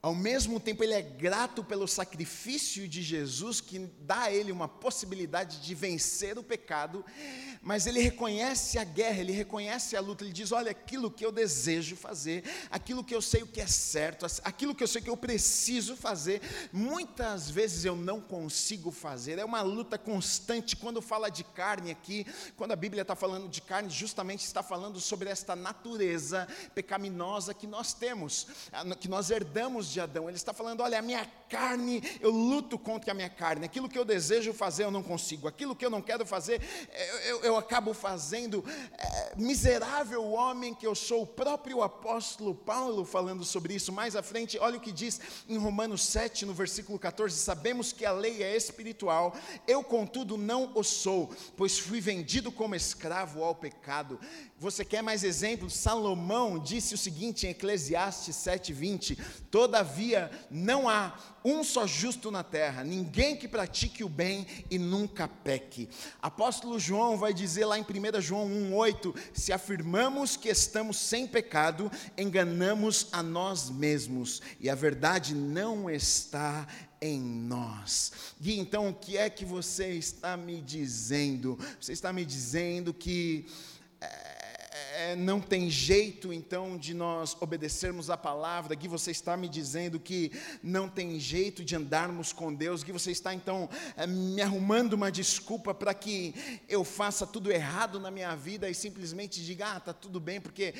ao 0.00 0.14
mesmo 0.14 0.60
tempo, 0.60 0.84
ele 0.84 0.94
é 0.94 1.02
grato 1.02 1.64
pelo 1.64 1.88
sacrifício 1.88 2.86
de 2.86 3.02
Jesus, 3.02 3.60
que 3.60 3.80
dá 4.00 4.22
a 4.22 4.32
ele 4.32 4.52
uma 4.52 4.68
possibilidade 4.68 5.60
de 5.60 5.74
vencer 5.74 6.38
o 6.38 6.42
pecado, 6.42 7.04
mas 7.60 7.84
ele 7.84 7.98
reconhece 7.98 8.78
a 8.78 8.84
guerra, 8.84 9.18
ele 9.18 9.32
reconhece 9.32 9.96
a 9.96 10.00
luta, 10.00 10.22
ele 10.22 10.32
diz: 10.32 10.52
olha, 10.52 10.70
aquilo 10.70 11.10
que 11.10 11.26
eu 11.26 11.32
desejo 11.32 11.96
fazer, 11.96 12.44
aquilo 12.70 13.02
que 13.02 13.12
eu 13.12 13.20
sei 13.20 13.42
o 13.42 13.46
que 13.48 13.60
é 13.60 13.66
certo, 13.66 14.24
aquilo 14.44 14.72
que 14.72 14.84
eu 14.84 14.86
sei 14.86 15.02
que 15.02 15.10
eu 15.10 15.16
preciso 15.16 15.96
fazer, 15.96 16.42
muitas 16.72 17.50
vezes 17.50 17.84
eu 17.84 17.96
não 17.96 18.20
consigo 18.20 18.92
fazer, 18.92 19.40
é 19.40 19.44
uma 19.44 19.62
luta 19.62 19.98
constante. 19.98 20.76
Quando 20.76 21.02
fala 21.02 21.28
de 21.28 21.42
carne 21.42 21.90
aqui, 21.90 22.24
quando 22.56 22.70
a 22.70 22.76
Bíblia 22.76 23.02
está 23.02 23.16
falando 23.16 23.48
de 23.48 23.60
carne, 23.60 23.90
justamente 23.90 24.44
está 24.44 24.62
falando 24.62 25.00
sobre 25.00 25.28
esta 25.28 25.56
natureza 25.56 26.46
pecaminosa 26.72 27.52
que 27.52 27.66
nós 27.66 27.92
temos, 27.92 28.46
que 29.00 29.08
nós 29.08 29.30
herdamos 29.30 29.87
de 29.90 30.00
Adão. 30.00 30.28
Ele 30.28 30.36
está 30.36 30.52
falando: 30.52 30.80
olha, 30.80 30.98
a 30.98 31.02
minha 31.02 31.26
carne, 31.48 32.02
eu 32.20 32.30
luto 32.30 32.78
contra 32.78 33.10
a 33.10 33.14
minha 33.14 33.30
carne, 33.30 33.64
aquilo 33.64 33.88
que 33.88 33.98
eu 33.98 34.04
desejo 34.04 34.52
fazer 34.52 34.84
eu 34.84 34.90
não 34.90 35.02
consigo, 35.02 35.48
aquilo 35.48 35.74
que 35.74 35.84
eu 35.84 35.90
não 35.90 36.00
quero 36.00 36.24
fazer, 36.24 36.60
eu, 37.26 37.40
eu 37.42 37.48
eu 37.48 37.56
acabo 37.56 37.92
fazendo. 37.92 38.64
É, 38.96 39.32
miserável 39.36 40.30
homem 40.32 40.74
que 40.74 40.86
eu 40.86 40.94
sou, 40.94 41.22
o 41.22 41.26
próprio 41.26 41.82
apóstolo 41.82 42.54
Paulo 42.54 43.04
falando 43.04 43.44
sobre 43.44 43.74
isso 43.74 43.92
mais 43.92 44.14
à 44.14 44.22
frente, 44.22 44.58
olha 44.58 44.76
o 44.76 44.80
que 44.80 44.92
diz 44.92 45.20
em 45.48 45.56
Romanos 45.56 46.02
7, 46.02 46.44
no 46.44 46.54
versículo 46.54 46.98
14: 46.98 47.36
Sabemos 47.38 47.92
que 47.92 48.04
a 48.04 48.12
lei 48.12 48.42
é 48.42 48.56
espiritual, 48.56 49.34
eu, 49.66 49.82
contudo, 49.82 50.36
não 50.36 50.72
o 50.74 50.84
sou, 50.84 51.34
pois 51.56 51.78
fui 51.78 52.00
vendido 52.00 52.52
como 52.52 52.74
escravo 52.74 53.42
ao 53.42 53.54
pecado. 53.54 54.20
Você 54.58 54.84
quer 54.84 55.02
mais 55.02 55.24
exemplos? 55.24 55.74
Salomão 55.74 56.58
disse 56.58 56.94
o 56.94 56.98
seguinte 56.98 57.46
em 57.46 57.50
Eclesiastes 57.50 58.36
7:20: 58.36 59.18
Todavia 59.78 60.28
não 60.50 60.88
há 60.88 61.16
um 61.44 61.62
só 61.62 61.86
justo 61.86 62.32
na 62.32 62.42
terra, 62.42 62.82
ninguém 62.82 63.36
que 63.36 63.46
pratique 63.46 64.02
o 64.02 64.08
bem 64.08 64.44
e 64.68 64.76
nunca 64.76 65.28
peque. 65.28 65.88
Apóstolo 66.20 66.80
João 66.80 67.16
vai 67.16 67.32
dizer 67.32 67.64
lá 67.64 67.78
em 67.78 67.82
1 67.82 68.20
João 68.20 68.48
1:8: 68.48 69.14
Se 69.32 69.52
afirmamos 69.52 70.36
que 70.36 70.48
estamos 70.48 70.96
sem 70.98 71.28
pecado, 71.28 71.92
enganamos 72.16 73.06
a 73.12 73.22
nós 73.22 73.70
mesmos 73.70 74.42
e 74.58 74.68
a 74.68 74.74
verdade 74.74 75.32
não 75.32 75.88
está 75.88 76.66
em 77.00 77.20
nós. 77.20 78.34
E 78.40 78.58
então 78.58 78.88
o 78.88 78.94
que 78.94 79.16
é 79.16 79.30
que 79.30 79.44
você 79.44 79.92
está 79.92 80.36
me 80.36 80.60
dizendo? 80.60 81.56
Você 81.80 81.92
está 81.92 82.12
me 82.12 82.24
dizendo 82.24 82.92
que 82.92 83.46
é, 84.00 84.37
é, 84.98 85.14
não 85.14 85.40
tem 85.40 85.70
jeito 85.70 86.32
então 86.32 86.76
de 86.76 86.92
nós 86.92 87.36
obedecermos 87.40 88.10
a 88.10 88.16
palavra, 88.16 88.74
Gui, 88.74 88.88
você 88.88 89.12
está 89.12 89.36
me 89.36 89.48
dizendo 89.48 90.00
que 90.00 90.32
não 90.60 90.88
tem 90.88 91.20
jeito 91.20 91.64
de 91.64 91.76
andarmos 91.76 92.32
com 92.32 92.52
Deus, 92.52 92.82
Gui, 92.82 92.90
você 92.90 93.12
está 93.12 93.32
então 93.32 93.70
é, 93.96 94.08
me 94.08 94.42
arrumando 94.42 94.94
uma 94.94 95.12
desculpa 95.12 95.72
para 95.72 95.94
que 95.94 96.34
eu 96.68 96.82
faça 96.82 97.24
tudo 97.24 97.52
errado 97.52 98.00
na 98.00 98.10
minha 98.10 98.34
vida 98.34 98.68
e 98.68 98.74
simplesmente 98.74 99.44
diga, 99.44 99.74
ah, 99.74 99.76
está 99.76 99.92
tudo 99.92 100.18
bem, 100.18 100.40
porque 100.40 100.74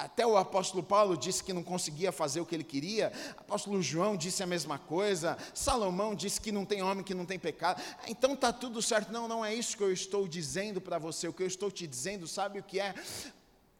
até 0.00 0.26
o 0.26 0.36
apóstolo 0.36 0.82
Paulo 0.82 1.16
disse 1.16 1.44
que 1.44 1.52
não 1.52 1.62
conseguia 1.62 2.10
fazer 2.10 2.40
o 2.40 2.46
que 2.46 2.56
ele 2.56 2.64
queria, 2.64 3.12
apóstolo 3.38 3.80
João 3.80 4.16
disse 4.16 4.42
a 4.42 4.46
mesma 4.46 4.80
coisa, 4.80 5.38
Salomão 5.54 6.12
disse 6.12 6.40
que 6.40 6.50
não 6.50 6.64
tem 6.64 6.82
homem 6.82 7.04
que 7.04 7.14
não 7.14 7.24
tem 7.24 7.38
pecado, 7.38 7.80
então 8.08 8.34
está 8.34 8.52
tudo 8.52 8.82
certo. 8.82 9.12
Não, 9.12 9.28
não 9.28 9.44
é 9.44 9.54
isso 9.54 9.76
que 9.76 9.82
eu 9.82 9.92
estou 9.92 10.26
dizendo 10.26 10.80
para 10.80 10.98
você, 10.98 11.28
o 11.28 11.32
que 11.32 11.44
eu 11.44 11.46
estou 11.46 11.70
te 11.70 11.86
dizendo, 11.86 12.26
sabe 12.26 12.58
o 12.58 12.62
que 12.64 12.80
é? 12.80 12.94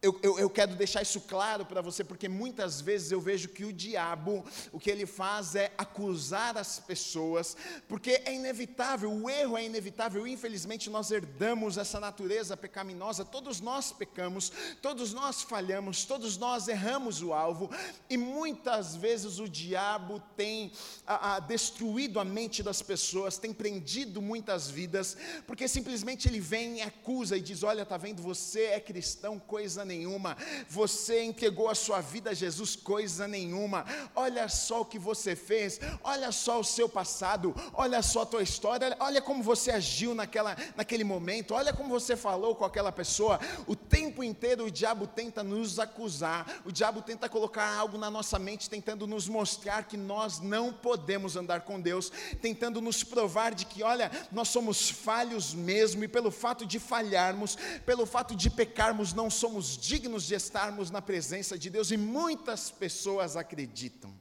Eu, 0.02 0.18
eu, 0.22 0.38
eu, 0.38 0.48
quero 0.48 0.74
deixar 0.76 1.02
isso 1.02 1.20
claro 1.20 1.66
para 1.66 1.82
você, 1.82 2.02
porque 2.02 2.26
muitas 2.26 2.80
vezes 2.80 3.12
eu 3.12 3.20
vejo 3.20 3.50
que 3.50 3.66
o 3.66 3.72
diabo, 3.72 4.42
o 4.72 4.80
que 4.80 4.90
ele 4.90 5.04
faz 5.04 5.54
é 5.54 5.70
acusar 5.76 6.56
as 6.56 6.78
pessoas, 6.78 7.54
porque 7.86 8.22
é 8.24 8.32
inevitável, 8.32 9.12
o 9.12 9.28
erro 9.28 9.58
é 9.58 9.66
inevitável, 9.66 10.26
infelizmente 10.26 10.88
nós 10.88 11.10
herdamos 11.10 11.76
essa 11.76 12.00
natureza 12.00 12.56
pecaminosa, 12.56 13.26
todos 13.26 13.60
nós 13.60 13.92
pecamos, 13.92 14.50
todos 14.80 15.12
nós 15.12 15.42
falhamos, 15.42 16.06
todos 16.06 16.38
nós 16.38 16.66
erramos 16.66 17.20
o 17.20 17.34
alvo, 17.34 17.70
e 18.08 18.16
muitas 18.16 18.96
vezes 18.96 19.38
o 19.38 19.46
diabo 19.46 20.18
tem 20.34 20.72
a, 21.06 21.34
a, 21.34 21.40
destruído 21.40 22.18
a 22.18 22.24
mente 22.24 22.62
das 22.62 22.80
pessoas, 22.80 23.36
tem 23.36 23.52
prendido 23.52 24.22
muitas 24.22 24.70
vidas, 24.70 25.14
porque 25.46 25.68
simplesmente 25.68 26.26
ele 26.26 26.40
vem 26.40 26.78
e 26.78 26.80
acusa 26.80 27.36
e 27.36 27.42
diz: 27.42 27.62
Olha, 27.62 27.82
está 27.82 27.98
vendo, 27.98 28.22
você 28.22 28.62
é 28.62 28.80
cristão, 28.80 29.38
coisa 29.38 29.89
nenhuma. 29.90 30.36
Você 30.68 31.24
entregou 31.24 31.68
a 31.68 31.74
sua 31.74 32.00
vida 32.00 32.30
a 32.30 32.34
Jesus, 32.34 32.76
coisa 32.76 33.26
nenhuma. 33.26 33.84
Olha 34.14 34.48
só 34.48 34.82
o 34.82 34.84
que 34.84 34.98
você 34.98 35.34
fez, 35.34 35.80
olha 36.04 36.30
só 36.30 36.60
o 36.60 36.64
seu 36.64 36.88
passado, 36.88 37.54
olha 37.74 38.00
só 38.02 38.22
a 38.22 38.26
tua 38.26 38.42
história, 38.42 38.96
olha 39.00 39.20
como 39.20 39.42
você 39.42 39.72
agiu 39.72 40.14
naquela, 40.14 40.56
naquele 40.76 41.02
momento, 41.02 41.54
olha 41.54 41.72
como 41.72 41.88
você 41.88 42.16
falou 42.16 42.54
com 42.54 42.64
aquela 42.64 42.92
pessoa. 42.92 43.40
O 43.66 43.74
tempo 43.74 44.22
inteiro 44.22 44.66
o 44.66 44.70
diabo 44.70 45.06
tenta 45.06 45.42
nos 45.42 45.78
acusar, 45.78 46.62
o 46.64 46.70
diabo 46.70 47.02
tenta 47.02 47.28
colocar 47.28 47.66
algo 47.76 47.98
na 47.98 48.10
nossa 48.10 48.38
mente, 48.38 48.70
tentando 48.70 49.06
nos 49.06 49.28
mostrar 49.28 49.84
que 49.84 49.96
nós 49.96 50.38
não 50.38 50.72
podemos 50.72 51.36
andar 51.36 51.62
com 51.62 51.80
Deus, 51.80 52.12
tentando 52.40 52.80
nos 52.80 53.02
provar 53.02 53.54
de 53.54 53.66
que, 53.66 53.82
olha, 53.82 54.10
nós 54.30 54.48
somos 54.48 54.88
falhos 54.90 55.52
mesmo, 55.52 56.04
e 56.04 56.08
pelo 56.08 56.30
fato 56.30 56.64
de 56.64 56.78
falharmos, 56.78 57.56
pelo 57.84 58.06
fato 58.06 58.36
de 58.36 58.48
pecarmos, 58.48 59.12
não 59.12 59.28
somos 59.30 59.76
dignos 59.80 60.26
de 60.26 60.34
estarmos 60.34 60.90
na 60.90 61.00
presença 61.00 61.58
de 61.58 61.70
Deus 61.70 61.90
e 61.90 61.96
muitas 61.96 62.70
pessoas 62.70 63.36
acreditam. 63.36 64.14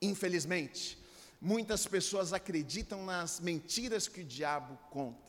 Infelizmente, 0.00 0.98
muitas 1.40 1.86
pessoas 1.86 2.32
acreditam 2.32 3.04
nas 3.04 3.40
mentiras 3.40 4.08
que 4.08 4.20
o 4.20 4.24
diabo 4.24 4.78
conta. 4.90 5.26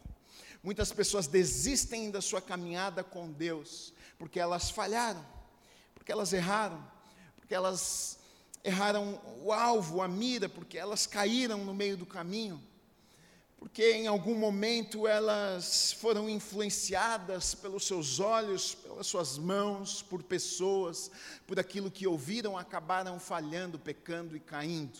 Muitas 0.62 0.92
pessoas 0.92 1.28
desistem 1.28 2.12
da 2.12 2.22
sua 2.22 2.42
caminhada 2.42 3.04
com 3.04 3.32
Deus 3.32 3.94
porque 4.18 4.40
elas 4.40 4.70
falharam, 4.70 5.26
porque 5.94 6.12
elas 6.12 6.34
erraram, 6.34 6.86
porque 7.36 7.54
elas 7.54 8.20
erraram 8.64 9.20
o 9.44 9.52
alvo, 9.52 10.02
a 10.02 10.08
mira, 10.08 10.50
porque 10.50 10.78
elas 10.78 11.06
caíram 11.06 11.64
no 11.64 11.74
meio 11.74 11.98
do 11.98 12.06
caminho 12.06 12.62
porque 13.60 13.92
em 13.94 14.08
algum 14.08 14.36
momento 14.36 15.08
elas 15.08 15.92
foram 15.94 16.30
influenciadas 16.30 17.56
pelos 17.56 17.86
seus 17.86 18.20
olhos, 18.20 18.76
pelas 18.76 19.08
suas 19.08 19.38
mãos, 19.38 20.02
por 20.02 20.22
pessoas, 20.22 21.10
por 21.48 21.60
aquilo 21.60 21.90
que 21.90 22.06
ouviram, 22.06 22.58
acabaram 22.58 23.20
falhando, 23.20 23.80
pecando 23.80 24.36
e 24.36 24.40
caindo. 24.40 25.00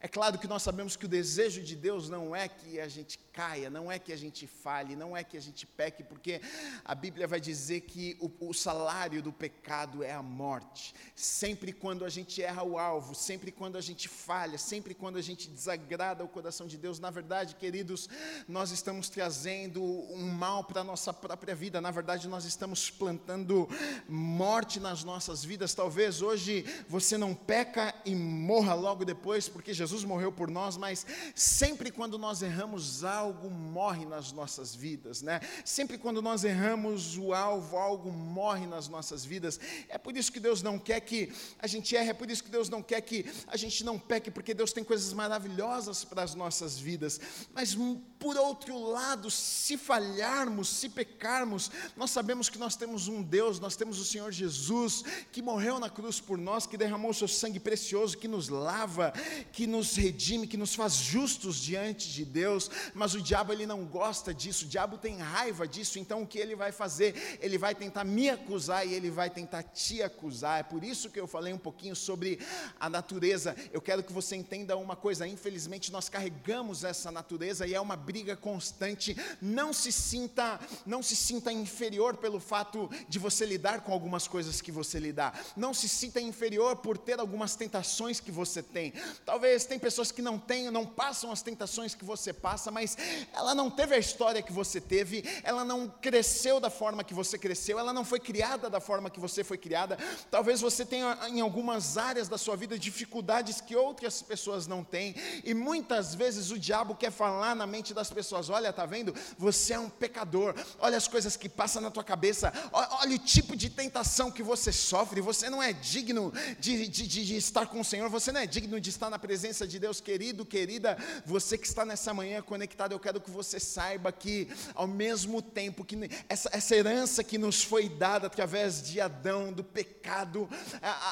É 0.00 0.08
claro 0.08 0.38
que 0.38 0.46
nós 0.46 0.62
sabemos 0.62 0.94
que 0.94 1.06
o 1.06 1.08
desejo 1.08 1.62
de 1.62 1.74
Deus 1.74 2.08
não 2.08 2.36
é 2.36 2.48
que 2.48 2.78
a 2.78 2.88
gente 2.88 3.18
caia, 3.36 3.68
não 3.68 3.92
é 3.92 3.98
que 3.98 4.12
a 4.14 4.16
gente 4.16 4.46
falhe, 4.46 4.96
não 4.96 5.14
é 5.14 5.22
que 5.22 5.36
a 5.36 5.40
gente 5.40 5.66
peque, 5.66 6.02
porque 6.02 6.40
a 6.82 6.94
Bíblia 6.94 7.26
vai 7.26 7.38
dizer 7.38 7.82
que 7.82 8.16
o, 8.18 8.30
o, 8.48 8.54
salário 8.54 9.22
do 9.22 9.30
pecado 9.30 10.02
é 10.02 10.12
a 10.12 10.22
morte. 10.22 10.94
Sempre 11.14 11.70
quando 11.70 12.02
a 12.02 12.08
gente 12.08 12.42
erra 12.42 12.62
o 12.62 12.78
alvo, 12.78 13.14
sempre 13.14 13.52
quando 13.52 13.76
a 13.76 13.80
gente 13.82 14.08
falha, 14.08 14.56
sempre 14.56 14.94
quando 14.94 15.18
a 15.18 15.22
gente 15.22 15.50
desagrada 15.50 16.24
o 16.24 16.28
coração 16.28 16.66
de 16.66 16.78
Deus, 16.78 16.98
na 16.98 17.10
verdade, 17.10 17.56
queridos, 17.56 18.08
nós 18.48 18.70
estamos 18.70 19.10
trazendo 19.10 19.82
um 19.84 20.28
mal 20.30 20.64
para 20.64 20.80
a 20.80 20.84
nossa 20.84 21.12
própria 21.12 21.54
vida, 21.54 21.78
na 21.78 21.90
verdade, 21.90 22.28
nós 22.28 22.46
estamos 22.46 22.90
plantando 22.90 23.68
morte 24.08 24.80
nas 24.80 25.04
nossas 25.04 25.44
vidas. 25.44 25.74
Talvez 25.74 26.22
hoje 26.22 26.64
você 26.88 27.18
não 27.18 27.34
peca 27.34 27.94
e 28.04 28.14
morra 28.14 28.72
logo 28.72 29.04
depois, 29.04 29.46
porque 29.46 29.74
Jesus 29.74 29.95
Jesus 29.96 30.04
morreu 30.04 30.30
por 30.30 30.50
nós, 30.50 30.76
mas 30.76 31.06
sempre 31.34 31.90
quando 31.90 32.18
nós 32.18 32.42
erramos, 32.42 33.02
algo 33.02 33.50
morre 33.50 34.04
nas 34.04 34.30
nossas 34.30 34.74
vidas, 34.74 35.22
né? 35.22 35.40
Sempre 35.64 35.96
quando 35.96 36.20
nós 36.20 36.44
erramos 36.44 37.16
o 37.16 37.32
alvo, 37.32 37.78
algo 37.78 38.12
morre 38.12 38.66
nas 38.66 38.88
nossas 38.88 39.24
vidas. 39.24 39.58
É 39.88 39.96
por 39.96 40.14
isso 40.14 40.30
que 40.30 40.38
Deus 40.38 40.62
não 40.62 40.78
quer 40.78 41.00
que 41.00 41.32
a 41.58 41.66
gente 41.66 41.96
erre, 41.96 42.10
é 42.10 42.14
por 42.14 42.30
isso 42.30 42.44
que 42.44 42.50
Deus 42.50 42.68
não 42.68 42.82
quer 42.82 43.00
que 43.00 43.24
a 43.46 43.56
gente 43.56 43.82
não 43.84 43.98
peque, 43.98 44.30
porque 44.30 44.52
Deus 44.52 44.72
tem 44.72 44.84
coisas 44.84 45.12
maravilhosas 45.14 46.04
para 46.04 46.22
as 46.22 46.34
nossas 46.34 46.78
vidas. 46.78 47.18
Mas 47.54 47.74
por 48.18 48.36
outro 48.36 48.78
lado, 48.78 49.30
se 49.30 49.76
falharmos, 49.76 50.68
se 50.68 50.88
pecarmos, 50.88 51.70
nós 51.96 52.10
sabemos 52.10 52.48
que 52.48 52.58
nós 52.58 52.76
temos 52.76 53.08
um 53.08 53.22
Deus, 53.22 53.60
nós 53.60 53.76
temos 53.76 53.98
o 53.98 54.04
Senhor 54.04 54.32
Jesus, 54.32 55.04
que 55.30 55.42
morreu 55.42 55.78
na 55.78 55.90
cruz 55.90 56.20
por 56.20 56.38
nós, 56.38 56.66
que 56.66 56.76
derramou 56.76 57.12
seu 57.12 57.28
sangue 57.28 57.60
precioso, 57.60 58.16
que 58.16 58.28
nos 58.28 58.48
lava, 58.48 59.12
que 59.52 59.66
nos 59.66 59.94
redime, 59.96 60.46
que 60.46 60.56
nos 60.56 60.74
faz 60.74 60.94
justos 60.94 61.56
diante 61.56 62.10
de 62.12 62.24
Deus, 62.24 62.70
mas 62.94 63.14
o 63.14 63.20
diabo 63.20 63.52
ele 63.52 63.66
não 63.66 63.84
gosta 63.84 64.32
disso, 64.32 64.64
o 64.64 64.68
diabo 64.68 64.96
tem 64.96 65.18
raiva 65.18 65.66
disso, 65.66 65.98
então 65.98 66.22
o 66.22 66.26
que 66.26 66.38
ele 66.38 66.54
vai 66.54 66.72
fazer? 66.72 67.38
Ele 67.40 67.58
vai 67.58 67.74
tentar 67.74 68.04
me 68.04 68.30
acusar 68.30 68.86
e 68.86 68.94
ele 68.94 69.10
vai 69.10 69.28
tentar 69.28 69.62
te 69.62 70.02
acusar. 70.02 70.60
É 70.60 70.62
por 70.62 70.82
isso 70.82 71.10
que 71.10 71.20
eu 71.20 71.26
falei 71.26 71.52
um 71.52 71.58
pouquinho 71.58 71.94
sobre 71.94 72.38
a 72.80 72.88
natureza. 72.88 73.54
Eu 73.72 73.80
quero 73.80 74.02
que 74.02 74.12
você 74.12 74.36
entenda 74.36 74.76
uma 74.76 74.96
coisa, 74.96 75.26
infelizmente 75.26 75.92
nós 75.92 76.08
carregamos 76.08 76.84
essa 76.84 77.10
natureza 77.10 77.66
e 77.66 77.74
é 77.74 77.80
uma 77.80 78.05
briga 78.06 78.36
constante. 78.36 79.16
Não 79.42 79.72
se 79.72 79.90
sinta, 79.90 80.60
não 80.86 81.02
se 81.02 81.16
sinta 81.16 81.50
inferior 81.50 82.16
pelo 82.16 82.38
fato 82.38 82.88
de 83.08 83.18
você 83.18 83.44
lidar 83.44 83.80
com 83.80 83.92
algumas 83.92 84.28
coisas 84.28 84.60
que 84.60 84.70
você 84.70 85.00
lidar. 85.00 85.38
Não 85.56 85.74
se 85.74 85.88
sinta 85.88 86.20
inferior 86.20 86.76
por 86.76 86.96
ter 86.96 87.18
algumas 87.18 87.56
tentações 87.56 88.20
que 88.20 88.30
você 88.30 88.62
tem. 88.62 88.92
Talvez 89.24 89.64
tem 89.64 89.78
pessoas 89.78 90.12
que 90.12 90.22
não 90.22 90.38
têm, 90.38 90.70
não 90.70 90.86
passam 90.86 91.32
as 91.32 91.42
tentações 91.42 91.94
que 91.94 92.04
você 92.04 92.32
passa, 92.32 92.70
mas 92.70 92.96
ela 93.32 93.54
não 93.54 93.68
teve 93.68 93.96
a 93.96 93.98
história 93.98 94.40
que 94.40 94.52
você 94.52 94.80
teve, 94.80 95.24
ela 95.42 95.64
não 95.64 95.88
cresceu 95.88 96.60
da 96.60 96.70
forma 96.70 97.02
que 97.02 97.14
você 97.14 97.36
cresceu, 97.36 97.78
ela 97.78 97.92
não 97.92 98.04
foi 98.04 98.20
criada 98.20 98.70
da 98.70 98.80
forma 98.80 99.10
que 99.10 99.18
você 99.18 99.42
foi 99.42 99.58
criada. 99.58 99.98
Talvez 100.30 100.60
você 100.60 100.86
tenha 100.86 101.18
em 101.28 101.40
algumas 101.40 101.98
áreas 101.98 102.28
da 102.28 102.38
sua 102.38 102.54
vida 102.56 102.78
dificuldades 102.78 103.60
que 103.60 103.74
outras 103.74 104.22
pessoas 104.22 104.66
não 104.68 104.84
têm, 104.84 105.16
e 105.44 105.52
muitas 105.54 106.14
vezes 106.14 106.50
o 106.50 106.58
diabo 106.58 106.94
quer 106.94 107.10
falar 107.10 107.56
na 107.56 107.66
mente 107.66 107.95
das 107.96 108.10
pessoas: 108.10 108.48
olha, 108.48 108.72
tá 108.72 108.86
vendo? 108.86 109.12
Você 109.36 109.72
é 109.72 109.78
um 109.78 109.90
pecador, 109.90 110.54
olha 110.78 110.96
as 110.96 111.08
coisas 111.08 111.36
que 111.36 111.48
passam 111.48 111.82
na 111.82 111.90
tua 111.90 112.04
cabeça, 112.04 112.52
olha 112.72 113.16
o 113.16 113.18
tipo 113.18 113.56
de 113.56 113.68
tentação 113.68 114.30
que 114.30 114.42
você 114.42 114.70
sofre, 114.70 115.20
você 115.20 115.50
não 115.50 115.62
é 115.62 115.72
digno 115.72 116.32
de, 116.60 116.86
de, 116.86 117.06
de 117.06 117.36
estar 117.36 117.66
com 117.66 117.80
o 117.80 117.84
Senhor, 117.84 118.08
você 118.08 118.30
não 118.30 118.40
é 118.40 118.46
digno 118.46 118.80
de 118.80 118.90
estar 118.90 119.10
na 119.10 119.18
presença 119.18 119.66
de 119.66 119.78
Deus, 119.78 120.00
querido, 120.00 120.44
querida, 120.44 120.96
você 121.24 121.58
que 121.58 121.66
está 121.66 121.84
nessa 121.84 122.14
manhã 122.14 122.42
conectado, 122.42 122.92
eu 122.92 123.00
quero 123.00 123.20
que 123.20 123.30
você 123.30 123.58
saiba 123.58 124.12
que, 124.12 124.48
ao 124.74 124.86
mesmo 124.86 125.40
tempo 125.40 125.84
que 125.84 125.96
essa, 126.28 126.50
essa 126.52 126.76
herança 126.76 127.24
que 127.24 127.38
nos 127.38 127.64
foi 127.64 127.88
dada 127.88 128.26
através 128.26 128.82
de 128.82 129.00
Adão, 129.00 129.52
do 129.52 129.64
pecado, 129.64 130.48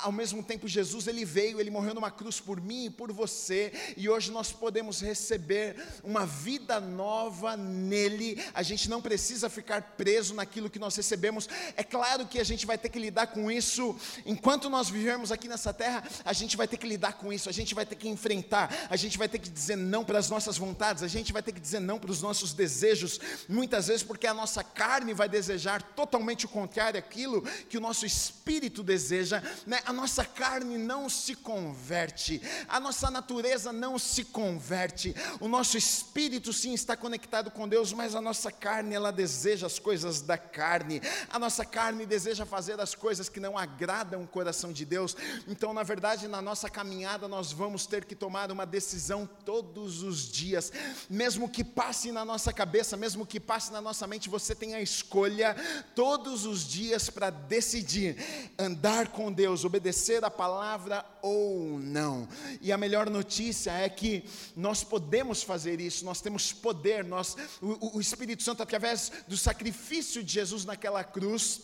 ao 0.02 0.12
mesmo 0.12 0.42
tempo 0.42 0.68
Jesus 0.68 1.06
ele 1.06 1.24
veio, 1.24 1.58
ele 1.58 1.70
morreu 1.70 1.94
numa 1.94 2.10
cruz 2.10 2.38
por 2.38 2.60
mim 2.60 2.86
e 2.86 2.90
por 2.90 3.10
você, 3.10 3.72
e 3.96 4.08
hoje 4.08 4.30
nós 4.30 4.52
podemos 4.52 5.00
receber 5.00 5.76
uma 6.02 6.26
vida 6.26 6.73
vida 6.74 6.80
nova 6.80 7.56
nele, 7.56 8.42
a 8.52 8.62
gente 8.62 8.88
não 8.88 9.00
precisa 9.00 9.48
ficar 9.48 9.82
preso 9.96 10.34
naquilo 10.34 10.70
que 10.70 10.78
nós 10.78 10.96
recebemos. 10.96 11.48
É 11.76 11.82
claro 11.82 12.26
que 12.26 12.40
a 12.40 12.44
gente 12.44 12.66
vai 12.66 12.78
ter 12.78 12.88
que 12.88 12.98
lidar 12.98 13.28
com 13.28 13.50
isso, 13.50 13.96
enquanto 14.26 14.68
nós 14.68 14.88
vivermos 14.88 15.30
aqui 15.30 15.48
nessa 15.48 15.72
terra, 15.72 16.02
a 16.24 16.32
gente 16.32 16.56
vai 16.56 16.66
ter 16.66 16.76
que 16.76 16.86
lidar 16.86 17.14
com 17.14 17.32
isso, 17.32 17.48
a 17.48 17.52
gente 17.52 17.74
vai 17.74 17.86
ter 17.86 17.96
que 17.96 18.08
enfrentar, 18.08 18.86
a 18.88 18.96
gente 18.96 19.18
vai 19.18 19.28
ter 19.28 19.38
que 19.38 19.48
dizer 19.48 19.76
não 19.76 20.04
para 20.04 20.18
as 20.18 20.30
nossas 20.30 20.56
vontades, 20.56 21.02
a 21.02 21.08
gente 21.08 21.32
vai 21.32 21.42
ter 21.42 21.52
que 21.52 21.60
dizer 21.60 21.80
não 21.80 21.98
para 21.98 22.10
os 22.10 22.22
nossos 22.22 22.52
desejos, 22.52 23.20
muitas 23.48 23.86
vezes 23.88 24.02
porque 24.02 24.26
a 24.26 24.34
nossa 24.34 24.64
carne 24.64 25.12
vai 25.12 25.28
desejar 25.28 25.82
totalmente 25.82 26.46
o 26.46 26.48
contrário 26.48 26.98
aquilo 26.98 27.42
que 27.68 27.78
o 27.78 27.80
nosso 27.80 28.06
espírito 28.06 28.82
deseja, 28.82 29.42
né? 29.66 29.80
a 29.84 29.92
nossa 29.92 30.24
carne 30.24 30.78
não 30.78 31.08
se 31.08 31.34
converte, 31.34 32.40
a 32.68 32.80
nossa 32.80 33.10
natureza 33.10 33.72
não 33.72 33.98
se 33.98 34.24
converte, 34.24 35.14
o 35.40 35.48
nosso 35.48 35.76
espírito 35.76 36.52
se 36.52 36.63
sim 36.64 36.72
está 36.72 36.96
conectado 36.96 37.50
com 37.50 37.68
Deus, 37.68 37.92
mas 37.92 38.14
a 38.14 38.22
nossa 38.22 38.50
carne, 38.50 38.94
ela 38.94 39.12
deseja 39.12 39.66
as 39.66 39.78
coisas 39.78 40.22
da 40.22 40.38
carne. 40.38 41.02
A 41.28 41.38
nossa 41.38 41.62
carne 41.62 42.06
deseja 42.06 42.46
fazer 42.46 42.80
as 42.80 42.94
coisas 42.94 43.28
que 43.28 43.38
não 43.38 43.58
agradam 43.58 44.22
o 44.22 44.26
coração 44.26 44.72
de 44.72 44.82
Deus. 44.82 45.14
Então, 45.46 45.74
na 45.74 45.82
verdade, 45.82 46.26
na 46.26 46.40
nossa 46.40 46.70
caminhada, 46.70 47.28
nós 47.28 47.52
vamos 47.52 47.84
ter 47.84 48.06
que 48.06 48.14
tomar 48.14 48.50
uma 48.50 48.64
decisão 48.64 49.28
todos 49.44 50.02
os 50.02 50.26
dias. 50.26 50.72
Mesmo 51.10 51.50
que 51.50 51.62
passe 51.62 52.10
na 52.10 52.24
nossa 52.24 52.50
cabeça, 52.50 52.96
mesmo 52.96 53.26
que 53.26 53.38
passe 53.38 53.70
na 53.70 53.82
nossa 53.82 54.06
mente, 54.06 54.30
você 54.30 54.54
tem 54.54 54.74
a 54.74 54.80
escolha 54.80 55.54
todos 55.94 56.46
os 56.46 56.66
dias 56.66 57.10
para 57.10 57.28
decidir 57.28 58.16
andar 58.58 59.08
com 59.08 59.30
Deus, 59.30 59.66
obedecer 59.66 60.24
a 60.24 60.30
palavra 60.30 61.04
ou 61.20 61.78
não. 61.78 62.26
E 62.62 62.72
a 62.72 62.78
melhor 62.78 63.10
notícia 63.10 63.70
é 63.70 63.88
que 63.90 64.24
nós 64.56 64.82
podemos 64.82 65.42
fazer 65.42 65.78
isso, 65.78 66.06
nós 66.06 66.22
temos 66.22 66.53
poder, 66.54 67.04
nós, 67.04 67.36
o, 67.60 67.98
o 67.98 68.00
Espírito 68.00 68.42
Santo, 68.42 68.62
através 68.62 69.12
do 69.28 69.36
sacrifício 69.36 70.22
de 70.22 70.32
Jesus 70.32 70.64
naquela 70.64 71.04
cruz, 71.04 71.60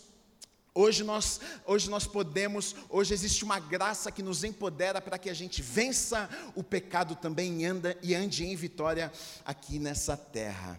Hoje 0.73 1.03
nós, 1.03 1.41
hoje 1.67 1.91
nós 1.91 2.07
podemos, 2.07 2.77
hoje 2.89 3.13
existe 3.13 3.45
uma 3.45 3.59
graça 3.59 4.13
que 4.13 4.23
nos 4.23 4.45
empodera 4.45 5.01
para 5.01 5.19
que 5.19 5.29
a 5.29 5.35
gente 5.35 5.61
vença 5.61 6.31
o 6.55 6.63
pecado 6.63 7.17
também 7.17 7.63
e, 7.63 7.67
anda, 7.67 7.99
e 8.01 8.15
ande 8.15 8.45
em 8.45 8.55
vitória 8.55 9.13
aqui 9.45 9.81
nessa 9.81 10.17
terra. 10.17 10.79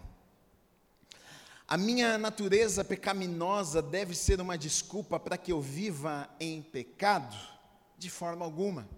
A 1.68 1.76
minha 1.76 2.16
natureza 2.16 2.82
pecaminosa 2.82 3.82
deve 3.82 4.14
ser 4.14 4.40
uma 4.40 4.56
desculpa 4.56 5.20
para 5.20 5.36
que 5.36 5.52
eu 5.52 5.60
viva 5.60 6.28
em 6.40 6.62
pecado? 6.62 7.36
De 7.98 8.08
forma 8.08 8.44
alguma. 8.44 8.88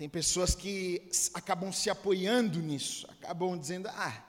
Tem 0.00 0.08
pessoas 0.08 0.54
que 0.54 1.02
acabam 1.34 1.70
se 1.70 1.90
apoiando 1.90 2.58
nisso, 2.58 3.06
acabam 3.10 3.58
dizendo: 3.58 3.86
ah, 3.86 4.24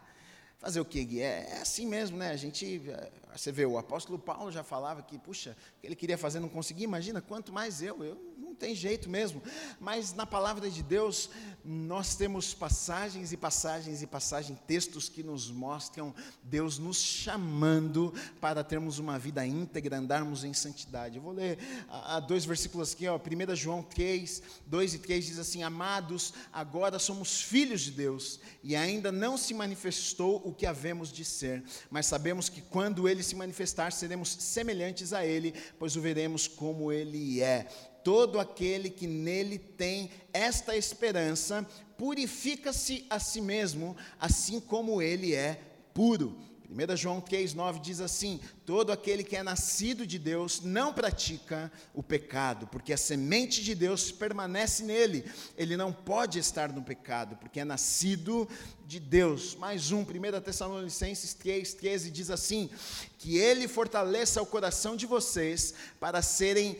fazer 0.57 0.81
o 0.81 0.84
Gui? 0.84 1.21
É, 1.21 1.47
é, 1.49 1.62
assim 1.62 1.88
mesmo, 1.88 2.17
né? 2.17 2.31
A 2.31 2.36
gente, 2.36 2.81
é, 2.89 3.10
você 3.36 3.52
vê, 3.52 3.65
o 3.65 3.78
apóstolo 3.78 4.20
Paulo 4.20 4.52
já 4.52 4.63
falava 4.63 5.02
que, 5.02 5.17
puxa, 5.17 5.56
ele 5.84 5.96
queria 5.96 6.17
fazer, 6.17 6.39
não 6.39 6.50
conseguia, 6.50 6.84
imagina 6.84 7.22
quanto 7.22 7.52
mais 7.52 7.82
eu, 7.82 8.04
eu 8.04 8.32
não 8.52 8.56
tem 8.56 8.76
jeito 8.76 9.10
mesmo. 9.10 9.41
Mas 9.80 10.13
na 10.13 10.26
palavra 10.26 10.70
de 10.70 10.84
Deus, 10.84 11.30
nós 11.63 12.15
temos 12.15 12.54
passagens 12.54 13.32
e 13.32 13.38
passagens 13.38 14.02
e 14.02 14.08
passagens, 14.08 14.60
textos 14.67 15.08
que 15.08 15.24
nos 15.24 15.50
mostram 15.50 16.13
Deus 16.44 16.78
nos 16.78 16.98
chamando 16.98 18.13
para 18.41 18.63
termos 18.63 19.00
uma 19.00 19.17
vida 19.17 19.46
íntegra, 19.46 19.98
andarmos 19.98 20.44
em 20.44 20.54
santidade. 20.54 21.17
Eu 21.17 21.22
vou 21.22 21.32
ler 21.32 21.58
a, 21.88 22.17
a 22.17 22.20
dois 22.20 22.44
versículos 22.44 22.94
aqui, 22.94 23.08
ó, 23.08 23.17
1 23.17 23.56
João 23.56 23.82
3, 23.82 24.41
2 24.65 24.94
e 24.96 25.00
3 25.00 25.26
diz 25.26 25.39
assim: 25.39 25.63
Amados, 25.63 26.34
agora 26.52 27.00
somos 27.00 27.41
filhos 27.41 27.82
de 27.82 27.91
Deus, 27.91 28.39
e 28.63 28.76
ainda 28.76 29.12
não 29.12 29.38
se 29.38 29.54
manifestou 29.54 30.41
o 30.44 30.54
que 30.54 30.65
havemos 30.65 31.12
de 31.12 31.24
ser, 31.24 31.63
mas 31.89 32.06
sabemos 32.06 32.50
que 32.50 32.62
quando 32.62 33.08
ele 33.21 33.27
se 33.27 33.36
manifestar, 33.36 33.91
seremos 33.93 34.36
semelhantes 34.39 35.13
a 35.13 35.25
ele, 35.25 35.53
pois 35.79 35.95
o 35.95 36.01
veremos 36.01 36.47
como 36.47 36.91
ele 36.91 37.41
é 37.41 37.67
todo 38.03 38.39
aquele 38.39 38.89
que 38.89 39.05
nele 39.07 39.60
tem 39.60 40.10
esta 40.34 40.75
esperança 40.75 41.65
purifica-se 41.97 43.05
a 43.10 43.19
si 43.19 43.39
mesmo, 43.39 43.95
assim 44.19 44.60
como 44.60 45.01
ele 45.01 45.36
é 45.36 45.62
puro. 45.93 46.36
1 46.71 46.95
João 46.95 47.19
3,9 47.19 47.81
diz 47.81 47.99
assim: 47.99 48.39
Todo 48.65 48.93
aquele 48.93 49.25
que 49.25 49.36
é 49.36 49.43
nascido 49.43 50.07
de 50.07 50.17
Deus 50.17 50.62
não 50.62 50.93
pratica 50.93 51.69
o 51.93 52.01
pecado, 52.01 52.65
porque 52.67 52.93
a 52.93 52.97
semente 52.97 53.62
de 53.62 53.75
Deus 53.75 54.10
permanece 54.10 54.81
nele. 54.84 55.25
Ele 55.57 55.75
não 55.75 55.91
pode 55.91 56.39
estar 56.39 56.71
no 56.71 56.81
pecado, 56.81 57.36
porque 57.36 57.60
é 57.60 57.65
nascido 57.65 58.47
de 58.88 59.01
Deus. 59.01 59.53
Mais 59.55 59.91
um, 59.91 60.01
1 60.01 60.05
Tessalonicenses 60.41 61.36
3,13 61.36 62.10
diz 62.10 62.29
assim: 62.29 62.69
Que 63.17 63.38
ele 63.38 63.67
fortaleça 63.67 64.41
o 64.41 64.45
coração 64.45 64.95
de 64.95 65.05
vocês 65.05 65.73
para 65.99 66.21
serem 66.21 66.77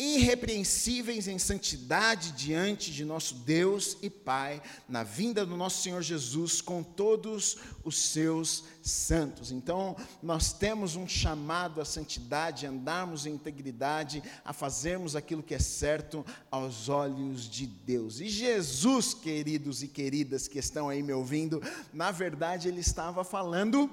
irrepreensíveis 0.00 1.28
em 1.28 1.38
santidade 1.38 2.32
diante 2.32 2.90
de 2.90 3.04
nosso 3.04 3.34
Deus 3.34 3.98
e 4.00 4.08
Pai, 4.08 4.62
na 4.88 5.02
vinda 5.02 5.44
do 5.44 5.58
nosso 5.58 5.82
Senhor 5.82 6.00
Jesus 6.00 6.62
com 6.62 6.82
todos 6.82 7.58
os 7.84 7.98
seus 7.98 8.64
santos. 8.82 9.52
Então, 9.52 9.94
nós 10.22 10.54
temos 10.54 10.96
um 10.96 11.06
chamado 11.06 11.82
à 11.82 11.84
santidade, 11.84 12.66
a 12.66 12.70
andarmos 12.70 13.26
em 13.26 13.34
integridade, 13.34 14.22
a 14.42 14.54
fazermos 14.54 15.14
aquilo 15.14 15.42
que 15.42 15.54
é 15.54 15.58
certo 15.58 16.24
aos 16.50 16.88
olhos 16.88 17.42
de 17.42 17.66
Deus. 17.66 18.20
E 18.20 18.28
Jesus, 18.30 19.12
queridos 19.12 19.82
e 19.82 19.88
queridas 19.88 20.48
que 20.48 20.58
estão 20.58 20.88
aí 20.88 21.02
me 21.02 21.12
ouvindo, 21.12 21.62
na 21.92 22.10
verdade 22.10 22.68
ele 22.68 22.80
estava 22.80 23.22
falando 23.22 23.90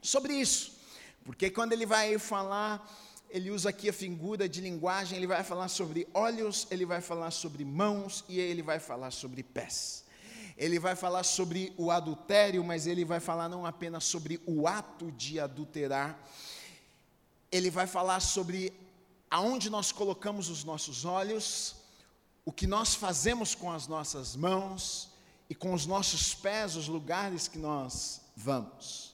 sobre 0.00 0.32
isso. 0.32 0.80
Porque 1.24 1.50
quando 1.50 1.74
ele 1.74 1.84
vai 1.84 2.18
falar 2.18 2.88
ele 3.30 3.50
usa 3.50 3.70
aqui 3.70 3.88
a 3.88 3.92
figura 3.92 4.48
de 4.48 4.60
linguagem, 4.60 5.16
ele 5.16 5.26
vai 5.26 5.44
falar 5.44 5.68
sobre 5.68 6.06
olhos, 6.12 6.66
ele 6.70 6.84
vai 6.84 7.00
falar 7.00 7.30
sobre 7.30 7.64
mãos 7.64 8.24
e 8.28 8.40
ele 8.40 8.60
vai 8.60 8.80
falar 8.80 9.12
sobre 9.12 9.42
pés. 9.42 10.04
Ele 10.56 10.78
vai 10.78 10.96
falar 10.96 11.22
sobre 11.22 11.72
o 11.76 11.90
adultério, 11.90 12.62
mas 12.64 12.86
ele 12.86 13.04
vai 13.04 13.20
falar 13.20 13.48
não 13.48 13.64
apenas 13.64 14.04
sobre 14.04 14.40
o 14.44 14.66
ato 14.66 15.12
de 15.12 15.38
adulterar, 15.38 16.18
ele 17.52 17.70
vai 17.70 17.86
falar 17.86 18.20
sobre 18.20 18.72
aonde 19.30 19.70
nós 19.70 19.92
colocamos 19.92 20.48
os 20.48 20.64
nossos 20.64 21.04
olhos, 21.04 21.76
o 22.44 22.52
que 22.52 22.66
nós 22.66 22.94
fazemos 22.94 23.54
com 23.54 23.70
as 23.70 23.86
nossas 23.86 24.34
mãos 24.34 25.08
e 25.48 25.54
com 25.54 25.72
os 25.72 25.86
nossos 25.86 26.34
pés, 26.34 26.74
os 26.74 26.88
lugares 26.88 27.46
que 27.46 27.58
nós 27.58 28.20
vamos. 28.36 29.09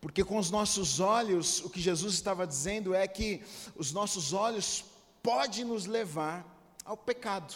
Porque 0.00 0.22
com 0.22 0.38
os 0.38 0.50
nossos 0.50 1.00
olhos, 1.00 1.60
o 1.64 1.70
que 1.70 1.80
Jesus 1.80 2.14
estava 2.14 2.46
dizendo 2.46 2.94
é 2.94 3.06
que 3.08 3.42
os 3.74 3.92
nossos 3.92 4.32
olhos 4.32 4.84
podem 5.22 5.64
nos 5.64 5.86
levar 5.86 6.44
ao 6.84 6.96
pecado. 6.96 7.54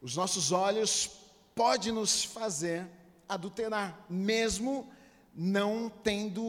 Os 0.00 0.16
nossos 0.16 0.52
olhos 0.52 1.10
podem 1.54 1.92
nos 1.92 2.24
fazer 2.24 2.86
adulterar, 3.28 4.04
mesmo 4.08 4.90
não 5.34 5.90
tendo 6.02 6.42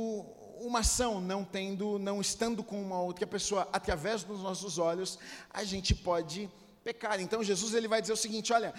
uma 0.59 0.79
ação, 0.79 1.21
não 1.21 1.43
tendo, 1.43 1.99
não 1.99 2.19
estando 2.19 2.63
com 2.63 2.81
uma 2.81 2.99
outra 2.99 3.27
pessoa, 3.27 3.67
através 3.71 4.23
dos 4.23 4.41
nossos 4.41 4.77
olhos, 4.77 5.19
a 5.49 5.63
gente 5.63 5.93
pode 5.93 6.49
pecar. 6.83 7.19
Então 7.19 7.43
Jesus 7.43 7.73
ele 7.73 7.87
vai 7.87 8.01
dizer 8.01 8.13
o 8.13 8.17
seguinte, 8.17 8.51
olha, 8.51 8.73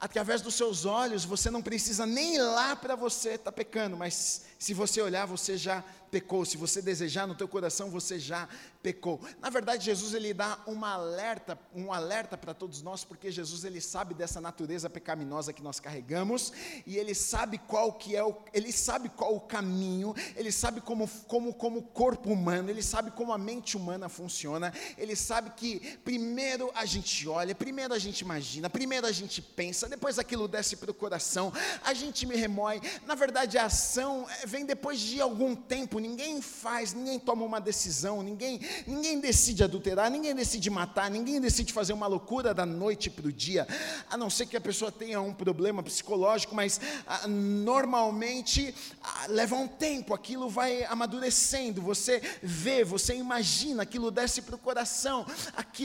através 0.00 0.40
dos 0.40 0.54
seus 0.54 0.84
olhos, 0.84 1.24
você 1.24 1.50
não 1.50 1.62
precisa 1.62 2.06
nem 2.06 2.36
ir 2.36 2.42
lá 2.42 2.74
para 2.74 2.94
você 2.94 3.30
estar 3.30 3.44
tá 3.44 3.52
pecando, 3.52 3.96
mas 3.96 4.44
se 4.60 4.74
você 4.74 5.00
olhar, 5.00 5.24
você 5.24 5.56
já 5.56 5.82
pecou. 6.10 6.44
Se 6.44 6.56
você 6.56 6.82
desejar 6.82 7.26
no 7.26 7.34
teu 7.34 7.48
coração, 7.48 7.88
você 7.88 8.18
já 8.18 8.46
pecou. 8.82 9.20
Na 9.40 9.48
verdade, 9.48 9.84
Jesus 9.84 10.14
ele 10.14 10.34
dá 10.34 10.58
uma 10.66 10.94
alerta, 10.94 11.58
um 11.74 11.92
alerta 11.92 12.36
para 12.36 12.52
todos 12.52 12.82
nós, 12.82 13.04
porque 13.04 13.30
Jesus 13.30 13.64
ele 13.64 13.80
sabe 13.80 14.14
dessa 14.14 14.40
natureza 14.40 14.90
pecaminosa 14.90 15.52
que 15.52 15.62
nós 15.62 15.78
carregamos 15.78 16.52
e 16.86 16.96
ele 16.96 17.14
sabe 17.14 17.58
qual 17.58 17.92
que 17.92 18.16
é 18.16 18.24
o, 18.24 18.36
ele 18.52 18.72
sabe 18.72 19.08
qual 19.08 19.34
o 19.34 19.40
caminho, 19.40 20.14
ele 20.34 20.50
sabe 20.50 20.80
como 20.80 21.08
como 21.26 21.54
como 21.54 21.78
o 21.78 21.82
corpo 21.82 22.30
humano, 22.30 22.70
ele 22.70 22.82
sabe 22.82 23.10
como 23.10 23.32
a 23.32 23.38
mente 23.38 23.76
humana 23.76 24.08
funciona. 24.08 24.72
Ele 24.98 25.14
sabe 25.14 25.50
que 25.50 25.98
primeiro 25.98 26.70
a 26.74 26.84
gente 26.84 27.28
olha, 27.28 27.54
primeiro 27.54 27.94
a 27.94 27.98
gente 27.98 28.20
imagina, 28.20 28.68
primeiro 28.68 29.06
a 29.06 29.12
gente 29.12 29.40
pensa, 29.40 29.88
depois 29.88 30.18
aquilo 30.18 30.48
desce 30.48 30.76
para 30.76 30.90
o 30.90 30.94
coração, 30.94 31.52
a 31.84 31.94
gente 31.94 32.26
me 32.26 32.36
remói. 32.36 32.80
Na 33.06 33.14
verdade, 33.14 33.58
a 33.58 33.66
ação 33.66 34.26
eh, 34.28 34.46
vem 34.50 34.66
depois 34.66 35.00
de 35.00 35.20
algum 35.20 35.54
tempo. 35.54 35.98
Ninguém 35.98 36.42
faz, 36.42 36.92
ninguém 36.92 37.18
toma 37.18 37.44
uma 37.44 37.60
decisão, 37.60 38.22
ninguém 38.22 38.60
Ninguém 38.86 39.20
decide 39.20 39.62
adulterar, 39.62 40.10
ninguém 40.10 40.34
decide 40.34 40.68
matar, 40.70 41.10
ninguém 41.10 41.40
decide 41.40 41.72
fazer 41.72 41.92
uma 41.92 42.06
loucura 42.06 42.52
da 42.52 42.66
noite 42.66 43.10
para 43.10 43.26
o 43.26 43.32
dia, 43.32 43.66
a 44.10 44.16
não 44.16 44.30
ser 44.30 44.46
que 44.46 44.56
a 44.56 44.60
pessoa 44.60 44.90
tenha 44.90 45.20
um 45.20 45.32
problema 45.32 45.82
psicológico, 45.82 46.54
mas 46.54 46.80
ah, 47.06 47.26
normalmente 47.28 48.74
ah, 49.02 49.26
leva 49.28 49.56
um 49.56 49.68
tempo, 49.68 50.14
aquilo 50.14 50.48
vai 50.48 50.84
amadurecendo, 50.84 51.80
você 51.80 52.20
vê, 52.42 52.84
você 52.84 53.14
imagina, 53.14 53.82
aquilo 53.82 54.10
desce 54.10 54.42
para 54.42 54.56
o 54.56 54.58
coração, 54.58 55.26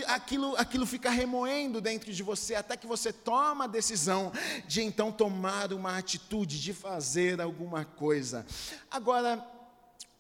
aquilo, 0.08 0.56
aquilo, 0.58 0.86
fica 0.86 1.10
remoendo 1.10 1.82
dentro 1.82 2.12
de 2.12 2.24
você, 2.24 2.56
até 2.56 2.76
que 2.76 2.88
você 2.88 3.12
toma 3.12 3.66
a 3.66 3.68
decisão 3.68 4.32
de 4.68 4.82
então 4.82 5.12
tomar 5.12 5.74
uma 5.74 5.98
atitude, 5.98 6.60
de 6.60 6.74
fazer 6.74 7.40
alguma 7.42 7.86
coisa. 7.86 8.46
Agora, 8.90 9.46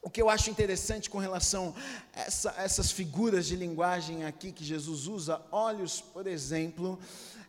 o 0.01 0.09
que 0.09 0.21
eu 0.21 0.29
acho 0.29 0.51
interessante 0.51 1.09
com 1.09 1.17
relação 1.17 1.73
a 2.13 2.21
essa, 2.21 2.53
essas 2.57 2.91
figuras 2.91 3.47
de 3.47 3.55
linguagem 3.55 4.23
aqui 4.23 4.51
que 4.51 4.63
Jesus 4.63 5.07
usa, 5.07 5.41
olhos, 5.51 5.99
por 5.99 6.27
exemplo, 6.27 6.99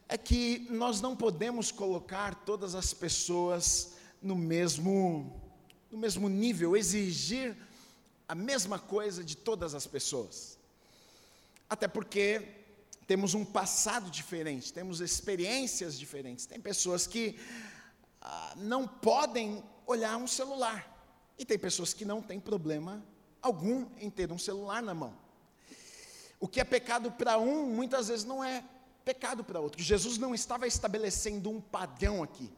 é 0.09 0.17
que 0.17 0.67
nós 0.71 1.01
não 1.03 1.15
podemos 1.15 1.71
colocar 1.71 2.35
todas 2.47 2.75
as 2.75 2.95
pessoas 2.95 3.93
no 4.23 4.35
mesmo, 4.35 5.39
no 5.91 5.99
mesmo 5.99 6.29
nível, 6.29 6.77
exigir 6.77 7.55
a 8.27 8.35
mesma 8.35 8.79
coisa 8.79 9.23
de 9.23 9.37
todas 9.37 9.75
as 9.75 9.87
pessoas. 9.87 10.57
Até 11.69 11.87
porque 11.87 12.43
temos 13.07 13.35
um 13.35 13.45
passado 13.45 14.11
diferente, 14.11 14.73
temos 14.73 15.01
experiências 15.01 15.99
diferentes. 15.99 16.47
Tem 16.47 16.61
pessoas 16.61 17.07
que 17.07 17.39
ah, 18.23 18.55
não 18.57 18.89
podem 18.89 19.63
olhar 19.87 20.17
um 20.17 20.27
celular 20.27 20.93
e 21.39 21.45
tem 21.45 21.59
pessoas 21.59 21.95
que 21.95 22.05
não 22.05 22.21
têm 22.21 22.41
problema 22.41 23.03
algum 23.41 23.87
em 23.99 24.11
ter 24.11 24.33
um 24.33 24.39
celular 24.39 24.83
na 24.83 24.95
mão. 24.95 25.15
O 26.41 26.49
que 26.49 26.61
é 26.61 26.65
pecado 26.65 27.11
para 27.13 27.39
um, 27.39 27.67
muitas 27.67 28.09
vezes 28.09 28.25
não 28.25 28.43
é 28.43 28.65
pecado 29.05 29.45
para 29.45 29.61
outro. 29.61 29.83
Jesus 29.83 30.19
não 30.19 30.35
estava 30.35 30.67
estabelecendo 30.67 31.49
um 31.49 31.61
padrão 31.61 32.23
aqui. 32.23 32.53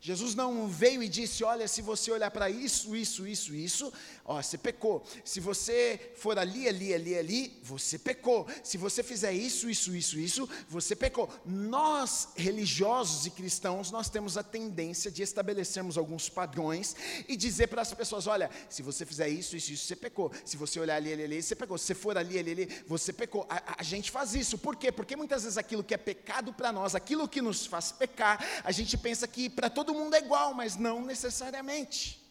Jesus 0.00 0.34
não 0.34 0.68
veio 0.68 1.02
e 1.02 1.08
disse: 1.08 1.42
Olha, 1.42 1.66
se 1.66 1.80
você 1.82 2.12
olhar 2.12 2.30
para 2.30 2.48
isso, 2.50 2.94
isso, 2.94 3.26
isso, 3.26 3.54
isso, 3.54 3.92
ó, 4.24 4.40
você 4.40 4.58
pecou. 4.58 5.04
Se 5.24 5.40
você 5.40 6.12
for 6.16 6.38
ali, 6.38 6.68
ali, 6.68 6.94
ali, 6.94 7.18
ali, 7.18 7.60
você 7.62 7.98
pecou. 7.98 8.46
Se 8.62 8.76
você 8.76 9.02
fizer 9.02 9.32
isso, 9.32 9.68
isso, 9.68 9.96
isso, 9.96 10.18
isso, 10.18 10.48
você 10.68 10.94
pecou. 10.94 11.28
Nós, 11.44 12.28
religiosos 12.36 13.26
e 13.26 13.30
cristãos, 13.30 13.90
nós 13.90 14.08
temos 14.08 14.36
a 14.36 14.42
tendência 14.42 15.10
de 15.10 15.22
estabelecermos 15.22 15.96
alguns 15.98 16.28
padrões 16.28 16.94
e 17.26 17.36
dizer 17.36 17.68
para 17.68 17.82
as 17.82 17.92
pessoas: 17.92 18.26
Olha, 18.26 18.50
se 18.68 18.82
você 18.82 19.04
fizer 19.04 19.28
isso, 19.28 19.56
isso, 19.56 19.72
isso, 19.72 19.86
você 19.86 19.96
pecou. 19.96 20.30
Se 20.44 20.56
você 20.56 20.78
olhar 20.78 20.96
ali, 20.96 21.12
ali, 21.12 21.24
ali, 21.24 21.42
você 21.42 21.56
pecou. 21.56 21.78
Se 21.78 21.86
você 21.86 21.94
for 21.94 22.18
ali, 22.18 22.38
ali, 22.38 22.50
ali, 22.52 22.84
você 22.86 23.12
pecou. 23.12 23.46
A, 23.48 23.76
a 23.78 23.82
gente 23.82 24.10
faz 24.10 24.34
isso. 24.34 24.58
Por 24.58 24.76
quê? 24.76 24.92
Porque 24.92 25.16
muitas 25.16 25.42
vezes 25.42 25.58
aquilo 25.58 25.82
que 25.82 25.94
é 25.94 25.98
pecado 25.98 26.52
para 26.52 26.70
nós, 26.70 26.94
aquilo 26.94 27.26
que 27.26 27.42
nos 27.42 27.66
faz 27.66 27.90
pecar, 27.90 28.38
a 28.62 28.70
gente 28.70 28.96
pensa 28.96 29.26
que 29.26 29.48
para 29.48 29.68
todo 29.68 29.85
mundo 29.94 30.14
é 30.14 30.18
igual, 30.18 30.54
mas 30.54 30.76
não 30.76 31.02
necessariamente. 31.02 32.22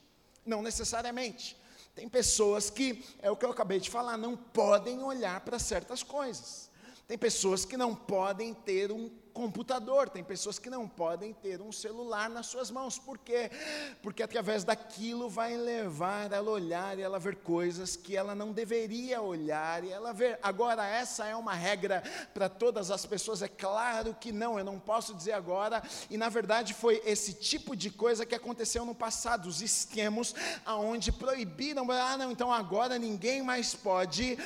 Não 0.45 0.61
necessariamente. 0.61 1.57
Tem 1.95 2.09
pessoas 2.09 2.69
que, 2.69 3.03
é 3.21 3.31
o 3.31 3.37
que 3.37 3.45
eu 3.45 3.51
acabei 3.51 3.79
de 3.79 3.89
falar, 3.89 4.17
não 4.17 4.35
podem 4.35 5.01
olhar 5.01 5.39
para 5.41 5.57
certas 5.57 6.03
coisas. 6.03 6.69
Tem 7.07 7.17
pessoas 7.17 7.63
que 7.63 7.77
não 7.77 7.95
podem 7.95 8.53
ter 8.53 8.91
um 8.91 9.09
computador, 9.35 10.07
tem 10.07 10.23
pessoas 10.23 10.57
que 10.57 10.69
não 10.69 10.87
podem 10.87 11.33
ter 11.33 11.61
um 11.61 11.69
celular 11.69 12.29
nas 12.29 12.45
suas 12.45 12.71
mãos. 12.71 12.97
Por 12.97 13.17
quê? 13.17 13.51
Porque 14.01 14.23
através 14.23 14.63
daquilo 14.63 15.29
vai 15.29 15.57
levar 15.57 16.31
ela 16.31 16.49
a 16.49 16.53
olhar 16.53 16.97
e 16.97 17.01
ela 17.01 17.19
ver 17.19 17.35
coisas 17.35 17.97
que 17.97 18.15
ela 18.15 18.33
não 18.33 18.53
deveria 18.53 19.21
olhar 19.21 19.83
e 19.83 19.91
ela 19.91 20.13
ver. 20.13 20.39
Agora, 20.41 20.87
essa 20.87 21.25
é 21.25 21.35
uma 21.35 21.53
regra 21.53 22.01
para 22.33 22.47
todas 22.47 22.89
as 22.89 23.05
pessoas? 23.05 23.41
É 23.41 23.49
claro 23.49 24.15
que 24.17 24.31
não, 24.31 24.57
eu 24.57 24.63
não 24.63 24.79
posso 24.79 25.13
dizer 25.13 25.33
agora. 25.33 25.83
E 26.09 26.15
na 26.15 26.29
verdade 26.29 26.73
foi 26.73 27.01
esse 27.05 27.33
tipo 27.33 27.75
de 27.75 27.89
coisa 27.89 28.25
que 28.25 28.35
aconteceu 28.35 28.85
no 28.85 28.95
passado, 28.95 29.49
os 29.49 29.61
esquemas 29.61 30.33
aonde 30.65 31.11
proibiram, 31.11 31.85
ah, 31.91 32.17
não, 32.17 32.31
então 32.31 32.53
agora 32.53 32.97
ninguém 32.97 33.43
mais 33.43 33.75
pode 33.75 34.37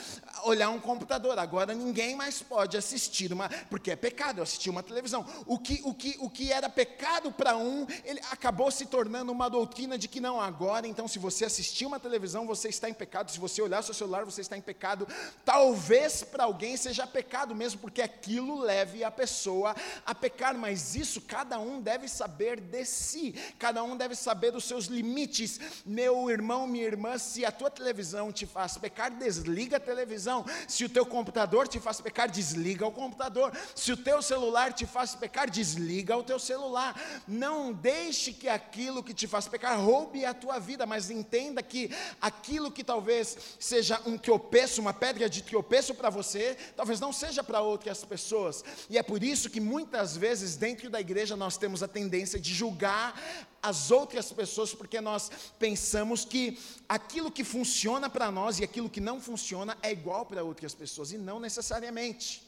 olhar 0.44 0.70
um 0.70 0.80
computador, 0.80 1.38
agora 1.38 1.74
ninguém 1.74 2.16
mais 2.16 2.42
pode 2.42 2.78
assistir 2.78 3.32
uma, 3.32 3.50
porque 3.70 3.92
é 3.92 3.96
pecado 3.96 4.42
assistir 4.42 4.70
uma 4.70 4.84
televisão. 4.84 5.26
O 5.46 5.58
que, 5.58 5.82
o 5.84 5.94
que, 5.94 6.16
o 6.20 6.30
que 6.30 6.52
era 6.52 6.70
pecado 6.70 7.32
para 7.32 7.58
um, 7.58 7.86
ele 8.04 8.20
acabou 8.32 8.72
se 8.72 8.86
tornando 8.86 9.32
uma 9.32 9.50
doutrina 9.50 9.98
de 9.98 10.08
que 10.08 10.20
não, 10.20 10.40
agora, 10.40 10.88
então, 10.88 11.08
se 11.08 11.20
você 11.20 11.46
assistir 11.46 11.86
uma 11.86 12.00
televisão, 12.00 12.46
você 12.46 12.70
está 12.70 12.90
em 12.90 12.94
pecado, 12.94 13.32
se 13.32 13.40
você 13.40 13.62
olhar 13.62 13.84
seu 13.84 13.94
celular, 13.94 14.26
você 14.26 14.42
está 14.42 14.58
em 14.58 14.62
pecado. 14.62 15.08
Talvez 15.44 16.24
para 16.24 16.44
alguém 16.44 16.78
seja 16.78 17.06
pecado 17.08 17.56
mesmo, 17.56 17.80
porque 17.80 18.02
aquilo 18.02 18.60
leve 18.60 19.04
a 19.04 19.12
pessoa 19.12 19.76
a 20.06 20.16
pecar, 20.16 20.58
mas 20.58 20.96
isso 20.96 21.22
cada 21.22 21.60
um 21.60 21.82
deve 21.82 22.08
saber 22.08 22.60
de 22.60 22.86
si, 22.86 23.34
cada 23.58 23.84
um 23.84 23.96
deve 23.96 24.16
saber 24.16 24.52
dos 24.52 24.66
seus 24.66 24.86
limites. 24.86 25.60
Meu 25.86 26.30
irmão, 26.30 26.68
minha 26.68 26.86
irmã, 26.86 27.18
se 27.18 27.46
a 27.46 27.52
tua 27.52 27.70
televisão 27.70 28.32
te 28.32 28.46
faz 28.46 28.78
pecar, 28.78 29.12
desliga 29.12 29.78
a 29.78 29.80
televisão. 29.80 30.29
Se 30.68 30.86
o 30.86 30.90
teu 30.90 31.06
computador 31.06 31.68
te 31.68 31.80
faz 31.80 32.02
pecar, 32.02 32.30
desliga 32.30 32.86
o 32.86 32.92
computador. 32.92 33.52
Se 33.76 33.92
o 33.92 33.98
teu 33.98 34.22
celular 34.22 34.40
celular 34.40 34.74
te 34.74 34.86
faz 34.86 35.16
pecar, 35.16 35.50
desliga 35.50 36.18
o 36.18 36.24
teu 36.24 36.40
celular. 36.40 37.00
Não 37.28 37.72
deixe 37.72 38.34
que 38.34 38.48
aquilo 38.48 39.04
que 39.04 39.14
te 39.14 39.28
faz 39.28 39.48
pecar 39.48 39.80
roube 39.80 40.26
a 40.26 40.34
tua 40.34 40.60
vida, 40.60 40.86
mas 40.86 41.10
entenda 41.10 41.62
que 41.62 41.92
aquilo 42.22 42.72
que 42.72 42.84
talvez 42.84 43.38
seja 43.60 44.02
um 44.06 44.18
tropeço, 44.18 44.82
uma 44.82 44.94
pedra 44.94 45.30
de 45.30 45.42
tropeço 45.44 45.94
para 45.94 46.10
você, 46.10 46.58
talvez 46.76 47.00
não 47.00 47.14
seja 47.14 47.44
para 47.44 47.62
outras 47.62 48.04
pessoas. 48.04 48.64
E 48.90 48.98
é 48.98 49.04
por 49.04 49.24
isso 49.24 49.50
que 49.50 49.60
muitas 49.60 50.18
vezes 50.18 50.56
dentro 50.56 50.90
da 50.90 51.00
igreja 51.00 51.36
nós 51.36 51.58
temos 51.58 51.84
a 51.84 51.88
tendência 51.88 52.40
de 52.40 52.54
julgar 52.54 53.14
as 53.62 53.92
outras 53.92 54.32
pessoas, 54.32 54.74
porque 54.74 55.02
nós 55.02 55.32
pensamos 55.58 56.26
que 56.26 56.58
aquilo 56.88 57.32
que 57.32 57.44
funciona 57.44 58.10
para 58.10 58.32
nós 58.32 58.60
e 58.60 58.64
aquilo 58.64 58.90
que 58.90 59.02
não 59.02 59.20
funciona 59.20 59.78
é 59.82 59.92
igual 59.92 60.26
para 60.26 60.44
outras 60.44 60.74
pessoas, 60.74 61.12
e 61.12 61.18
não 61.18 61.40
necessariamente. 61.40 62.48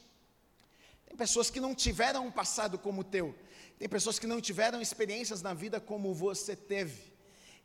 Tem 1.06 1.16
pessoas 1.16 1.50
que 1.50 1.60
não 1.60 1.76
tiveram 1.76 2.26
um 2.28 2.32
passado 2.32 2.78
como 2.78 3.02
o 3.02 3.04
teu, 3.04 3.36
tem 3.78 3.90
pessoas 3.90 4.18
que 4.18 4.28
não 4.28 4.40
tiveram 4.40 4.82
experiências 4.82 5.42
na 5.42 5.54
vida 5.54 5.80
como 5.80 6.14
você 6.14 6.56
teve. 6.56 7.12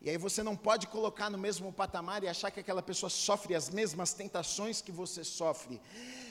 E 0.00 0.10
aí 0.10 0.16
você 0.16 0.42
não 0.42 0.56
pode 0.56 0.86
colocar 0.86 1.30
no 1.30 1.38
mesmo 1.38 1.72
patamar 1.72 2.22
e 2.22 2.28
achar 2.28 2.50
que 2.50 2.60
aquela 2.60 2.82
pessoa 2.82 3.10
sofre 3.10 3.54
as 3.54 3.70
mesmas 3.70 4.12
tentações 4.12 4.80
que 4.80 4.92
você 4.92 5.24
sofre. 5.24 5.80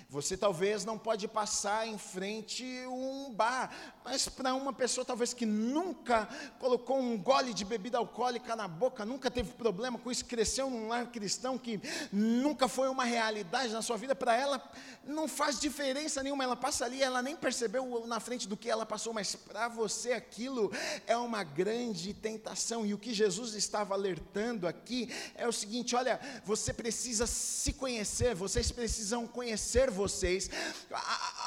Você 0.09 0.37
talvez 0.37 0.85
não 0.85 0.97
pode 0.97 1.27
passar 1.27 1.87
em 1.87 1.97
frente 1.97 2.63
um 2.87 3.33
bar, 3.33 3.71
mas 4.03 4.29
para 4.29 4.53
uma 4.53 4.71
pessoa 4.71 5.03
talvez 5.03 5.33
que 5.33 5.45
nunca 5.45 6.29
colocou 6.59 6.99
um 6.99 7.17
gole 7.17 7.53
de 7.53 7.65
bebida 7.65 7.97
alcoólica 7.97 8.55
na 8.55 8.67
boca, 8.67 9.03
nunca 9.03 9.31
teve 9.31 9.53
problema 9.53 9.97
com 9.97 10.11
isso, 10.11 10.23
cresceu 10.25 10.69
num 10.69 10.87
lar 10.87 11.07
cristão 11.07 11.57
que 11.57 11.81
nunca 12.11 12.67
foi 12.67 12.87
uma 12.87 13.03
realidade 13.03 13.73
na 13.73 13.81
sua 13.81 13.97
vida, 13.97 14.15
para 14.15 14.35
ela 14.35 14.61
não 15.03 15.27
faz 15.27 15.59
diferença 15.59 16.21
nenhuma, 16.21 16.43
ela 16.43 16.55
passa 16.55 16.85
ali, 16.85 17.01
ela 17.01 17.21
nem 17.21 17.35
percebeu 17.35 18.05
na 18.05 18.19
frente 18.19 18.47
do 18.47 18.55
que 18.55 18.69
ela 18.69 18.85
passou, 18.85 19.11
mas 19.11 19.35
para 19.35 19.67
você 19.67 20.13
aquilo 20.13 20.71
é 21.07 21.17
uma 21.17 21.43
grande 21.43 22.13
tentação. 22.13 22.85
E 22.85 22.93
o 22.93 22.97
que 22.97 23.13
Jesus 23.13 23.55
estava 23.55 23.95
alertando 23.95 24.67
aqui 24.67 25.09
é 25.33 25.47
o 25.47 25.51
seguinte: 25.51 25.95
olha, 25.95 26.19
você 26.43 26.71
precisa 26.73 27.25
se 27.25 27.73
conhecer, 27.73 28.35
vocês 28.35 28.71
precisam 28.71 29.25
conhecer 29.27 29.89
vocês, 29.95 30.49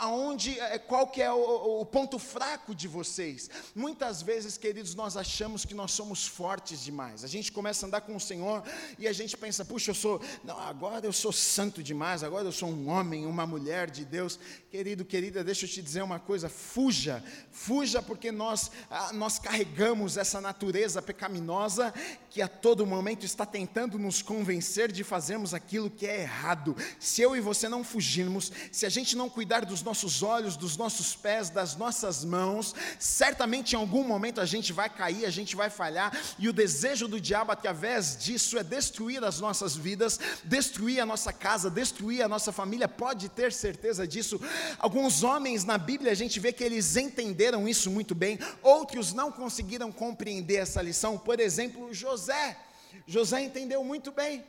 aonde, 0.01 0.59
é, 0.59 0.79
qual 0.79 1.07
que 1.07 1.23
é 1.23 1.33
o, 1.33 1.81
o 1.81 1.87
ponto 1.87 2.19
fraco 2.19 2.75
de 2.75 2.89
vocês. 2.89 3.51
Muitas 3.75 4.23
vezes, 4.23 4.57
queridos, 4.57 4.95
nós 4.95 5.17
achamos 5.17 5.65
que 5.65 5.75
nós 5.75 5.93
somos 5.93 6.27
fortes 6.27 6.83
demais. 6.83 7.25
A 7.25 7.29
gente 7.29 7.53
começa 7.53 7.85
a 7.85 7.87
andar 7.87 8.01
com 8.01 8.17
o 8.17 8.21
Senhor 8.21 8.63
e 8.99 9.07
a 9.07 9.13
gente 9.13 9.37
pensa, 9.37 9.65
puxa, 9.65 9.91
eu 9.91 9.95
sou, 9.95 10.21
não, 10.45 10.59
agora 10.59 11.05
eu 11.07 11.13
sou 11.13 11.33
santo 11.33 11.83
demais, 11.83 12.23
agora 12.23 12.47
eu 12.47 12.53
sou 12.53 12.69
um 12.69 12.89
homem, 12.89 13.27
uma 13.27 13.47
mulher 13.47 13.91
de 13.91 14.05
Deus. 14.05 14.39
Querido, 14.71 15.05
querida, 15.05 15.45
deixa 15.45 15.67
eu 15.67 15.69
te 15.69 15.83
dizer 15.83 16.03
uma 16.03 16.19
coisa, 16.19 16.49
fuja, 16.49 17.23
fuja 17.51 18.01
porque 18.01 18.31
nós, 18.33 18.71
nós 19.13 19.39
carregamos 19.39 20.17
essa 20.17 20.41
natureza 20.41 21.03
pecaminosa 21.03 21.93
que 22.31 22.43
a 22.43 22.49
todo 22.49 22.87
momento 22.87 23.25
está 23.25 23.45
tentando 23.45 23.99
nos 23.99 24.23
convencer 24.23 24.93
de 24.93 25.03
fazermos 25.03 25.55
aquilo 25.55 25.91
que 25.91 26.07
é 26.07 26.21
errado. 26.21 26.77
Se 27.01 27.23
eu 27.23 27.35
e 27.35 27.41
você 27.41 27.69
não 27.69 27.83
fugirmos, 27.83 28.38
se 28.41 28.87
a 28.87 28.89
gente 28.89 29.17
não 29.17 29.29
cuidar 29.29 29.65
dos 29.65 29.83
nossos 29.83 30.23
olhos, 30.23 30.57
dos 30.57 30.77
nossos 30.77 31.15
pés, 31.15 31.51
das 31.51 31.77
nossas 31.77 32.25
mãos, 32.25 32.75
certamente 32.99 33.73
em 33.73 33.77
algum 33.77 34.05
momento 34.05 34.41
a 34.41 34.47
gente 34.47 34.73
vai 34.73 34.89
cair, 34.89 35.25
a 35.25 35.31
gente 35.31 35.57
vai 35.57 35.71
falhar, 35.71 36.17
e 36.39 36.49
o 36.49 36.53
desejo 36.53 37.09
do 37.09 37.21
diabo 37.21 37.53
através 37.53 38.17
disso 38.17 38.59
é 38.59 38.65
destruir 38.65 39.23
as 39.25 39.41
nossas 39.41 39.77
vidas, 39.77 40.19
destruir 40.45 41.01
a 41.01 41.07
nossa 41.07 41.33
casa, 41.33 41.71
destruir 41.71 42.23
a 42.23 42.29
nossa 42.29 42.53
família, 42.53 42.89
pode 42.89 43.29
ter 43.29 43.53
certeza 43.53 44.07
disso. 44.07 44.41
Alguns 44.79 45.23
homens 45.23 45.65
na 45.65 45.79
Bíblia 45.79 46.13
a 46.13 46.17
gente 46.17 46.39
vê 46.41 46.53
que 46.53 46.65
eles 46.65 46.97
entenderam 46.97 47.69
isso 47.69 47.91
muito 47.91 48.15
bem, 48.15 48.39
outros 48.63 49.13
não 49.13 49.31
conseguiram 49.33 49.91
compreender 49.91 50.57
essa 50.57 50.83
lição, 50.83 51.19
por 51.19 51.41
exemplo, 51.41 51.93
José. 51.93 52.57
José 53.07 53.41
entendeu 53.41 53.83
muito 53.85 54.13
bem. 54.13 54.45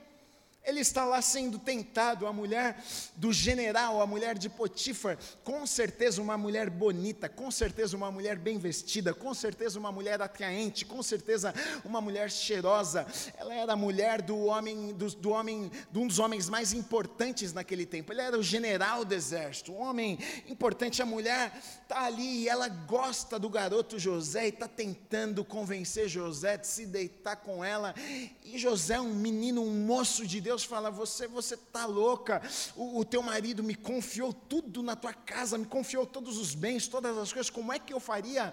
Ele 0.64 0.82
está 0.82 1.06
lá 1.06 1.22
sendo 1.22 1.58
tentado, 1.58 2.28
a 2.28 2.34
mulher 2.34 2.84
do 3.16 3.34
general, 3.34 4.02
a 4.02 4.08
mulher 4.08 4.38
de 4.38 4.50
Potifar, 4.50 5.18
com 5.44 5.66
certeza 5.66 6.22
uma 6.22 6.38
mulher 6.38 6.70
bonita, 6.70 7.28
com 7.28 7.50
certeza 7.50 7.96
uma 7.98 8.12
mulher 8.12 8.38
bem 8.38 8.58
vestida, 8.58 9.14
com 9.14 9.34
certeza 9.34 9.80
uma 9.80 9.92
mulher 9.92 10.22
atraente, 10.22 10.86
com 10.86 11.02
certeza 11.02 11.54
uma 11.84 12.02
mulher 12.02 12.30
cheirosa. 12.30 13.08
Ela 13.38 13.56
era 13.56 13.74
a 13.74 13.76
mulher 13.76 14.22
do 14.22 14.38
homem, 14.46 14.94
do, 14.94 15.08
do 15.16 15.30
homem, 15.32 15.72
de 15.92 15.98
um 15.98 16.08
dos 16.08 16.20
homens 16.20 16.50
mais 16.50 16.74
importantes 16.74 17.54
naquele 17.54 17.86
tempo. 17.86 18.12
Ele 18.12 18.22
era 18.22 18.38
o 18.38 18.44
general 18.44 19.04
do 19.04 19.14
exército, 19.16 19.72
um 19.72 19.82
homem 19.82 20.20
importante. 20.48 21.02
A 21.02 21.06
mulher 21.06 21.52
está 21.82 22.04
ali 22.06 22.44
e 22.44 22.50
ela 22.50 22.68
gosta 22.68 23.40
do 23.40 23.50
garoto 23.50 23.98
José 23.98 24.46
e 24.46 24.50
está 24.50 24.68
tentando 24.68 25.44
convencer 25.44 26.08
José 26.08 26.58
de 26.58 26.68
se 26.68 26.86
deitar 26.86 27.38
com 27.38 27.64
ela. 27.64 27.96
E 28.44 28.58
José, 28.58 29.00
um 29.00 29.16
menino, 29.16 29.64
um 29.64 29.86
moço 29.86 30.28
de 30.28 30.40
Deus, 30.40 30.49
Deus 30.50 30.64
fala: 30.64 30.90
Você 30.90 31.28
você 31.28 31.54
está 31.54 31.86
louca, 31.86 32.42
o, 32.76 32.98
o, 33.02 33.06
teu 33.06 33.22
marido 33.22 33.62
me 33.62 33.76
confiou 33.76 34.34
tudo 34.34 34.82
na 34.82 34.96
tua 34.96 35.14
casa, 35.14 35.60
me 35.60 35.66
confiou 35.66 36.08
todos 36.08 36.40
os 36.40 36.56
bens, 36.56 36.88
todas 36.88 37.16
as 37.20 37.32
coisas. 37.32 37.52
Como 37.52 37.72
é 37.72 37.78
que 37.78 37.94
eu 37.94 38.00
faria 38.00 38.52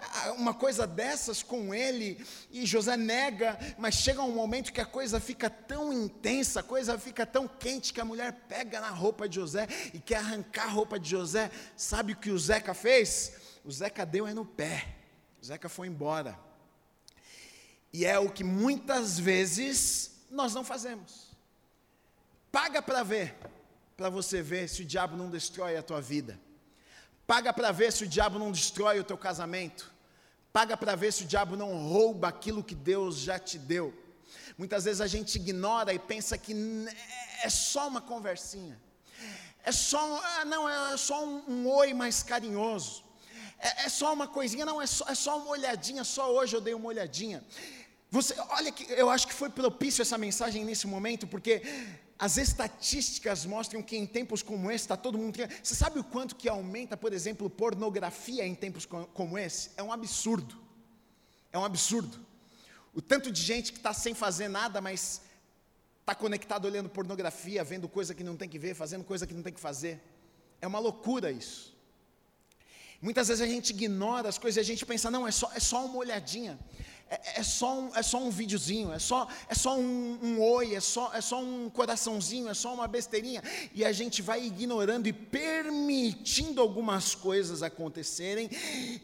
ah, 0.00 0.32
uma 0.32 0.52
coisa 0.52 0.84
dessas 0.84 1.40
com 1.40 1.72
ele? 1.72 2.20
E 2.50 2.66
José 2.66 2.96
nega, 2.96 3.56
mas 3.78 3.94
chega 3.94 4.20
um 4.20 4.32
momento 4.32 4.72
que 4.72 4.80
a 4.80 4.84
coisa 4.84 5.20
fica 5.20 5.48
tão 5.48 5.92
intensa, 5.92 6.58
a 6.58 6.62
coisa 6.64 6.98
fica 6.98 7.24
tão 7.24 7.46
quente 7.46 7.92
que 7.92 8.00
a 8.00 8.04
mulher 8.04 8.32
pega 8.48 8.80
na 8.80 8.90
roupa 8.90 9.28
de 9.28 9.36
José 9.36 9.68
e 9.94 10.00
quer 10.00 10.16
arrancar 10.16 10.64
a 10.64 10.70
roupa 10.70 10.98
de 10.98 11.08
José. 11.08 11.52
Sabe 11.76 12.14
o 12.14 12.16
que 12.16 12.32
o 12.32 12.38
Zeca 12.38 12.74
fez? 12.74 13.60
O 13.64 13.70
Zeca 13.70 14.04
deu 14.04 14.26
é 14.26 14.34
no 14.34 14.44
pé, 14.44 14.88
o 15.40 15.46
Zeca 15.46 15.68
foi 15.68 15.86
embora. 15.86 16.36
E 17.92 18.04
é 18.04 18.18
o 18.18 18.28
que 18.28 18.42
muitas 18.42 19.20
vezes 19.20 20.18
nós 20.28 20.52
não 20.52 20.64
fazemos. 20.64 21.27
Paga 22.50 22.80
para 22.80 23.02
ver, 23.02 23.36
para 23.96 24.08
você 24.08 24.40
ver 24.42 24.68
se 24.68 24.82
o 24.82 24.84
diabo 24.84 25.16
não 25.16 25.30
destrói 25.30 25.76
a 25.76 25.82
tua 25.82 26.00
vida. 26.00 26.38
Paga 27.26 27.52
para 27.52 27.70
ver 27.72 27.92
se 27.92 28.04
o 28.04 28.08
diabo 28.08 28.38
não 28.38 28.50
destrói 28.50 28.98
o 28.98 29.04
teu 29.04 29.18
casamento. 29.18 29.92
Paga 30.52 30.76
para 30.76 30.94
ver 30.96 31.12
se 31.12 31.24
o 31.24 31.26
diabo 31.26 31.56
não 31.56 31.76
rouba 31.86 32.28
aquilo 32.28 32.64
que 32.64 32.74
Deus 32.74 33.18
já 33.18 33.38
te 33.38 33.58
deu. 33.58 33.94
Muitas 34.56 34.84
vezes 34.84 35.00
a 35.00 35.06
gente 35.06 35.36
ignora 35.36 35.92
e 35.92 35.98
pensa 35.98 36.38
que 36.38 36.54
é 37.42 37.48
só 37.50 37.88
uma 37.88 38.00
conversinha. 38.00 38.80
É 39.62 39.72
só, 39.72 40.00
ah, 40.24 40.44
não, 40.44 40.68
é 40.68 40.96
só 40.96 41.24
um, 41.24 41.44
um 41.46 41.68
oi 41.68 41.92
mais 41.92 42.22
carinhoso. 42.22 43.04
É, 43.58 43.84
é, 43.84 43.88
só 43.88 44.12
uma 44.12 44.26
coisinha, 44.26 44.64
não, 44.64 44.80
é 44.80 44.86
só, 44.86 45.04
é 45.08 45.14
só 45.14 45.38
uma 45.38 45.50
olhadinha, 45.50 46.04
só 46.04 46.32
hoje 46.32 46.56
eu 46.56 46.60
dei 46.60 46.74
uma 46.74 46.88
olhadinha. 46.88 47.44
Você, 48.10 48.34
olha 48.50 48.72
que 48.72 48.90
eu 48.90 49.10
acho 49.10 49.26
que 49.26 49.34
foi 49.34 49.50
propício 49.50 50.00
essa 50.00 50.16
mensagem 50.16 50.64
nesse 50.64 50.86
momento, 50.86 51.26
porque 51.26 51.62
as 52.18 52.36
estatísticas 52.36 53.46
mostram 53.46 53.80
que 53.80 53.96
em 53.96 54.04
tempos 54.04 54.42
como 54.42 54.70
esse 54.70 54.84
está 54.84 54.96
todo 54.96 55.16
mundo. 55.16 55.38
Você 55.62 55.74
sabe 55.74 56.00
o 56.00 56.04
quanto 56.04 56.34
que 56.34 56.48
aumenta, 56.48 56.96
por 56.96 57.12
exemplo, 57.12 57.48
pornografia 57.48 58.44
em 58.44 58.54
tempos 58.54 58.84
como 58.86 59.38
esse? 59.38 59.70
É 59.76 59.82
um 59.82 59.92
absurdo. 59.92 60.56
É 61.52 61.58
um 61.58 61.64
absurdo. 61.64 62.18
O 62.92 63.00
tanto 63.00 63.30
de 63.30 63.40
gente 63.40 63.72
que 63.72 63.78
está 63.78 63.94
sem 63.94 64.14
fazer 64.14 64.48
nada, 64.48 64.80
mas 64.80 65.22
está 66.00 66.12
conectado 66.12 66.64
olhando 66.64 66.88
pornografia, 66.88 67.62
vendo 67.62 67.88
coisa 67.88 68.12
que 68.12 68.24
não 68.24 68.36
tem 68.36 68.48
que 68.48 68.58
ver, 68.58 68.74
fazendo 68.74 69.04
coisa 69.04 69.24
que 69.24 69.34
não 69.34 69.42
tem 69.42 69.52
que 69.52 69.60
fazer. 69.60 70.02
É 70.60 70.66
uma 70.66 70.80
loucura 70.80 71.30
isso. 71.30 71.76
Muitas 73.00 73.28
vezes 73.28 73.40
a 73.40 73.46
gente 73.46 73.70
ignora 73.70 74.28
as 74.28 74.38
coisas 74.38 74.56
e 74.56 74.60
a 74.60 74.64
gente 74.64 74.84
pensa, 74.84 75.08
não, 75.08 75.28
é 75.28 75.30
só, 75.30 75.52
é 75.54 75.60
só 75.60 75.86
uma 75.86 75.98
olhadinha 75.98 76.58
é, 77.10 77.40
é, 77.40 77.42
só, 77.42 77.78
um, 77.78 77.90
é 77.94 78.02
só 78.02 78.18
um 78.18 78.30
videozinho, 78.30 78.92
é 78.92 78.98
só, 78.98 79.26
é 79.48 79.54
só 79.54 79.76
um, 79.78 80.18
um 80.22 80.42
oi, 80.42 80.74
é 80.74 80.80
só, 80.80 81.10
é 81.14 81.20
só 81.20 81.40
um 81.40 81.70
coraçãozinho, 81.70 82.48
é 82.48 82.54
só 82.54 82.74
uma 82.74 82.86
besteirinha. 82.86 83.42
E 83.74 83.84
a 83.84 83.92
gente 83.92 84.20
vai 84.20 84.44
ignorando 84.44 85.06
e 85.06 85.12
permitindo 85.12 86.60
algumas 86.60 87.14
coisas 87.14 87.62
acontecerem, 87.62 88.50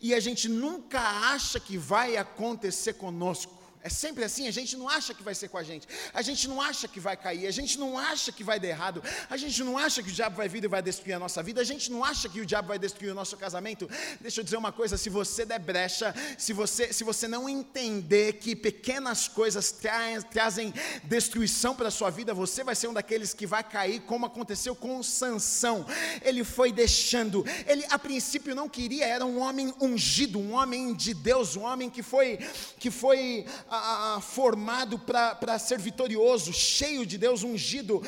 e 0.02 0.14
a 0.14 0.20
gente 0.20 0.48
nunca 0.48 1.00
acha 1.00 1.58
que 1.58 1.78
vai 1.78 2.16
acontecer 2.16 2.94
conosco. 2.94 3.63
É 3.84 3.90
sempre 3.90 4.24
assim, 4.24 4.48
a 4.48 4.50
gente 4.50 4.78
não 4.78 4.88
acha 4.88 5.12
que 5.12 5.22
vai 5.22 5.34
ser 5.34 5.48
com 5.48 5.58
a 5.58 5.62
gente, 5.62 5.86
a 6.14 6.22
gente 6.22 6.48
não 6.48 6.58
acha 6.58 6.88
que 6.88 6.98
vai 6.98 7.18
cair, 7.18 7.46
a 7.46 7.50
gente 7.50 7.78
não 7.78 7.98
acha 7.98 8.32
que 8.32 8.42
vai 8.42 8.58
dar 8.58 8.68
errado, 8.68 9.02
a 9.28 9.36
gente 9.36 9.62
não 9.62 9.76
acha 9.76 10.02
que 10.02 10.08
o 10.08 10.12
diabo 10.12 10.36
vai 10.36 10.48
vir 10.48 10.64
e 10.64 10.66
vai 10.66 10.80
destruir 10.80 11.12
a 11.12 11.18
nossa 11.18 11.42
vida, 11.42 11.60
a 11.60 11.64
gente 11.64 11.92
não 11.92 12.02
acha 12.02 12.26
que 12.26 12.40
o 12.40 12.46
diabo 12.46 12.68
vai 12.68 12.78
destruir 12.78 13.10
o 13.10 13.14
nosso 13.14 13.36
casamento. 13.36 13.86
Deixa 14.22 14.40
eu 14.40 14.44
dizer 14.44 14.56
uma 14.56 14.72
coisa: 14.72 14.96
se 14.96 15.10
você 15.10 15.44
der 15.44 15.58
brecha, 15.58 16.14
se 16.38 16.54
você, 16.54 16.94
se 16.94 17.04
você 17.04 17.28
não 17.28 17.46
entender 17.46 18.38
que 18.38 18.56
pequenas 18.56 19.28
coisas 19.28 19.70
trazem, 19.70 20.22
trazem 20.30 20.74
destruição 21.02 21.76
para 21.76 21.88
a 21.88 21.90
sua 21.90 22.08
vida, 22.08 22.32
você 22.32 22.64
vai 22.64 22.74
ser 22.74 22.88
um 22.88 22.94
daqueles 22.94 23.34
que 23.34 23.46
vai 23.46 23.62
cair, 23.62 24.00
como 24.00 24.24
aconteceu 24.24 24.74
com 24.74 25.02
Sansão. 25.02 25.84
Ele 26.22 26.42
foi 26.42 26.72
deixando, 26.72 27.44
ele 27.66 27.84
a 27.90 27.98
princípio 27.98 28.54
não 28.54 28.66
queria, 28.66 29.04
era 29.04 29.26
um 29.26 29.38
homem 29.38 29.74
ungido, 29.78 30.38
um 30.38 30.54
homem 30.54 30.94
de 30.94 31.12
Deus, 31.12 31.54
um 31.54 31.64
homem 31.64 31.90
que 31.90 32.02
foi, 32.02 32.38
que 32.78 32.90
foi 32.90 33.44
a, 33.74 34.16
a, 34.16 34.20
formado 34.20 34.98
para 34.98 35.58
ser 35.58 35.78
vitorioso, 35.78 36.52
cheio 36.52 37.04
de 37.04 37.18
Deus, 37.18 37.42
ungido, 37.42 38.02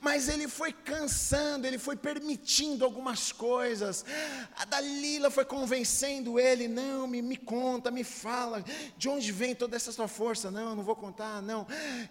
mas 0.00 0.28
ele 0.28 0.46
foi 0.46 0.72
cansando, 0.72 1.66
ele 1.66 1.78
foi 1.78 1.96
permitindo 1.96 2.84
algumas 2.84 3.32
coisas. 3.32 4.04
A 4.56 4.64
Dalila 4.64 5.30
foi 5.30 5.44
convencendo 5.44 6.38
ele: 6.38 6.68
não, 6.68 7.06
me, 7.06 7.20
me 7.22 7.36
conta, 7.36 7.90
me 7.90 8.04
fala, 8.04 8.64
de 8.96 9.08
onde 9.08 9.32
vem 9.32 9.54
toda 9.54 9.74
essa 9.74 9.90
sua 9.90 10.06
força? 10.06 10.50
Não, 10.50 10.76
não 10.76 10.84
vou 10.84 10.94
contar, 10.94 11.42
não. 11.42 11.66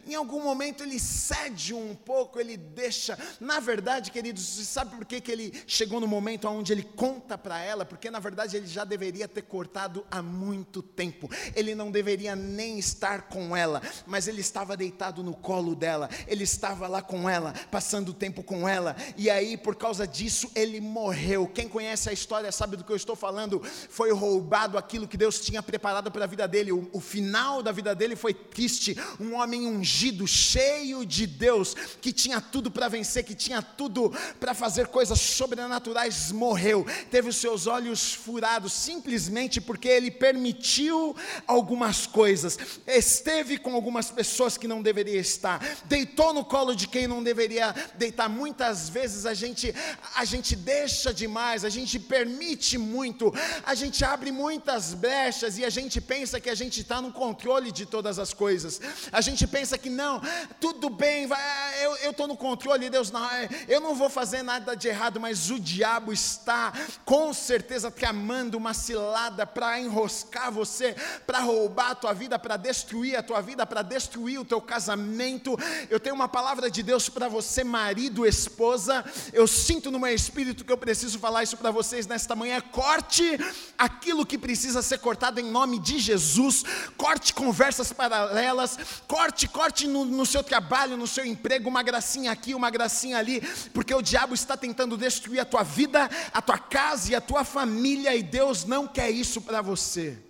Em 0.06 0.16
algum 0.16 0.42
momento 0.44 0.84
ele 0.84 1.00
cede 1.00 1.74
um 1.74 1.96
pouco, 1.96 2.40
ele 2.40 2.58
deixa. 2.58 3.18
Na 3.40 3.60
verdade, 3.60 4.12
queridos, 4.12 4.44
você 4.44 4.66
sabe 4.66 4.96
por 4.96 5.06
que, 5.06 5.22
que 5.22 5.32
ele 5.32 5.64
chegou 5.68 6.00
no 6.00 6.08
momento 6.08 6.48
onde 6.48 6.74
ele 6.74 6.84
conta 6.84 7.38
para 7.38 7.60
ela? 7.62 7.86
Porque 7.86 8.10
na 8.10 8.20
verdade 8.20 8.58
ele 8.58 8.68
já 8.68 8.84
deveria 8.84 9.28
ter 9.28 9.44
cortado 9.44 10.06
há 10.10 10.22
muito 10.22 10.82
tempo. 10.82 11.30
Ele 11.56 11.76
não 11.76 11.92
deveria 11.92 12.36
nem 12.36 12.78
estar 12.80 12.95
com 13.30 13.56
ela, 13.56 13.82
mas 14.06 14.28
ele 14.28 14.42
estava 14.42 14.76
deitado 14.76 15.24
no 15.24 15.34
colo 15.34 15.76
dela, 15.76 16.10
ele 16.28 16.44
estava 16.44 16.88
lá 16.88 17.02
com 17.02 17.30
ela, 17.30 17.54
passando 17.70 18.14
tempo 18.14 18.44
com 18.44 18.68
ela, 18.68 18.96
e 19.18 19.30
aí 19.30 19.58
por 19.58 19.76
causa 19.76 20.08
disso 20.08 20.50
ele 20.56 20.80
morreu. 20.80 21.48
Quem 21.48 21.68
conhece 21.68 22.10
a 22.10 22.14
história 22.14 22.52
sabe 22.52 22.78
do 22.78 22.84
que 22.84 22.92
eu 22.92 22.96
estou 22.96 23.16
falando. 23.16 23.62
Foi 23.90 24.12
roubado 24.12 24.78
aquilo 24.78 25.08
que 25.08 25.18
Deus 25.18 25.40
tinha 25.40 25.62
preparado 25.62 26.12
para 26.12 26.24
a 26.26 26.28
vida 26.28 26.48
dele. 26.48 26.72
O, 26.72 26.90
o 26.94 27.00
final 27.00 27.62
da 27.62 27.72
vida 27.72 27.94
dele 27.94 28.16
foi 28.16 28.34
triste. 28.34 28.98
Um 29.20 29.36
homem 29.36 29.68
ungido, 29.68 30.28
cheio 30.28 31.06
de 31.06 31.28
Deus, 31.28 31.76
que 32.02 32.12
tinha 32.12 32.40
tudo 32.40 32.72
para 32.72 32.88
vencer, 32.88 33.24
que 33.24 33.36
tinha 33.36 33.62
tudo 33.62 34.12
para 34.40 34.54
fazer 34.54 34.88
coisas 34.88 35.20
sobrenaturais, 35.20 36.32
morreu. 36.32 36.86
Teve 37.12 37.30
os 37.30 37.38
seus 37.38 37.68
olhos 37.68 38.14
furados 38.14 38.74
simplesmente 38.74 39.60
porque 39.60 39.88
ele 39.88 40.12
permitiu 40.12 41.16
algumas 41.48 42.06
coisas. 42.06 42.58
Esteve 42.88 43.58
com 43.58 43.74
algumas 43.74 44.12
pessoas 44.12 44.58
que 44.58 44.68
não 44.68 44.82
deveria 44.82 45.20
estar. 45.20 45.60
Deitou 45.86 46.34
no 46.34 46.46
colo 46.46 46.76
de 46.76 46.88
quem 46.88 47.08
não 47.08 47.24
deveria 47.24 47.74
deitar. 47.96 48.30
Muitas 48.30 48.90
vezes 48.90 49.26
a 49.26 49.34
gente 49.34 49.74
a 50.16 50.24
gente 50.24 50.56
deixa 50.56 51.14
demais, 51.14 51.66
a 51.66 51.70
gente 51.70 52.00
permite 52.00 52.78
muito, 52.78 53.34
a 53.66 53.74
gente 53.74 54.04
abre 54.06 54.32
muitas 54.32 54.94
brechas 54.94 55.58
e 55.58 55.66
a 55.66 55.70
gente 55.70 56.00
pensa 56.00 56.40
que 56.40 56.50
a 56.50 56.56
gente 56.56 56.82
está 56.82 57.02
no 57.02 57.12
controle 57.12 57.72
de 57.72 57.86
todas 57.86 58.20
as 58.20 58.34
coisas. 58.34 58.80
A 59.12 59.22
gente 59.22 59.48
pensa 59.48 59.78
que 59.78 59.90
não, 59.90 60.22
tudo 60.60 60.90
bem, 60.90 61.28
vai, 61.28 61.40
eu 61.84 62.12
estou 62.12 62.28
no 62.28 62.38
controle, 62.38 62.90
Deus 62.90 63.12
não, 63.12 63.26
é, 63.30 63.50
eu 63.68 63.82
não 63.82 63.96
vou 63.96 64.10
fazer 64.10 64.44
nada 64.44 64.76
de 64.76 64.88
errado, 64.88 65.20
mas 65.20 65.50
o 65.50 65.60
diabo 65.60 66.14
está 66.14 66.72
com 67.04 67.34
certeza 67.34 67.90
tramando 67.90 68.58
uma 68.58 68.74
cilada 68.74 69.46
para 69.46 69.80
enroscar 69.80 70.52
você, 70.52 70.96
para 71.26 71.40
roubar 71.40 71.92
a 71.92 71.96
tua 71.96 72.14
vida, 72.14 72.38
para 72.38 72.58
destruir 72.76 73.16
a 73.16 73.24
tua 73.24 73.42
vida, 73.42 73.66
para 73.66 73.82
destruir 73.82 74.38
o 74.40 74.46
teu 74.46 74.60
casamento. 74.60 75.58
Eu 75.90 76.00
tenho 76.00 76.14
uma 76.14 76.28
palavra 76.28 76.70
de 76.70 76.84
Deus 76.84 77.08
para 77.08 77.30
você, 77.30 77.64
marido, 77.64 78.26
esposa. 78.26 79.04
Eu 79.32 79.48
sinto 79.48 79.90
no 79.90 80.00
meu 80.00 80.14
espírito 80.14 80.66
que 80.66 80.72
eu 80.72 80.78
preciso 80.78 81.18
falar 81.18 81.44
isso 81.44 81.56
para 81.56 81.72
vocês 81.72 82.06
nesta 82.06 82.36
manhã. 82.36 82.60
Corte 82.60 83.40
aquilo 83.78 84.26
que 84.26 84.38
precisa 84.38 84.82
ser 84.82 85.00
cortado 85.00 85.40
em 85.40 85.50
nome 85.50 85.80
de 85.80 85.98
Jesus. 86.00 86.64
Corte 86.98 87.34
conversas 87.34 87.94
paralelas. 87.94 88.78
Corte, 89.08 89.48
corte 89.48 89.88
no, 89.88 90.04
no 90.04 90.26
seu 90.26 90.44
trabalho, 90.44 90.98
no 90.98 91.08
seu 91.08 91.26
emprego, 91.26 91.70
uma 91.70 91.82
gracinha 91.82 92.32
aqui, 92.32 92.54
uma 92.54 92.70
gracinha 92.70 93.18
ali, 93.18 93.42
porque 93.74 93.94
o 93.94 94.02
diabo 94.02 94.34
está 94.34 94.58
tentando 94.58 94.98
destruir 94.98 95.40
a 95.40 95.46
tua 95.46 95.64
vida, 95.64 96.10
a 96.34 96.42
tua 96.42 96.58
casa 96.58 97.12
e 97.12 97.16
a 97.16 97.22
tua 97.22 97.46
família, 97.46 98.14
e 98.16 98.22
Deus 98.22 98.66
não 98.66 98.88
quer 98.88 99.10
isso 99.10 99.42
para 99.42 99.62
você. 99.62 100.25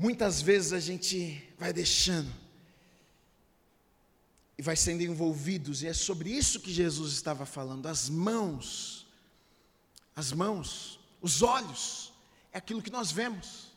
Muitas 0.00 0.40
vezes 0.40 0.72
a 0.72 0.80
gente 0.80 1.46
vai 1.58 1.74
deixando 1.74 2.32
e 4.56 4.62
vai 4.62 4.74
sendo 4.74 5.02
envolvidos, 5.02 5.82
e 5.82 5.88
é 5.88 5.92
sobre 5.92 6.30
isso 6.30 6.58
que 6.58 6.72
Jesus 6.72 7.12
estava 7.12 7.44
falando. 7.44 7.84
As 7.84 8.08
mãos, 8.08 9.06
as 10.16 10.32
mãos, 10.32 10.98
os 11.20 11.42
olhos, 11.42 12.14
é 12.50 12.56
aquilo 12.56 12.80
que 12.80 12.88
nós 12.88 13.12
vemos. 13.12 13.74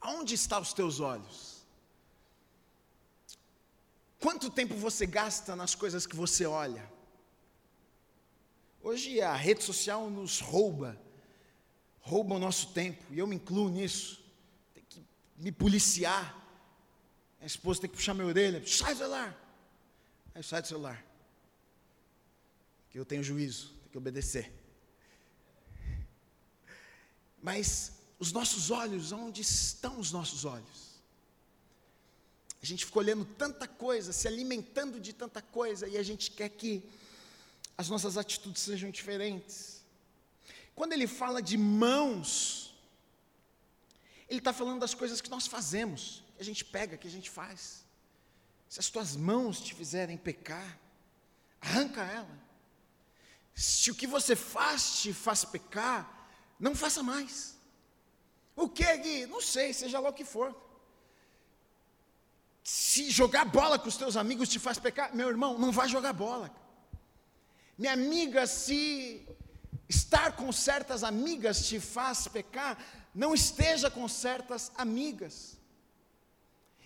Aonde 0.00 0.34
estão 0.34 0.60
os 0.60 0.72
teus 0.72 0.98
olhos? 0.98 1.62
Quanto 4.18 4.50
tempo 4.50 4.74
você 4.74 5.06
gasta 5.06 5.54
nas 5.54 5.76
coisas 5.76 6.04
que 6.04 6.16
você 6.16 6.46
olha? 6.46 6.92
Hoje 8.82 9.20
a 9.20 9.36
rede 9.36 9.62
social 9.62 10.10
nos 10.10 10.40
rouba, 10.40 11.00
rouba 12.00 12.34
o 12.34 12.40
nosso 12.40 12.72
tempo, 12.72 13.04
e 13.12 13.20
eu 13.20 13.26
me 13.28 13.36
incluo 13.36 13.68
nisso 13.68 14.20
me 15.42 15.50
policiar. 15.50 16.38
A 17.40 17.46
esposa 17.46 17.80
tem 17.80 17.90
que 17.90 17.96
puxar 17.96 18.14
minha 18.14 18.26
orelha, 18.26 18.62
sai 18.66 18.94
do 18.94 18.98
celular. 18.98 19.36
Aí 20.34 20.42
sai 20.42 20.62
do 20.62 20.68
celular. 20.68 21.04
Que 22.88 22.98
eu 22.98 23.04
tenho 23.04 23.24
juízo, 23.24 23.68
tenho 23.80 23.90
que 23.90 23.98
obedecer. 23.98 24.52
Mas 27.42 27.92
os 28.20 28.30
nossos 28.30 28.70
olhos, 28.70 29.10
onde 29.10 29.40
estão 29.42 29.98
os 29.98 30.12
nossos 30.12 30.44
olhos? 30.44 30.92
A 32.62 32.66
gente 32.66 32.86
fica 32.86 33.00
olhando 33.00 33.24
tanta 33.24 33.66
coisa, 33.66 34.12
se 34.12 34.28
alimentando 34.28 35.00
de 35.00 35.12
tanta 35.12 35.42
coisa, 35.42 35.88
e 35.88 35.98
a 35.98 36.02
gente 36.04 36.30
quer 36.30 36.48
que 36.48 36.88
as 37.76 37.88
nossas 37.88 38.16
atitudes 38.16 38.62
sejam 38.62 38.92
diferentes. 38.92 39.82
Quando 40.72 40.92
ele 40.92 41.08
fala 41.08 41.42
de 41.42 41.58
mãos, 41.58 42.61
ele 44.32 44.38
está 44.38 44.50
falando 44.50 44.80
das 44.80 44.94
coisas 44.94 45.20
que 45.20 45.28
nós 45.28 45.46
fazemos, 45.46 46.24
que 46.34 46.40
a 46.40 46.44
gente 46.44 46.64
pega, 46.64 46.96
que 46.96 47.06
a 47.06 47.10
gente 47.10 47.28
faz. 47.28 47.84
Se 48.66 48.80
as 48.80 48.88
tuas 48.88 49.14
mãos 49.14 49.60
te 49.60 49.74
fizerem 49.74 50.16
pecar, 50.16 50.78
arranca 51.60 52.00
ela. 52.02 52.38
Se 53.54 53.90
o 53.90 53.94
que 53.94 54.06
você 54.06 54.34
faz 54.34 55.02
te 55.02 55.12
faz 55.12 55.44
pecar, 55.44 56.30
não 56.58 56.74
faça 56.74 57.02
mais. 57.02 57.54
O 58.56 58.70
que, 58.70 58.96
Gui? 58.96 59.26
Não 59.26 59.42
sei, 59.42 59.74
seja 59.74 60.00
lá 60.00 60.08
o 60.08 60.14
que 60.14 60.24
for. 60.24 60.56
Se 62.64 63.10
jogar 63.10 63.44
bola 63.44 63.78
com 63.78 63.88
os 63.88 63.98
teus 63.98 64.16
amigos 64.16 64.48
te 64.48 64.58
faz 64.58 64.78
pecar, 64.78 65.14
meu 65.14 65.28
irmão, 65.28 65.58
não 65.58 65.70
vá 65.70 65.86
jogar 65.86 66.14
bola. 66.14 66.50
Minha 67.76 67.92
amiga, 67.92 68.46
se 68.46 69.28
estar 69.86 70.32
com 70.32 70.50
certas 70.50 71.04
amigas 71.04 71.68
te 71.68 71.78
faz 71.78 72.26
pecar, 72.28 72.78
não 73.14 73.34
esteja 73.34 73.90
com 73.90 74.06
certas 74.08 74.72
amigas. 74.76 75.58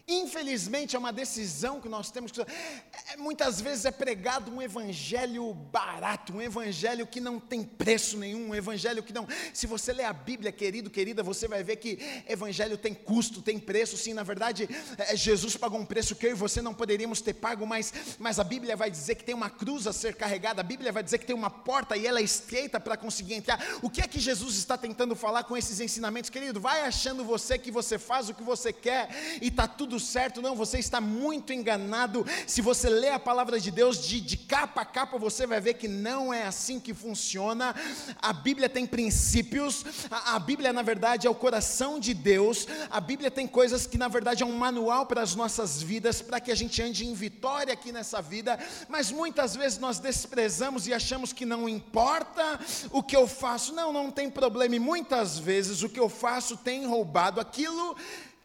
Infelizmente 0.08 0.94
é 0.94 0.98
uma 1.00 1.12
decisão 1.12 1.80
que 1.80 1.88
nós 1.88 2.12
temos 2.12 2.30
que. 2.30 2.40
É, 2.40 3.16
muitas 3.16 3.60
vezes 3.60 3.84
é 3.86 3.90
pregado 3.90 4.52
um 4.52 4.62
evangelho 4.62 5.52
barato, 5.52 6.32
um 6.32 6.40
evangelho 6.40 7.04
que 7.08 7.18
não 7.18 7.40
tem 7.40 7.64
preço 7.64 8.16
nenhum, 8.16 8.50
um 8.50 8.54
evangelho 8.54 9.02
que 9.02 9.12
não. 9.12 9.26
Se 9.52 9.66
você 9.66 9.92
ler 9.92 10.04
a 10.04 10.12
Bíblia, 10.12 10.52
querido, 10.52 10.88
querida, 10.90 11.24
você 11.24 11.48
vai 11.48 11.64
ver 11.64 11.76
que 11.76 11.98
evangelho 12.28 12.78
tem 12.78 12.94
custo, 12.94 13.42
tem 13.42 13.58
preço. 13.58 13.96
Sim, 13.96 14.14
na 14.14 14.22
verdade, 14.22 14.68
é, 14.96 15.16
Jesus 15.16 15.56
pagou 15.56 15.80
um 15.80 15.84
preço 15.84 16.14
que 16.14 16.24
eu 16.24 16.30
e 16.30 16.34
você 16.34 16.62
não 16.62 16.72
poderíamos 16.72 17.20
ter 17.20 17.34
pago, 17.34 17.66
mas, 17.66 17.92
mas 18.20 18.38
a 18.38 18.44
Bíblia 18.44 18.76
vai 18.76 18.92
dizer 18.92 19.16
que 19.16 19.24
tem 19.24 19.34
uma 19.34 19.50
cruz 19.50 19.88
a 19.88 19.92
ser 19.92 20.14
carregada, 20.14 20.60
a 20.60 20.64
Bíblia 20.64 20.92
vai 20.92 21.02
dizer 21.02 21.18
que 21.18 21.26
tem 21.26 21.34
uma 21.34 21.50
porta 21.50 21.96
e 21.96 22.06
ela 22.06 22.20
é 22.20 22.22
estreita 22.22 22.78
para 22.78 22.96
conseguir 22.96 23.34
entrar. 23.34 23.60
O 23.82 23.90
que 23.90 24.00
é 24.00 24.06
que 24.06 24.20
Jesus 24.20 24.54
está 24.54 24.78
tentando 24.78 25.16
falar 25.16 25.42
com 25.42 25.56
esses 25.56 25.80
ensinamentos, 25.80 26.30
querido? 26.30 26.60
Vai 26.60 26.82
achando 26.82 27.24
você 27.24 27.58
que 27.58 27.72
você 27.72 27.98
faz 27.98 28.28
o 28.28 28.34
que 28.34 28.44
você 28.44 28.72
quer 28.72 29.08
e 29.42 29.48
está 29.48 29.66
tudo 29.66 29.95
tudo 29.96 30.00
certo, 30.00 30.42
não, 30.42 30.54
você 30.54 30.78
está 30.78 31.00
muito 31.00 31.54
enganado. 31.54 32.26
Se 32.46 32.60
você 32.60 32.90
lê 32.90 33.08
a 33.08 33.18
palavra 33.18 33.58
de 33.58 33.70
Deus 33.70 34.06
de, 34.06 34.20
de 34.20 34.36
capa 34.36 34.82
a 34.82 34.84
capa, 34.84 35.16
você 35.16 35.46
vai 35.46 35.58
ver 35.58 35.74
que 35.74 35.88
não 35.88 36.34
é 36.34 36.42
assim 36.42 36.78
que 36.78 36.92
funciona. 36.92 37.74
A 38.20 38.30
Bíblia 38.30 38.68
tem 38.68 38.86
princípios, 38.86 39.84
a, 40.10 40.36
a 40.36 40.38
Bíblia, 40.38 40.70
na 40.70 40.82
verdade, 40.82 41.26
é 41.26 41.30
o 41.30 41.34
coração 41.34 41.98
de 41.98 42.12
Deus. 42.12 42.66
A 42.90 43.00
Bíblia 43.00 43.30
tem 43.30 43.46
coisas 43.46 43.86
que, 43.86 43.96
na 43.96 44.06
verdade, 44.06 44.42
é 44.42 44.46
um 44.46 44.52
manual 44.52 45.06
para 45.06 45.22
as 45.22 45.34
nossas 45.34 45.80
vidas, 45.80 46.20
para 46.20 46.40
que 46.40 46.52
a 46.52 46.54
gente 46.54 46.82
ande 46.82 47.06
em 47.06 47.14
vitória 47.14 47.72
aqui 47.72 47.90
nessa 47.90 48.20
vida, 48.20 48.58
mas 48.90 49.10
muitas 49.10 49.56
vezes 49.56 49.78
nós 49.78 49.98
desprezamos 49.98 50.86
e 50.86 50.92
achamos 50.92 51.32
que 51.32 51.46
não 51.46 51.66
importa 51.66 52.60
o 52.90 53.02
que 53.02 53.16
eu 53.16 53.26
faço. 53.26 53.74
Não, 53.74 53.94
não 53.94 54.10
tem 54.10 54.28
problema, 54.28 54.76
e 54.76 54.78
muitas 54.78 55.38
vezes 55.38 55.82
o 55.82 55.88
que 55.88 55.98
eu 55.98 56.10
faço 56.10 56.54
tem 56.54 56.86
roubado 56.86 57.40
aquilo 57.40 57.96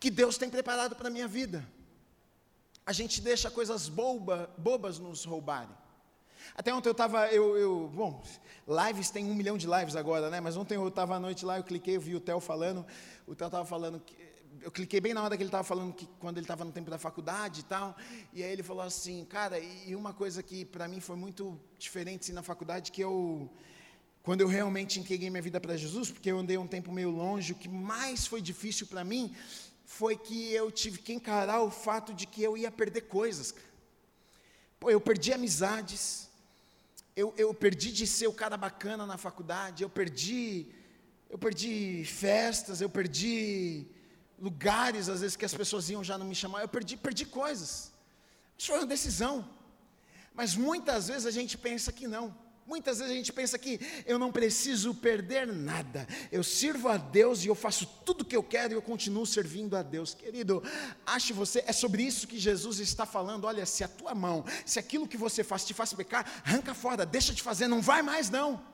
que 0.01 0.09
Deus 0.09 0.35
tem 0.35 0.49
preparado 0.49 0.95
para 0.95 1.09
a 1.09 1.11
minha 1.11 1.27
vida. 1.27 1.63
A 2.83 2.91
gente 2.91 3.21
deixa 3.21 3.51
coisas 3.51 3.87
boba, 3.87 4.49
bobas 4.57 4.97
nos 4.97 5.23
roubarem. 5.23 5.77
Até 6.55 6.73
ontem 6.73 6.89
eu 6.89 6.93
estava, 6.93 7.27
eu, 7.27 7.55
eu, 7.55 7.91
bom, 7.93 8.23
lives 8.67 9.11
tem 9.11 9.23
um 9.23 9.35
milhão 9.35 9.59
de 9.59 9.67
lives 9.67 9.95
agora, 9.95 10.31
né? 10.31 10.41
Mas 10.41 10.57
ontem 10.57 10.73
eu 10.73 10.87
estava 10.87 11.15
à 11.15 11.19
noite 11.19 11.45
lá, 11.45 11.57
eu 11.57 11.63
cliquei, 11.63 11.97
eu 11.97 12.01
vi 12.01 12.15
o 12.15 12.19
Theo 12.19 12.39
falando, 12.39 12.83
o 13.27 13.35
Theo 13.35 13.45
estava 13.45 13.63
falando, 13.63 13.99
que, 13.99 14.17
eu 14.59 14.71
cliquei 14.71 14.99
bem 14.99 15.13
na 15.13 15.23
hora 15.23 15.37
que 15.37 15.43
ele 15.43 15.49
estava 15.49 15.63
falando, 15.63 15.93
que 15.93 16.07
quando 16.19 16.37
ele 16.37 16.45
estava 16.45 16.65
no 16.65 16.71
tempo 16.71 16.89
da 16.89 16.97
faculdade 16.97 17.59
e 17.59 17.63
tal, 17.63 17.95
e 18.33 18.43
aí 18.43 18.51
ele 18.51 18.63
falou 18.63 18.81
assim, 18.81 19.23
cara, 19.25 19.59
e 19.59 19.95
uma 19.95 20.13
coisa 20.13 20.41
que 20.41 20.65
para 20.65 20.87
mim 20.87 20.99
foi 20.99 21.15
muito 21.15 21.59
diferente 21.77 22.23
assim, 22.23 22.33
na 22.33 22.41
faculdade, 22.41 22.91
que 22.91 23.01
eu, 23.01 23.47
quando 24.23 24.41
eu 24.41 24.47
realmente 24.47 24.99
entreguei 24.99 25.29
minha 25.29 25.43
vida 25.43 25.61
para 25.61 25.77
Jesus, 25.77 26.09
porque 26.09 26.31
eu 26.31 26.39
andei 26.39 26.57
um 26.57 26.67
tempo 26.67 26.91
meio 26.91 27.11
longe, 27.11 27.53
o 27.53 27.55
que 27.55 27.69
mais 27.69 28.25
foi 28.25 28.41
difícil 28.41 28.87
para 28.87 29.03
mim 29.03 29.35
foi 29.97 30.15
que 30.15 30.39
eu 30.53 30.71
tive 30.71 30.97
que 31.05 31.13
encarar 31.13 31.61
o 31.61 31.69
fato 31.69 32.13
de 32.13 32.25
que 32.25 32.41
eu 32.41 32.55
ia 32.55 32.71
perder 32.71 33.01
coisas. 33.01 33.53
Pô, 34.79 34.89
eu 34.89 35.01
perdi 35.01 35.33
amizades, 35.33 36.29
eu, 37.15 37.33
eu 37.37 37.53
perdi 37.53 37.91
de 37.91 38.07
ser 38.07 38.27
o 38.27 38.33
cara 38.41 38.55
bacana 38.55 39.05
na 39.05 39.17
faculdade, 39.17 39.83
eu 39.83 39.89
perdi, 39.89 40.67
eu 41.29 41.37
perdi 41.37 42.05
festas, 42.05 42.79
eu 42.79 42.89
perdi 42.89 43.85
lugares, 44.39 45.09
às 45.09 45.19
vezes, 45.21 45.35
que 45.35 45.45
as 45.45 45.53
pessoas 45.53 45.89
iam 45.89 46.03
já 46.03 46.17
não 46.17 46.25
me 46.25 46.35
chamar, 46.35 46.61
eu 46.61 46.69
perdi, 46.69 46.95
perdi 46.95 47.25
coisas. 47.25 47.91
Isso 48.57 48.67
foi 48.71 48.77
uma 48.77 48.87
decisão. 48.87 49.35
Mas 50.33 50.55
muitas 50.55 51.09
vezes 51.09 51.25
a 51.25 51.31
gente 51.31 51.57
pensa 51.57 51.91
que 51.91 52.07
não. 52.07 52.35
Muitas 52.65 52.99
vezes 52.99 53.11
a 53.11 53.15
gente 53.15 53.33
pensa 53.33 53.57
que 53.57 53.79
eu 54.05 54.17
não 54.17 54.31
preciso 54.31 54.93
perder 54.93 55.47
nada, 55.47 56.07
eu 56.31 56.43
sirvo 56.43 56.87
a 56.87 56.97
Deus 56.97 57.43
e 57.43 57.47
eu 57.47 57.55
faço 57.55 57.85
tudo 58.05 58.21
o 58.21 58.25
que 58.25 58.35
eu 58.35 58.43
quero 58.43 58.73
e 58.73 58.75
eu 58.75 58.81
continuo 58.81 59.25
servindo 59.25 59.75
a 59.75 59.83
Deus. 59.83 60.13
Querido, 60.13 60.63
ache 61.05 61.33
você, 61.33 61.63
é 61.67 61.73
sobre 61.73 62.03
isso 62.03 62.27
que 62.27 62.39
Jesus 62.39 62.79
está 62.79 63.05
falando. 63.05 63.45
Olha, 63.45 63.65
se 63.65 63.83
a 63.83 63.87
tua 63.87 64.13
mão, 64.13 64.45
se 64.65 64.79
aquilo 64.79 65.07
que 65.07 65.17
você 65.17 65.43
faz 65.43 65.65
te 65.65 65.73
faz 65.73 65.93
pecar, 65.93 66.25
arranca 66.45 66.73
fora, 66.73 67.05
deixa 67.05 67.33
de 67.33 67.41
fazer, 67.41 67.67
não 67.67 67.81
vai 67.81 68.01
mais 68.01 68.29
não. 68.29 68.71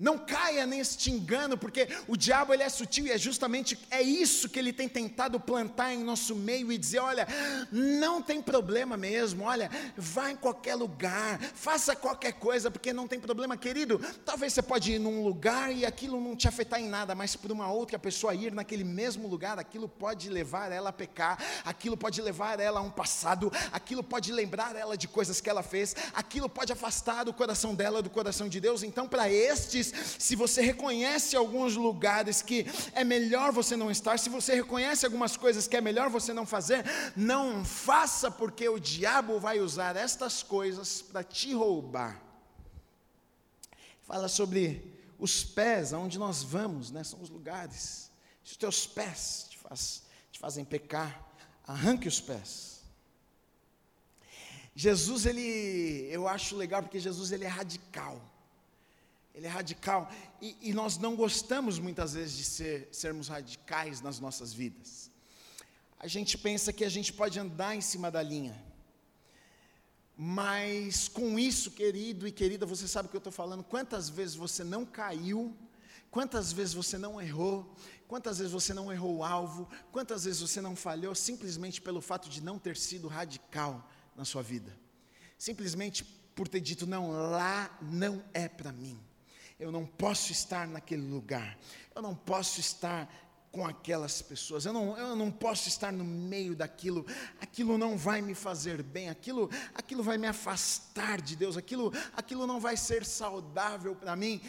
Não 0.00 0.16
caia 0.16 0.66
neste 0.66 1.10
engano, 1.10 1.58
porque 1.58 1.86
o 2.08 2.16
diabo 2.16 2.54
ele 2.54 2.62
é 2.62 2.68
sutil 2.70 3.06
e 3.06 3.10
é 3.10 3.18
justamente 3.18 3.78
é 3.90 4.00
isso 4.00 4.48
que 4.48 4.58
ele 4.58 4.72
tem 4.72 4.88
tentado 4.88 5.38
plantar 5.38 5.92
em 5.92 6.02
nosso 6.02 6.34
meio 6.34 6.72
e 6.72 6.78
dizer, 6.78 7.00
olha, 7.00 7.28
não 7.70 8.22
tem 8.22 8.40
problema 8.40 8.96
mesmo, 8.96 9.44
olha, 9.44 9.70
vá 9.98 10.30
em 10.30 10.36
qualquer 10.36 10.74
lugar, 10.74 11.38
faça 11.54 11.94
qualquer 11.94 12.32
coisa, 12.32 12.70
porque 12.70 12.94
não 12.94 13.06
tem 13.06 13.20
problema, 13.20 13.58
querido. 13.58 14.00
Talvez 14.24 14.54
você 14.54 14.62
pode 14.62 14.92
ir 14.92 14.98
num 14.98 15.22
lugar 15.22 15.70
e 15.70 15.84
aquilo 15.84 16.18
não 16.18 16.34
te 16.34 16.48
afetar 16.48 16.80
em 16.80 16.88
nada, 16.88 17.14
mas 17.14 17.36
para 17.36 17.52
uma 17.52 17.70
outra 17.70 17.98
pessoa 17.98 18.34
ir 18.34 18.54
naquele 18.54 18.84
mesmo 18.84 19.28
lugar, 19.28 19.58
aquilo 19.58 19.86
pode 19.86 20.30
levar 20.30 20.72
ela 20.72 20.88
a 20.88 20.94
pecar, 20.94 21.38
aquilo 21.62 21.96
pode 21.96 22.22
levar 22.22 22.58
ela 22.58 22.80
a 22.80 22.82
um 22.82 22.90
passado, 22.90 23.52
aquilo 23.70 24.02
pode 24.02 24.32
lembrar 24.32 24.74
ela 24.74 24.96
de 24.96 25.06
coisas 25.06 25.42
que 25.42 25.50
ela 25.50 25.62
fez, 25.62 25.94
aquilo 26.14 26.48
pode 26.48 26.72
afastar 26.72 27.28
o 27.28 27.34
coração 27.34 27.74
dela 27.74 28.00
do 28.00 28.08
coração 28.08 28.48
de 28.48 28.60
Deus. 28.60 28.82
Então, 28.82 29.06
para 29.06 29.30
estes 29.30 29.89
se 30.18 30.36
você 30.36 30.62
reconhece 30.62 31.36
alguns 31.36 31.76
lugares 31.76 32.42
que 32.42 32.66
é 32.92 33.04
melhor 33.04 33.52
você 33.52 33.76
não 33.76 33.90
estar, 33.90 34.18
se 34.18 34.28
você 34.28 34.54
reconhece 34.54 35.04
algumas 35.04 35.36
coisas 35.36 35.66
que 35.66 35.76
é 35.76 35.80
melhor 35.80 36.08
você 36.08 36.32
não 36.32 36.46
fazer, 36.46 36.84
não 37.16 37.64
faça, 37.64 38.30
porque 38.30 38.68
o 38.68 38.78
diabo 38.78 39.38
vai 39.38 39.60
usar 39.60 39.96
estas 39.96 40.42
coisas 40.42 41.02
para 41.02 41.22
te 41.22 41.52
roubar. 41.52 42.20
Fala 44.02 44.28
sobre 44.28 44.98
os 45.18 45.44
pés, 45.44 45.92
aonde 45.92 46.18
nós 46.18 46.42
vamos, 46.42 46.90
né? 46.90 47.04
São 47.04 47.20
os 47.20 47.28
lugares. 47.28 48.10
Se 48.42 48.52
os 48.52 48.56
teus 48.56 48.86
pés 48.86 49.46
te, 49.50 49.58
faz, 49.58 50.02
te 50.32 50.38
fazem 50.38 50.64
pecar, 50.64 51.24
arranque 51.66 52.08
os 52.08 52.20
pés. 52.20 52.80
Jesus, 54.74 55.26
ele, 55.26 56.08
eu 56.10 56.26
acho 56.26 56.56
legal 56.56 56.82
porque 56.82 56.98
Jesus 56.98 57.32
ele 57.32 57.44
é 57.44 57.48
radical 57.48 58.29
ele 59.34 59.46
é 59.46 59.50
radical. 59.50 60.10
E, 60.40 60.56
e, 60.60 60.72
nós 60.72 60.98
não 60.98 61.14
gostamos 61.14 61.78
muitas 61.78 62.14
vezes 62.14 62.36
de 62.36 62.44
ser, 62.44 62.88
sermos 62.92 63.28
radicais 63.28 64.00
nas 64.00 64.18
nossas 64.18 64.52
vidas. 64.52 65.10
A 65.98 66.06
gente 66.06 66.36
pensa 66.38 66.72
que 66.72 66.84
a 66.84 66.88
gente 66.88 67.12
pode 67.12 67.38
andar 67.38 67.76
em 67.76 67.80
cima 67.80 68.10
da 68.10 68.22
linha. 68.22 68.60
Mas 70.16 71.08
com 71.08 71.38
isso, 71.38 71.70
querido 71.70 72.26
e 72.26 72.32
querida, 72.32 72.66
você 72.66 72.86
sabe 72.86 73.06
o 73.06 73.10
que 73.10 73.16
eu 73.16 73.20
estou 73.20 73.32
falando. 73.32 73.64
Quantas 73.64 74.08
vezes 74.08 74.34
você 74.34 74.62
não 74.62 74.84
caiu, 74.84 75.56
quantas 76.10 76.52
vezes 76.52 76.74
você 76.74 76.98
não 76.98 77.20
errou, 77.20 77.74
quantas 78.06 78.38
vezes 78.38 78.52
você 78.52 78.74
não 78.74 78.92
errou 78.92 79.18
o 79.18 79.24
alvo, 79.24 79.68
quantas 79.92 80.24
vezes 80.24 80.40
você 80.40 80.60
não 80.60 80.76
falhou 80.76 81.14
simplesmente 81.14 81.80
pelo 81.80 82.02
fato 82.02 82.28
de 82.28 82.42
não 82.42 82.58
ter 82.58 82.76
sido 82.76 83.08
radical 83.08 83.88
na 84.14 84.24
sua 84.24 84.42
vida. 84.42 84.78
Simplesmente 85.38 86.04
por 86.34 86.48
ter 86.48 86.60
dito, 86.60 86.86
não, 86.86 87.10
lá 87.10 87.78
não 87.80 88.22
é 88.34 88.48
para 88.48 88.72
mim 88.72 89.00
eu 89.60 89.70
não 89.70 89.84
posso 89.84 90.32
estar 90.32 90.66
naquele 90.66 91.02
lugar, 91.02 91.56
eu 91.94 92.00
não 92.00 92.14
posso 92.14 92.58
estar 92.58 93.08
com 93.52 93.66
aquelas 93.66 94.22
pessoas, 94.22 94.64
eu 94.64 94.72
não, 94.72 94.96
eu 94.96 95.14
não 95.14 95.30
posso 95.30 95.68
estar 95.68 95.92
no 95.92 96.04
meio 96.04 96.54
daquilo, 96.56 97.04
aquilo 97.40 97.76
não 97.76 97.96
vai 97.98 98.22
me 98.22 98.34
fazer 98.34 98.82
bem, 98.82 99.10
aquilo, 99.10 99.50
aquilo 99.74 100.02
vai 100.02 100.16
me 100.16 100.26
afastar 100.26 101.20
de 101.20 101.36
Deus, 101.36 101.56
aquilo, 101.56 101.92
aquilo 102.16 102.46
não 102.46 102.58
vai 102.58 102.76
ser 102.76 103.04
saudável 103.04 103.94
para 103.94 104.16
mim. 104.16 104.40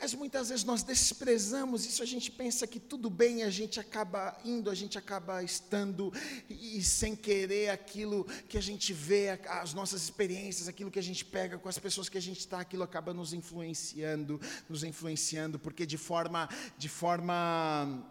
Mas 0.00 0.14
muitas 0.14 0.48
vezes 0.48 0.64
nós 0.64 0.84
desprezamos 0.84 1.84
isso, 1.84 2.02
a 2.02 2.06
gente 2.06 2.30
pensa 2.30 2.66
que 2.66 2.78
tudo 2.78 3.10
bem, 3.10 3.42
a 3.42 3.50
gente 3.50 3.80
acaba 3.80 4.38
indo, 4.44 4.70
a 4.70 4.74
gente 4.74 4.96
acaba 4.96 5.42
estando, 5.42 6.12
e, 6.48 6.78
e, 6.78 6.84
sem 6.84 7.16
querer 7.16 7.70
aquilo 7.70 8.24
que 8.48 8.56
a 8.56 8.62
gente 8.62 8.92
vê, 8.92 9.30
as 9.48 9.74
nossas 9.74 10.02
experiências, 10.02 10.68
aquilo 10.68 10.90
que 10.90 11.00
a 11.00 11.02
gente 11.02 11.24
pega 11.24 11.58
com 11.58 11.68
as 11.68 11.78
pessoas 11.78 12.08
que 12.08 12.16
a 12.16 12.22
gente 12.22 12.38
está, 12.38 12.60
aquilo 12.60 12.84
acaba 12.84 13.12
nos 13.12 13.32
influenciando, 13.32 14.40
nos 14.68 14.84
influenciando, 14.84 15.58
porque 15.58 15.84
de 15.84 15.98
forma, 15.98 16.48
de 16.76 16.88
forma 16.88 18.06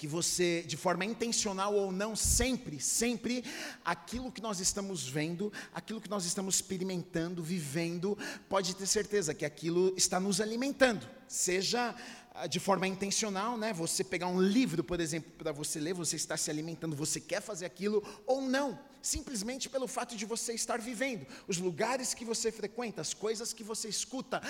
que 0.00 0.06
você, 0.06 0.64
de 0.66 0.78
forma 0.78 1.04
intencional 1.04 1.74
ou 1.74 1.92
não, 1.92 2.16
sempre, 2.16 2.80
sempre, 2.80 3.44
aquilo 3.84 4.32
que 4.32 4.40
nós 4.40 4.58
estamos 4.58 5.06
vendo, 5.06 5.52
aquilo 5.74 6.00
que 6.00 6.08
nós 6.08 6.24
estamos 6.24 6.54
experimentando, 6.54 7.42
vivendo, 7.42 8.16
pode 8.48 8.74
ter 8.74 8.86
certeza 8.86 9.34
que 9.34 9.44
aquilo 9.44 9.92
está 9.98 10.18
nos 10.18 10.40
alimentando, 10.40 11.06
seja 11.28 11.94
ah, 12.34 12.46
de 12.46 12.58
forma 12.58 12.88
intencional, 12.88 13.58
né? 13.58 13.74
Você 13.74 14.02
pegar 14.02 14.28
um 14.28 14.40
livro, 14.40 14.82
por 14.82 15.00
exemplo, 15.00 15.30
para 15.36 15.52
você 15.52 15.78
ler, 15.78 15.92
você 15.92 16.16
está 16.16 16.34
se 16.34 16.50
alimentando, 16.50 16.96
você 16.96 17.20
quer 17.20 17.42
fazer 17.42 17.66
aquilo 17.66 18.02
ou 18.26 18.40
não, 18.40 18.78
simplesmente 19.02 19.68
pelo 19.68 19.86
fato 19.86 20.16
de 20.16 20.24
você 20.24 20.52
estar 20.52 20.80
vivendo, 20.80 21.26
os 21.46 21.58
lugares 21.58 22.14
que 22.14 22.24
você 22.24 22.52
frequenta, 22.52 23.00
as 23.00 23.14
coisas 23.14 23.52
que 23.52 23.62
você 23.62 23.88
escuta, 23.88 24.42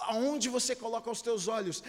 aonde 0.00 0.48
você 0.48 0.74
coloca 0.74 1.10
os 1.10 1.22
teus 1.22 1.48
olhos, 1.48 1.82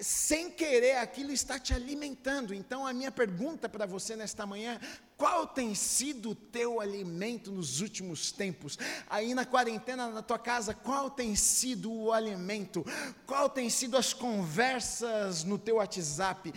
sem 0.00 0.50
querer 0.50 0.96
aquilo 0.96 1.32
está 1.32 1.58
te 1.58 1.74
alimentando. 1.74 2.54
Então 2.54 2.86
a 2.86 2.92
minha 2.92 3.10
pergunta 3.10 3.68
para 3.68 3.86
você 3.86 4.16
nesta 4.16 4.46
manhã, 4.46 4.80
qual 5.16 5.46
tem 5.46 5.74
sido 5.74 6.30
o 6.30 6.34
teu 6.34 6.80
alimento 6.80 7.52
nos 7.52 7.80
últimos 7.80 8.32
tempos? 8.32 8.78
Aí 9.08 9.34
na 9.34 9.44
quarentena 9.44 10.08
na 10.08 10.22
tua 10.22 10.38
casa, 10.38 10.74
qual 10.74 11.10
tem 11.10 11.36
sido 11.36 11.92
o 11.92 12.12
alimento? 12.12 12.84
Qual 13.26 13.48
tem 13.48 13.70
sido 13.70 13.96
as 13.96 14.12
conversas 14.12 15.44
no 15.44 15.58
teu 15.58 15.76
WhatsApp? 15.76 16.52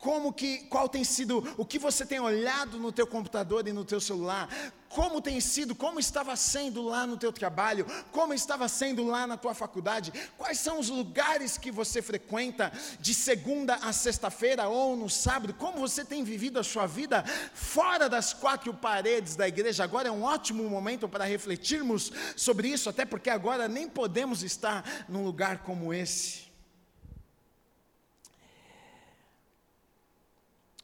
Como 0.00 0.32
que, 0.32 0.60
qual 0.64 0.88
tem 0.88 1.04
sido, 1.04 1.46
o 1.58 1.64
que 1.64 1.78
você 1.78 2.06
tem 2.06 2.18
olhado 2.18 2.78
no 2.78 2.90
teu 2.90 3.06
computador 3.06 3.68
e 3.68 3.72
no 3.72 3.84
teu 3.84 4.00
celular, 4.00 4.48
como 4.88 5.20
tem 5.20 5.40
sido, 5.40 5.74
como 5.74 6.00
estava 6.00 6.34
sendo 6.34 6.82
lá 6.82 7.06
no 7.06 7.18
teu 7.18 7.30
trabalho, 7.30 7.86
como 8.10 8.32
estava 8.32 8.66
sendo 8.66 9.06
lá 9.06 9.26
na 9.26 9.36
tua 9.36 9.54
faculdade, 9.54 10.10
quais 10.38 10.58
são 10.58 10.80
os 10.80 10.88
lugares 10.88 11.58
que 11.58 11.70
você 11.70 12.00
frequenta 12.00 12.72
de 12.98 13.12
segunda 13.12 13.74
a 13.76 13.92
sexta-feira 13.92 14.68
ou 14.68 14.96
no 14.96 15.08
sábado, 15.08 15.54
como 15.54 15.78
você 15.78 16.02
tem 16.02 16.24
vivido 16.24 16.58
a 16.58 16.64
sua 16.64 16.86
vida 16.86 17.22
fora 17.54 18.08
das 18.08 18.32
quatro 18.32 18.72
paredes 18.72 19.36
da 19.36 19.46
igreja. 19.46 19.84
Agora 19.84 20.08
é 20.08 20.10
um 20.10 20.24
ótimo 20.24 20.68
momento 20.68 21.08
para 21.08 21.24
refletirmos 21.24 22.10
sobre 22.34 22.68
isso, 22.68 22.88
até 22.88 23.04
porque 23.04 23.28
agora 23.28 23.68
nem 23.68 23.86
podemos 23.86 24.42
estar 24.42 25.06
num 25.08 25.24
lugar 25.24 25.58
como 25.58 25.92
esse. 25.92 26.49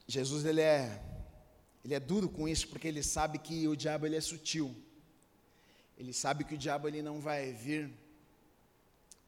Jesus 0.06 0.44
ele 0.44 0.60
é 0.60 1.02
ele 1.84 1.94
é 1.94 2.00
duro 2.00 2.28
com 2.28 2.48
isso 2.48 2.68
porque 2.68 2.88
ele 2.88 3.02
sabe 3.02 3.38
que 3.38 3.68
o 3.68 3.76
diabo 3.76 4.06
ele 4.06 4.16
é 4.16 4.20
sutil. 4.20 4.74
Ele 5.96 6.12
sabe 6.12 6.44
que 6.44 6.54
o 6.54 6.58
diabo 6.58 6.88
ele 6.88 7.00
não 7.00 7.20
vai 7.20 7.52
vir 7.52 7.90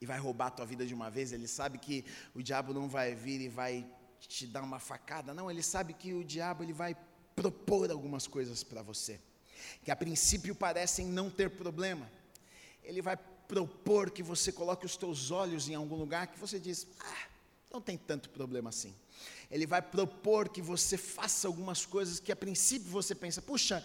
e 0.00 0.06
vai 0.06 0.18
roubar 0.18 0.46
a 0.46 0.50
tua 0.50 0.66
vida 0.66 0.86
de 0.86 0.94
uma 0.94 1.10
vez, 1.10 1.32
ele 1.32 1.48
sabe 1.48 1.78
que 1.78 2.04
o 2.34 2.42
diabo 2.42 2.72
não 2.72 2.88
vai 2.88 3.14
vir 3.14 3.40
e 3.40 3.48
vai 3.48 3.86
te 4.20 4.46
dar 4.46 4.62
uma 4.62 4.78
facada, 4.78 5.32
não, 5.34 5.50
ele 5.50 5.62
sabe 5.62 5.92
que 5.92 6.12
o 6.12 6.24
diabo 6.24 6.62
ele 6.62 6.72
vai 6.72 6.96
propor 7.34 7.90
algumas 7.90 8.26
coisas 8.26 8.62
para 8.62 8.82
você, 8.82 9.20
que 9.84 9.90
a 9.90 9.96
princípio 9.96 10.54
parecem 10.54 11.06
não 11.06 11.30
ter 11.30 11.50
problema. 11.50 12.10
Ele 12.82 13.00
vai 13.02 13.16
propor 13.16 14.10
que 14.10 14.22
você 14.22 14.52
coloque 14.52 14.84
os 14.84 14.96
teus 14.96 15.30
olhos 15.30 15.68
em 15.68 15.74
algum 15.74 15.96
lugar 15.96 16.26
que 16.26 16.38
você 16.38 16.58
diz: 16.58 16.86
"Ah, 17.00 17.26
não 17.72 17.80
tem 17.80 17.96
tanto 17.96 18.30
problema 18.30 18.70
assim". 18.70 18.94
Ele 19.50 19.66
vai 19.66 19.80
propor 19.80 20.50
que 20.50 20.60
você 20.60 20.98
faça 20.98 21.48
algumas 21.48 21.86
coisas 21.86 22.20
que 22.20 22.30
a 22.30 22.36
princípio 22.36 22.90
você 22.90 23.14
pensa, 23.14 23.40
puxa, 23.40 23.82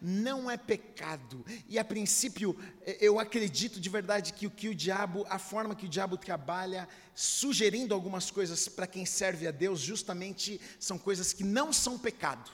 não 0.00 0.48
é 0.48 0.56
pecado. 0.56 1.44
E 1.68 1.80
a 1.80 1.84
princípio, 1.84 2.56
eu 3.00 3.18
acredito 3.18 3.80
de 3.80 3.88
verdade 3.88 4.32
que 4.32 4.46
o 4.46 4.50
que 4.50 4.68
o 4.68 4.74
diabo, 4.74 5.26
a 5.28 5.38
forma 5.38 5.74
que 5.74 5.86
o 5.86 5.88
diabo 5.88 6.16
trabalha, 6.16 6.88
sugerindo 7.12 7.92
algumas 7.92 8.30
coisas 8.30 8.68
para 8.68 8.86
quem 8.86 9.04
serve 9.04 9.48
a 9.48 9.50
Deus, 9.50 9.80
justamente 9.80 10.60
são 10.78 10.96
coisas 10.96 11.32
que 11.32 11.42
não 11.42 11.72
são 11.72 11.98
pecado, 11.98 12.48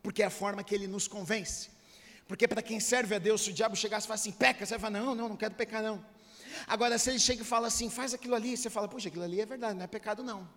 porque 0.00 0.22
é 0.22 0.26
a 0.26 0.30
forma 0.30 0.62
que 0.62 0.74
ele 0.74 0.86
nos 0.86 1.08
convence. 1.08 1.70
Porque 2.28 2.46
para 2.46 2.62
quem 2.62 2.78
serve 2.78 3.16
a 3.16 3.18
Deus, 3.18 3.42
se 3.42 3.50
o 3.50 3.52
diabo 3.52 3.74
chegasse 3.74 4.06
e 4.06 4.08
falasse 4.08 4.28
assim, 4.28 4.38
peca, 4.38 4.64
você 4.64 4.74
vai 4.78 4.90
falar, 4.90 5.00
não, 5.00 5.14
não, 5.14 5.28
não 5.30 5.36
quero 5.36 5.54
pecar 5.54 5.82
não. 5.82 6.04
Agora, 6.68 6.98
se 6.98 7.10
ele 7.10 7.18
chega 7.18 7.42
e 7.42 7.44
fala 7.44 7.66
assim, 7.66 7.90
faz 7.90 8.14
aquilo 8.14 8.34
ali, 8.36 8.56
você 8.56 8.70
fala, 8.70 8.86
puxa, 8.86 9.08
aquilo 9.08 9.24
ali 9.24 9.40
é 9.40 9.46
verdade, 9.46 9.74
não 9.74 9.84
é 9.84 9.88
pecado 9.88 10.22
não. 10.22 10.48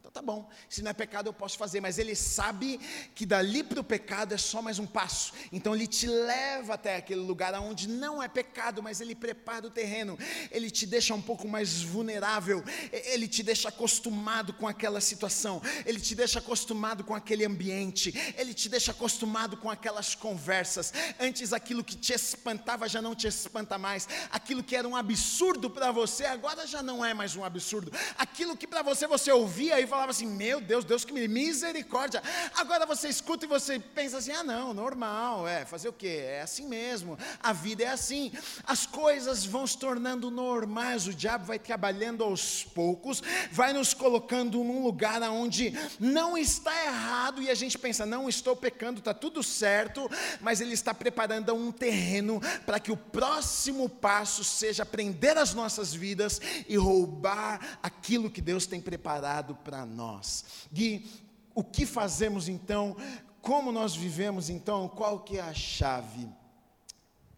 Então 0.00 0.12
tá 0.12 0.22
bom, 0.22 0.48
se 0.68 0.80
não 0.80 0.90
é 0.90 0.94
pecado 0.94 1.26
eu 1.26 1.32
posso 1.32 1.58
fazer, 1.58 1.80
mas 1.80 1.98
ele 1.98 2.14
sabe 2.14 2.78
que 3.16 3.26
dali 3.26 3.64
para 3.64 3.80
o 3.80 3.84
pecado 3.84 4.32
é 4.32 4.38
só 4.38 4.62
mais 4.62 4.78
um 4.78 4.86
passo. 4.86 5.32
Então 5.52 5.74
ele 5.74 5.88
te 5.88 6.06
leva 6.06 6.74
até 6.74 6.96
aquele 6.96 7.20
lugar 7.20 7.52
onde 7.54 7.88
não 7.88 8.22
é 8.22 8.28
pecado, 8.28 8.80
mas 8.80 9.00
ele 9.00 9.14
prepara 9.14 9.66
o 9.66 9.70
terreno. 9.70 10.16
Ele 10.52 10.70
te 10.70 10.86
deixa 10.86 11.14
um 11.14 11.20
pouco 11.20 11.48
mais 11.48 11.82
vulnerável, 11.82 12.64
ele 12.92 13.26
te 13.26 13.42
deixa 13.42 13.70
acostumado 13.70 14.52
com 14.52 14.68
aquela 14.68 15.00
situação, 15.00 15.60
ele 15.84 15.98
te 15.98 16.14
deixa 16.14 16.38
acostumado 16.38 17.02
com 17.02 17.14
aquele 17.14 17.44
ambiente, 17.44 18.14
ele 18.38 18.54
te 18.54 18.68
deixa 18.68 18.92
acostumado 18.92 19.56
com 19.56 19.68
aquelas 19.68 20.14
conversas. 20.14 20.92
Antes 21.18 21.52
aquilo 21.52 21.82
que 21.82 21.96
te 21.96 22.12
espantava 22.12 22.88
já 22.88 23.02
não 23.02 23.16
te 23.16 23.26
espanta 23.26 23.76
mais, 23.76 24.08
aquilo 24.30 24.62
que 24.62 24.76
era 24.76 24.86
um 24.86 24.94
absurdo 24.94 25.68
para 25.68 25.90
você 25.90 26.24
agora 26.24 26.66
já 26.68 26.82
não 26.84 27.04
é 27.04 27.12
mais 27.12 27.34
um 27.34 27.44
absurdo. 27.44 27.92
Aquilo 28.16 28.56
que 28.56 28.66
para 28.66 28.80
você 28.80 29.06
você 29.06 29.32
ouvia 29.32 29.80
e 29.80 29.87
falava 29.88 30.10
assim: 30.10 30.26
Meu 30.26 30.60
Deus, 30.60 30.84
Deus 30.84 31.04
que 31.04 31.12
me 31.12 31.26
misericórdia. 31.26 32.22
Agora 32.56 32.86
você 32.86 33.08
escuta 33.08 33.44
e 33.44 33.48
você 33.48 33.78
pensa 33.78 34.18
assim: 34.18 34.32
Ah, 34.32 34.44
não, 34.44 34.72
normal, 34.72 35.48
é, 35.48 35.64
fazer 35.64 35.88
o 35.88 35.92
quê? 35.92 36.22
É 36.24 36.42
assim 36.42 36.68
mesmo, 36.68 37.18
a 37.42 37.52
vida 37.52 37.84
é 37.84 37.88
assim. 37.88 38.32
As 38.64 38.86
coisas 38.86 39.44
vão 39.44 39.66
se 39.66 39.78
tornando 39.78 40.30
normais, 40.30 41.06
o 41.06 41.14
diabo 41.14 41.46
vai 41.46 41.58
trabalhando 41.58 42.22
aos 42.22 42.64
poucos, 42.64 43.22
vai 43.50 43.72
nos 43.72 43.94
colocando 43.94 44.62
num 44.62 44.82
lugar 44.82 45.22
onde 45.22 45.72
não 45.98 46.36
está 46.36 46.72
errado 46.84 47.42
e 47.42 47.50
a 47.50 47.54
gente 47.54 47.78
pensa: 47.78 48.06
Não 48.06 48.28
estou 48.28 48.54
pecando, 48.54 48.98
está 49.00 49.14
tudo 49.14 49.42
certo, 49.42 50.08
mas 50.40 50.60
ele 50.60 50.74
está 50.74 50.92
preparando 50.92 51.54
um 51.54 51.72
terreno 51.72 52.40
para 52.66 52.78
que 52.78 52.92
o 52.92 52.96
próximo 52.96 53.88
passo 53.88 54.44
seja 54.44 54.84
prender 54.84 55.36
as 55.36 55.54
nossas 55.54 55.94
vidas 55.94 56.40
e 56.68 56.76
roubar 56.76 57.78
aquilo 57.82 58.30
que 58.30 58.40
Deus 58.40 58.66
tem 58.66 58.80
preparado 58.80 59.54
para 59.54 59.77
para 59.78 59.86
nós. 59.86 60.44
Gui, 60.72 61.06
o 61.54 61.62
que 61.62 61.86
fazemos 61.86 62.48
então? 62.48 62.96
Como 63.40 63.70
nós 63.70 63.94
vivemos 63.94 64.50
então? 64.50 64.88
Qual 64.88 65.20
que 65.20 65.38
é 65.38 65.40
a 65.40 65.54
chave? 65.54 66.28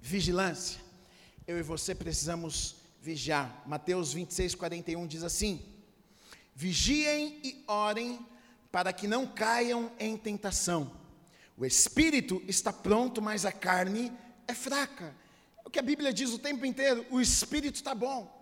Vigilância. 0.00 0.80
Eu 1.46 1.58
e 1.58 1.62
você 1.62 1.94
precisamos 1.94 2.76
vigiar. 3.02 3.62
Mateus 3.66 4.14
26, 4.14 4.54
41 4.54 5.06
diz 5.06 5.22
assim: 5.22 5.62
Vigiem 6.54 7.40
e 7.44 7.62
orem 7.66 8.18
para 8.72 8.90
que 8.90 9.06
não 9.06 9.26
caiam 9.26 9.92
em 9.98 10.16
tentação. 10.16 10.90
O 11.58 11.66
espírito 11.66 12.42
está 12.48 12.72
pronto, 12.72 13.20
mas 13.20 13.44
a 13.44 13.52
carne 13.52 14.10
é 14.48 14.54
fraca. 14.54 15.14
É 15.58 15.68
o 15.68 15.70
que 15.70 15.78
a 15.78 15.82
Bíblia 15.82 16.10
diz 16.10 16.30
o 16.30 16.38
tempo 16.38 16.64
inteiro: 16.64 17.04
o 17.10 17.20
espírito 17.20 17.74
está 17.74 17.94
bom. 17.94 18.39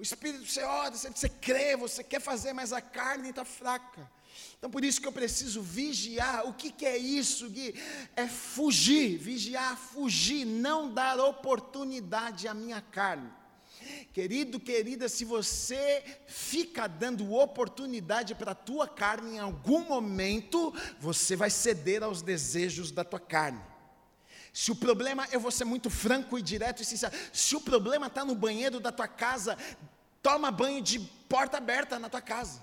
O 0.00 0.02
espírito, 0.02 0.46
você 0.46 0.62
ora, 0.62 0.90
você, 0.96 1.28
crê, 1.28 1.76
você 1.76 2.02
quer 2.02 2.22
fazer, 2.22 2.54
mas 2.54 2.72
a 2.72 2.80
carne 2.80 3.28
está 3.28 3.44
fraca. 3.44 4.10
Então, 4.56 4.70
por 4.70 4.82
isso 4.82 4.98
que 4.98 5.06
eu 5.06 5.12
preciso 5.12 5.60
vigiar. 5.60 6.46
O 6.46 6.54
que, 6.54 6.72
que 6.72 6.86
é 6.86 6.96
isso, 6.96 7.50
Gui? 7.50 7.74
É 8.16 8.26
fugir, 8.26 9.18
vigiar, 9.18 9.76
fugir, 9.76 10.46
não 10.46 10.90
dar 10.90 11.20
oportunidade 11.20 12.48
à 12.48 12.54
minha 12.54 12.80
carne. 12.80 13.30
Querido, 14.14 14.58
querida, 14.58 15.06
se 15.06 15.22
você 15.22 16.02
fica 16.26 16.86
dando 16.86 17.34
oportunidade 17.34 18.34
para 18.34 18.52
a 18.52 18.54
tua 18.54 18.88
carne 18.88 19.36
em 19.36 19.38
algum 19.38 19.84
momento, 19.84 20.74
você 20.98 21.36
vai 21.36 21.50
ceder 21.50 22.02
aos 22.02 22.22
desejos 22.22 22.90
da 22.90 23.04
tua 23.04 23.20
carne. 23.20 23.69
Se 24.52 24.70
o 24.70 24.76
problema, 24.76 25.28
eu 25.30 25.40
vou 25.40 25.50
ser 25.50 25.64
muito 25.64 25.88
franco 25.88 26.38
e 26.38 26.42
direto 26.42 26.82
e 26.82 26.84
sincero, 26.84 27.14
se 27.32 27.54
o 27.54 27.60
problema 27.60 28.08
está 28.08 28.24
no 28.24 28.34
banheiro 28.34 28.80
da 28.80 28.90
tua 28.90 29.06
casa, 29.06 29.56
toma 30.22 30.50
banho 30.50 30.82
de 30.82 30.98
porta 31.28 31.58
aberta 31.58 31.98
na 31.98 32.08
tua 32.08 32.20
casa. 32.20 32.62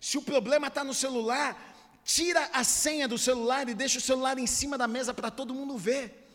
Se 0.00 0.16
o 0.16 0.22
problema 0.22 0.68
está 0.68 0.82
no 0.82 0.94
celular, 0.94 2.00
tira 2.04 2.48
a 2.52 2.64
senha 2.64 3.06
do 3.06 3.18
celular 3.18 3.68
e 3.68 3.74
deixa 3.74 3.98
o 3.98 4.02
celular 4.02 4.38
em 4.38 4.46
cima 4.46 4.78
da 4.78 4.88
mesa 4.88 5.12
para 5.12 5.30
todo 5.30 5.54
mundo 5.54 5.76
ver. 5.76 6.26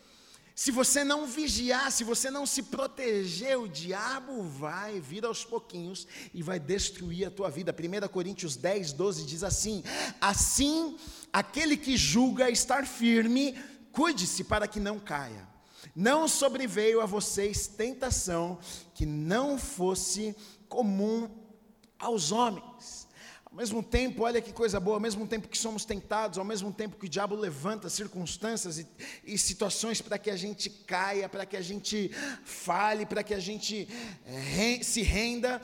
Se 0.54 0.70
você 0.70 1.02
não 1.02 1.26
vigiar, 1.26 1.90
se 1.90 2.04
você 2.04 2.30
não 2.30 2.46
se 2.46 2.62
proteger, 2.62 3.58
o 3.58 3.66
diabo 3.66 4.44
vai 4.44 5.00
vir 5.00 5.24
aos 5.24 5.44
pouquinhos 5.44 6.06
e 6.32 6.44
vai 6.44 6.60
destruir 6.60 7.26
a 7.26 7.30
tua 7.30 7.50
vida. 7.50 7.74
1 7.76 8.06
Coríntios 8.06 8.54
10, 8.54 8.92
12 8.92 9.24
diz 9.24 9.42
assim: 9.42 9.82
Assim, 10.20 10.96
aquele 11.32 11.76
que 11.76 11.96
julga 11.96 12.48
estar 12.50 12.86
firme, 12.86 13.58
Cuide-se 13.94 14.44
para 14.44 14.66
que 14.66 14.80
não 14.80 14.98
caia. 14.98 15.48
Não 15.94 16.26
sobreveio 16.26 17.00
a 17.00 17.06
vocês 17.06 17.66
tentação 17.66 18.58
que 18.94 19.06
não 19.06 19.56
fosse 19.56 20.34
comum 20.68 21.30
aos 21.98 22.32
homens. 22.32 23.06
Ao 23.44 23.56
mesmo 23.56 23.84
tempo, 23.84 24.24
olha 24.24 24.42
que 24.42 24.52
coisa 24.52 24.80
boa, 24.80 24.96
ao 24.96 25.00
mesmo 25.00 25.28
tempo 25.28 25.46
que 25.46 25.56
somos 25.56 25.84
tentados, 25.84 26.38
ao 26.38 26.44
mesmo 26.44 26.72
tempo 26.72 26.96
que 26.96 27.06
o 27.06 27.08
diabo 27.08 27.36
levanta 27.36 27.88
circunstâncias 27.88 28.78
e, 28.78 28.86
e 29.24 29.38
situações 29.38 30.00
para 30.00 30.18
que 30.18 30.28
a 30.28 30.36
gente 30.36 30.68
caia, 30.68 31.28
para 31.28 31.46
que 31.46 31.56
a 31.56 31.60
gente 31.60 32.10
fale, 32.44 33.06
para 33.06 33.22
que 33.22 33.32
a 33.32 33.38
gente 33.38 33.88
é, 34.26 34.82
se 34.82 35.02
renda, 35.02 35.62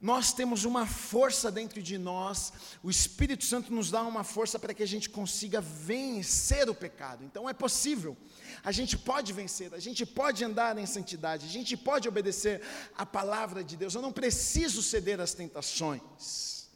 nós 0.00 0.32
temos 0.32 0.64
uma 0.64 0.86
força 0.86 1.52
dentro 1.52 1.82
de 1.82 1.98
nós, 1.98 2.52
o 2.82 2.88
Espírito 2.88 3.44
Santo 3.44 3.72
nos 3.72 3.90
dá 3.90 4.02
uma 4.02 4.24
força 4.24 4.58
para 4.58 4.72
que 4.72 4.82
a 4.82 4.86
gente 4.86 5.10
consiga 5.10 5.60
vencer 5.60 6.70
o 6.70 6.74
pecado. 6.74 7.22
Então 7.22 7.48
é 7.48 7.52
possível, 7.52 8.16
a 8.64 8.72
gente 8.72 8.96
pode 8.96 9.32
vencer, 9.32 9.74
a 9.74 9.78
gente 9.78 10.06
pode 10.06 10.42
andar 10.42 10.78
em 10.78 10.86
santidade, 10.86 11.44
a 11.44 11.50
gente 11.50 11.76
pode 11.76 12.08
obedecer 12.08 12.62
a 12.96 13.04
palavra 13.04 13.62
de 13.62 13.76
Deus. 13.76 13.94
Eu 13.94 14.00
não 14.00 14.12
preciso 14.12 14.82
ceder 14.82 15.20
às 15.20 15.34
tentações. 15.34 16.70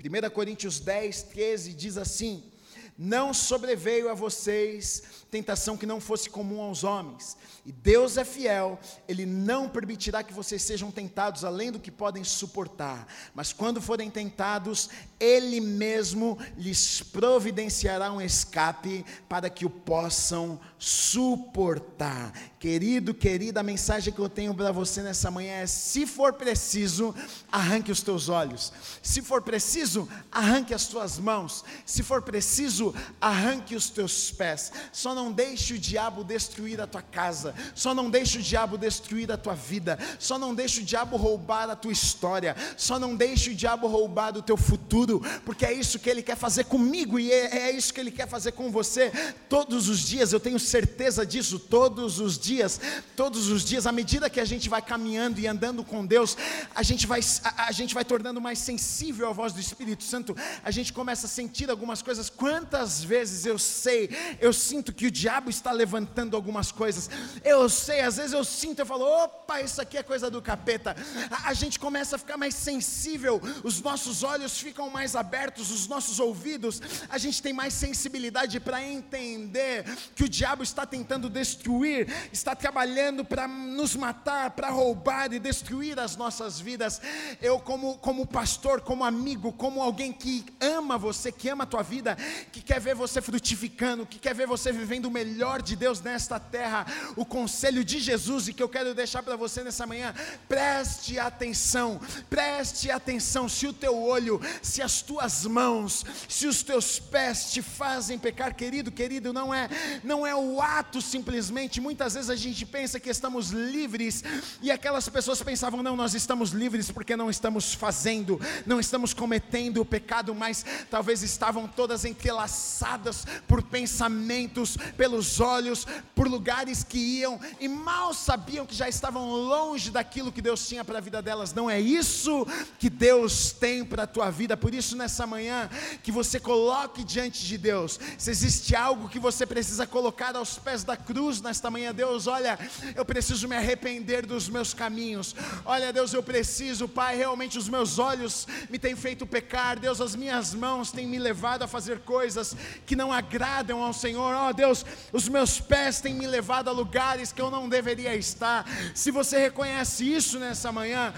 1 0.00 0.30
Coríntios 0.30 0.80
10, 0.80 1.22
13 1.24 1.74
diz 1.74 1.98
assim: 1.98 2.50
Não 2.96 3.34
sobreveio 3.34 4.08
a 4.08 4.14
vocês 4.14 5.02
tentação 5.34 5.76
que 5.76 5.84
não 5.84 6.00
fosse 6.00 6.30
comum 6.30 6.60
aos 6.60 6.84
homens. 6.84 7.36
E 7.66 7.72
Deus 7.72 8.16
é 8.16 8.24
fiel, 8.24 8.78
Ele 9.08 9.26
não 9.26 9.68
permitirá 9.68 10.22
que 10.22 10.32
vocês 10.32 10.62
sejam 10.62 10.92
tentados 10.92 11.44
além 11.44 11.72
do 11.72 11.80
que 11.80 11.90
podem 11.90 12.22
suportar, 12.22 13.08
mas 13.34 13.52
quando 13.52 13.80
forem 13.80 14.08
tentados, 14.08 14.90
Ele 15.18 15.60
mesmo 15.60 16.38
lhes 16.56 17.02
providenciará 17.02 18.12
um 18.12 18.20
escape 18.20 19.04
para 19.28 19.50
que 19.50 19.66
o 19.66 19.70
possam 19.70 20.60
suportar. 20.78 22.32
Querido, 22.60 23.12
querida, 23.12 23.60
a 23.60 23.62
mensagem 23.62 24.12
que 24.12 24.20
eu 24.20 24.28
tenho 24.28 24.54
para 24.54 24.70
você 24.70 25.02
nessa 25.02 25.30
manhã 25.30 25.54
é: 25.54 25.66
se 25.66 26.06
for 26.06 26.34
preciso, 26.34 27.14
arranque 27.50 27.90
os 27.90 28.02
teus 28.02 28.28
olhos, 28.28 28.72
se 29.02 29.20
for 29.20 29.42
preciso, 29.42 30.08
arranque 30.30 30.74
as 30.74 30.86
tuas 30.86 31.18
mãos, 31.18 31.64
se 31.84 32.02
for 32.02 32.22
preciso, 32.22 32.94
arranque 33.20 33.74
os 33.74 33.90
teus 33.90 34.30
pés, 34.30 34.70
só 34.92 35.14
não 35.14 35.23
deixe 35.30 35.74
o 35.74 35.78
diabo 35.78 36.24
destruir 36.24 36.80
a 36.80 36.86
tua 36.86 37.02
casa, 37.02 37.54
só 37.74 37.94
não 37.94 38.10
deixe 38.10 38.38
o 38.38 38.42
diabo 38.42 38.78
destruir 38.78 39.30
a 39.30 39.36
tua 39.36 39.54
vida, 39.54 39.98
só 40.18 40.38
não 40.38 40.54
deixe 40.54 40.80
o 40.80 40.84
diabo 40.84 41.16
roubar 41.16 41.70
a 41.70 41.76
tua 41.76 41.92
história, 41.92 42.56
só 42.76 42.98
não 42.98 43.14
deixe 43.14 43.50
o 43.50 43.54
diabo 43.54 43.86
roubar 43.86 44.36
o 44.36 44.42
teu 44.42 44.56
futuro, 44.56 45.22
porque 45.44 45.66
é 45.66 45.72
isso 45.72 45.98
que 45.98 46.08
ele 46.08 46.22
quer 46.22 46.36
fazer 46.36 46.64
comigo 46.64 47.18
e 47.18 47.30
é, 47.30 47.68
é 47.68 47.70
isso 47.70 47.92
que 47.92 48.00
ele 48.00 48.10
quer 48.10 48.28
fazer 48.28 48.52
com 48.52 48.70
você 48.70 49.12
todos 49.48 49.88
os 49.88 50.00
dias, 50.00 50.32
eu 50.32 50.40
tenho 50.40 50.58
certeza 50.58 51.26
disso, 51.26 51.58
todos 51.58 52.20
os 52.20 52.38
dias 52.38 52.54
dias, 52.54 52.80
todos 53.16 53.48
os 53.48 53.64
dias, 53.64 53.86
à 53.86 53.92
medida 53.92 54.30
que 54.30 54.40
a 54.40 54.44
gente 54.44 54.68
vai 54.68 54.80
caminhando 54.80 55.40
e 55.40 55.46
andando 55.46 55.84
com 55.84 56.06
Deus, 56.06 56.36
a 56.74 56.82
gente 56.82 57.06
vai, 57.06 57.20
a, 57.42 57.66
a 57.66 57.72
gente 57.72 57.94
vai 57.94 58.04
tornando 58.04 58.40
mais 58.40 58.58
sensível 58.58 59.28
à 59.28 59.32
voz 59.32 59.52
do 59.52 59.60
Espírito 59.60 60.04
Santo, 60.04 60.36
a 60.62 60.70
gente 60.70 60.92
começa 60.92 61.26
a 61.26 61.28
sentir 61.28 61.68
algumas 61.70 62.00
coisas. 62.00 62.30
Quantas 62.30 63.02
vezes 63.02 63.44
eu 63.44 63.58
sei, 63.58 64.10
eu 64.40 64.52
sinto 64.52 64.92
que 64.92 65.06
o 65.06 65.10
diabo 65.14 65.48
está 65.48 65.70
levantando 65.70 66.34
algumas 66.34 66.72
coisas, 66.72 67.08
eu 67.44 67.68
sei, 67.68 68.00
às 68.00 68.16
vezes 68.16 68.32
eu 68.32 68.44
sinto, 68.44 68.80
eu 68.80 68.86
falo, 68.86 69.04
opa, 69.04 69.60
isso 69.60 69.80
aqui 69.80 69.96
é 69.96 70.02
coisa 70.02 70.28
do 70.28 70.42
capeta. 70.42 70.96
A, 71.30 71.50
a 71.50 71.54
gente 71.54 71.78
começa 71.78 72.16
a 72.16 72.18
ficar 72.18 72.36
mais 72.36 72.52
sensível, 72.52 73.40
os 73.62 73.80
nossos 73.80 74.24
olhos 74.24 74.58
ficam 74.58 74.90
mais 74.90 75.14
abertos, 75.14 75.70
os 75.70 75.86
nossos 75.86 76.18
ouvidos, 76.18 76.82
a 77.08 77.16
gente 77.16 77.40
tem 77.40 77.52
mais 77.52 77.74
sensibilidade 77.74 78.58
para 78.58 78.82
entender 78.82 79.84
que 80.16 80.24
o 80.24 80.28
diabo 80.28 80.64
está 80.64 80.84
tentando 80.84 81.30
destruir, 81.30 82.08
está 82.32 82.56
trabalhando 82.56 83.24
para 83.24 83.46
nos 83.46 83.94
matar, 83.94 84.50
para 84.50 84.68
roubar 84.68 85.32
e 85.32 85.38
destruir 85.38 85.96
as 86.00 86.16
nossas 86.16 86.58
vidas. 86.58 87.00
Eu, 87.40 87.60
como, 87.60 87.98
como 87.98 88.26
pastor, 88.26 88.80
como 88.80 89.04
amigo, 89.04 89.52
como 89.52 89.80
alguém 89.80 90.12
que 90.12 90.44
ama 90.60 90.98
você, 90.98 91.30
que 91.30 91.48
ama 91.48 91.62
a 91.62 91.68
tua 91.68 91.82
vida, 91.84 92.16
que 92.50 92.60
quer 92.60 92.80
ver 92.80 92.96
você 92.96 93.22
frutificando, 93.22 94.04
que 94.04 94.18
quer 94.18 94.34
ver 94.34 94.48
você 94.48 94.72
vivendo 94.72 94.93
o 95.06 95.10
melhor 95.10 95.62
de 95.62 95.76
Deus 95.76 96.00
nesta 96.00 96.38
terra, 96.38 96.86
o 97.16 97.24
conselho 97.24 97.84
de 97.84 97.98
Jesus 98.00 98.48
e 98.48 98.52
que 98.52 98.62
eu 98.62 98.68
quero 98.68 98.94
deixar 98.94 99.22
para 99.22 99.36
você 99.36 99.62
nessa 99.62 99.86
manhã, 99.86 100.14
preste 100.48 101.18
atenção, 101.18 102.00
preste 102.30 102.90
atenção. 102.90 103.48
Se 103.48 103.66
o 103.66 103.72
teu 103.72 103.96
olho, 104.00 104.40
se 104.62 104.82
as 104.82 105.02
tuas 105.02 105.44
mãos, 105.44 106.04
se 106.28 106.46
os 106.46 106.62
teus 106.62 106.98
pés 106.98 107.52
te 107.52 107.62
fazem 107.62 108.18
pecar, 108.18 108.54
querido, 108.54 108.90
querido, 108.90 109.32
não 109.32 109.52
é, 109.52 109.68
não 110.02 110.26
é 110.26 110.34
o 110.34 110.60
ato 110.60 111.00
simplesmente, 111.02 111.80
muitas 111.80 112.14
vezes 112.14 112.30
a 112.30 112.36
gente 112.36 112.64
pensa 112.64 113.00
que 113.00 113.10
estamos 113.10 113.50
livres, 113.50 114.22
e 114.62 114.70
aquelas 114.70 115.08
pessoas 115.08 115.42
pensavam: 115.42 115.82
não, 115.82 115.96
nós 115.96 116.14
estamos 116.14 116.50
livres 116.50 116.90
porque 116.90 117.16
não 117.16 117.30
estamos 117.30 117.74
fazendo, 117.74 118.40
não 118.66 118.80
estamos 118.80 119.12
cometendo 119.12 119.80
o 119.80 119.84
pecado, 119.84 120.34
mas 120.34 120.64
talvez 120.90 121.22
estavam 121.22 121.66
todas 121.66 122.04
entrelaçadas 122.04 123.26
por 123.46 123.62
pensamentos, 123.62 124.76
pelos 124.96 125.40
olhos, 125.40 125.86
por 126.14 126.28
lugares 126.28 126.82
que 126.82 126.98
iam 126.98 127.40
e 127.60 127.68
mal 127.68 128.14
sabiam 128.14 128.66
que 128.66 128.74
já 128.74 128.88
estavam 128.88 129.30
longe 129.30 129.90
daquilo 129.90 130.32
que 130.32 130.42
Deus 130.42 130.66
tinha 130.66 130.84
para 130.84 130.98
a 130.98 131.00
vida 131.00 131.20
delas. 131.20 131.52
Não 131.52 131.68
é 131.68 131.80
isso 131.80 132.46
que 132.78 132.88
Deus 132.88 133.52
tem 133.52 133.84
para 133.84 134.04
a 134.04 134.06
tua 134.06 134.30
vida. 134.30 134.56
Por 134.56 134.74
isso, 134.74 134.96
nessa 134.96 135.26
manhã, 135.26 135.68
que 136.02 136.12
você 136.12 136.38
coloque 136.38 137.04
diante 137.04 137.44
de 137.44 137.58
Deus, 137.58 137.98
se 138.18 138.30
existe 138.30 138.74
algo 138.74 139.08
que 139.08 139.18
você 139.18 139.46
precisa 139.46 139.86
colocar 139.86 140.36
aos 140.36 140.58
pés 140.58 140.84
da 140.84 140.96
cruz 140.96 141.40
nesta 141.40 141.70
manhã, 141.70 141.94
Deus, 141.94 142.26
olha, 142.26 142.58
eu 142.94 143.04
preciso 143.04 143.48
me 143.48 143.56
arrepender 143.56 144.26
dos 144.26 144.48
meus 144.48 144.74
caminhos. 144.74 145.34
Olha, 145.64 145.92
Deus, 145.92 146.12
eu 146.12 146.22
preciso, 146.22 146.88
Pai, 146.88 147.16
realmente 147.16 147.58
os 147.58 147.68
meus 147.68 147.98
olhos 147.98 148.46
me 148.70 148.78
têm 148.78 148.96
feito 148.96 149.26
pecar. 149.26 149.78
Deus, 149.78 150.00
as 150.00 150.14
minhas 150.14 150.54
mãos 150.54 150.90
têm 150.90 151.06
me 151.06 151.18
levado 151.18 151.62
a 151.62 151.68
fazer 151.68 152.00
coisas 152.00 152.56
que 152.86 152.96
não 152.96 153.12
agradam 153.12 153.82
ao 153.82 153.92
Senhor. 153.92 154.34
Ó 154.34 154.48
oh, 154.48 154.52
Deus, 154.74 154.84
os 155.12 155.28
meus 155.28 155.60
pés 155.60 156.00
têm 156.00 156.14
me 156.14 156.26
levado 156.26 156.68
a 156.68 156.72
lugares 156.72 157.32
que 157.32 157.40
eu 157.40 157.50
não 157.50 157.68
deveria 157.68 158.16
estar. 158.16 158.66
Se 158.94 159.10
você 159.10 159.38
reconhece 159.38 160.04
isso 160.12 160.38
nessa 160.38 160.72
manhã, 160.72 161.14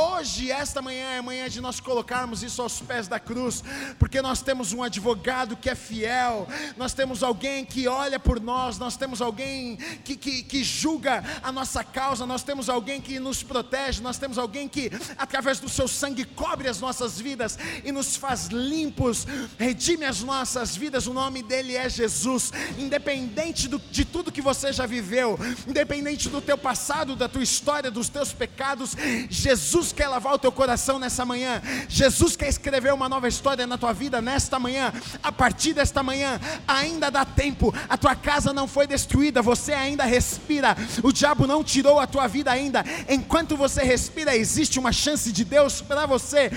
Hoje, 0.00 0.52
esta 0.52 0.80
manhã 0.80 1.08
é 1.16 1.20
manhã 1.20 1.48
de 1.48 1.60
nós 1.60 1.80
colocarmos 1.80 2.44
isso 2.44 2.62
aos 2.62 2.80
pés 2.80 3.08
da 3.08 3.18
cruz, 3.18 3.64
porque 3.98 4.22
nós 4.22 4.40
temos 4.40 4.72
um 4.72 4.80
advogado 4.80 5.56
que 5.56 5.68
é 5.68 5.74
fiel, 5.74 6.46
nós 6.76 6.94
temos 6.94 7.24
alguém 7.24 7.64
que 7.64 7.88
olha 7.88 8.16
por 8.16 8.38
nós, 8.38 8.78
nós 8.78 8.96
temos 8.96 9.20
alguém 9.20 9.76
que, 10.04 10.14
que, 10.14 10.44
que 10.44 10.62
julga 10.62 11.24
a 11.42 11.50
nossa 11.50 11.82
causa, 11.82 12.24
nós 12.24 12.44
temos 12.44 12.68
alguém 12.68 13.00
que 13.00 13.18
nos 13.18 13.42
protege, 13.42 14.00
nós 14.00 14.18
temos 14.18 14.38
alguém 14.38 14.68
que, 14.68 14.88
através 15.16 15.58
do 15.58 15.68
seu 15.68 15.88
sangue, 15.88 16.24
cobre 16.24 16.68
as 16.68 16.78
nossas 16.78 17.20
vidas 17.20 17.58
e 17.84 17.90
nos 17.90 18.14
faz 18.14 18.46
limpos, 18.46 19.26
redime 19.58 20.04
as 20.04 20.22
nossas 20.22 20.76
vidas. 20.76 21.08
O 21.08 21.12
nome 21.12 21.42
dele 21.42 21.74
é 21.74 21.88
Jesus, 21.88 22.52
independente 22.78 23.66
do, 23.66 23.80
de 23.80 24.04
tudo 24.04 24.30
que 24.30 24.40
você 24.40 24.72
já 24.72 24.86
viveu, 24.86 25.36
independente 25.66 26.28
do 26.28 26.40
teu 26.40 26.56
passado, 26.56 27.16
da 27.16 27.28
tua 27.28 27.42
história, 27.42 27.90
dos 27.90 28.08
teus 28.08 28.32
pecados, 28.32 28.96
Jesus 29.28 29.87
Jesus 29.88 29.92
quer 29.92 30.08
lavar 30.08 30.34
o 30.34 30.38
teu 30.38 30.52
coração 30.52 30.98
nessa 30.98 31.24
manhã. 31.24 31.62
Jesus 31.88 32.36
quer 32.36 32.48
escrever 32.48 32.92
uma 32.92 33.08
nova 33.08 33.26
história 33.26 33.66
na 33.66 33.78
tua 33.78 33.92
vida 33.92 34.20
nesta 34.20 34.58
manhã. 34.58 34.92
A 35.22 35.32
partir 35.32 35.72
desta 35.72 36.02
manhã, 36.02 36.38
ainda 36.66 37.10
dá 37.10 37.24
tempo. 37.24 37.74
A 37.88 37.96
tua 37.96 38.14
casa 38.14 38.52
não 38.52 38.68
foi 38.68 38.86
destruída, 38.86 39.40
você 39.40 39.72
ainda 39.72 40.04
respira. 40.04 40.76
O 41.02 41.12
diabo 41.12 41.46
não 41.46 41.64
tirou 41.64 41.98
a 41.98 42.06
tua 42.06 42.26
vida 42.26 42.50
ainda. 42.50 42.84
Enquanto 43.08 43.56
você 43.56 43.82
respira, 43.82 44.36
existe 44.36 44.78
uma 44.78 44.92
chance 44.92 45.32
de 45.32 45.44
Deus 45.44 45.80
para 45.80 46.04
você. 46.04 46.50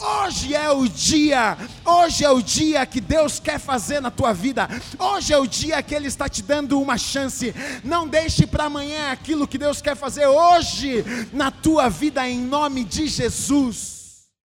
Hoje 0.00 0.54
é 0.54 0.70
o 0.70 0.88
dia. 0.88 1.58
Hoje 1.84 2.24
é 2.24 2.30
o 2.30 2.40
dia 2.40 2.86
que 2.86 3.00
Deus 3.00 3.38
quer 3.38 3.58
fazer 3.58 4.00
na 4.00 4.10
tua 4.10 4.32
vida. 4.32 4.68
Hoje 4.98 5.34
é 5.34 5.38
o 5.38 5.46
dia 5.46 5.82
que 5.82 5.94
Ele 5.94 6.08
está 6.08 6.28
te 6.28 6.42
dando 6.42 6.80
uma 6.80 6.96
chance. 6.96 7.54
Não 7.84 8.08
deixe 8.08 8.46
para 8.46 8.64
amanhã 8.64 9.12
aquilo 9.12 9.46
que 9.46 9.58
Deus 9.58 9.82
quer 9.82 9.96
fazer 9.96 10.26
hoje 10.26 11.04
na 11.32 11.50
tua 11.50 11.90
vida 11.90 12.26
em 12.26 12.40
nome 12.40 12.67
nome 12.68 12.84
de 12.84 13.06
Jesus. 13.06 13.97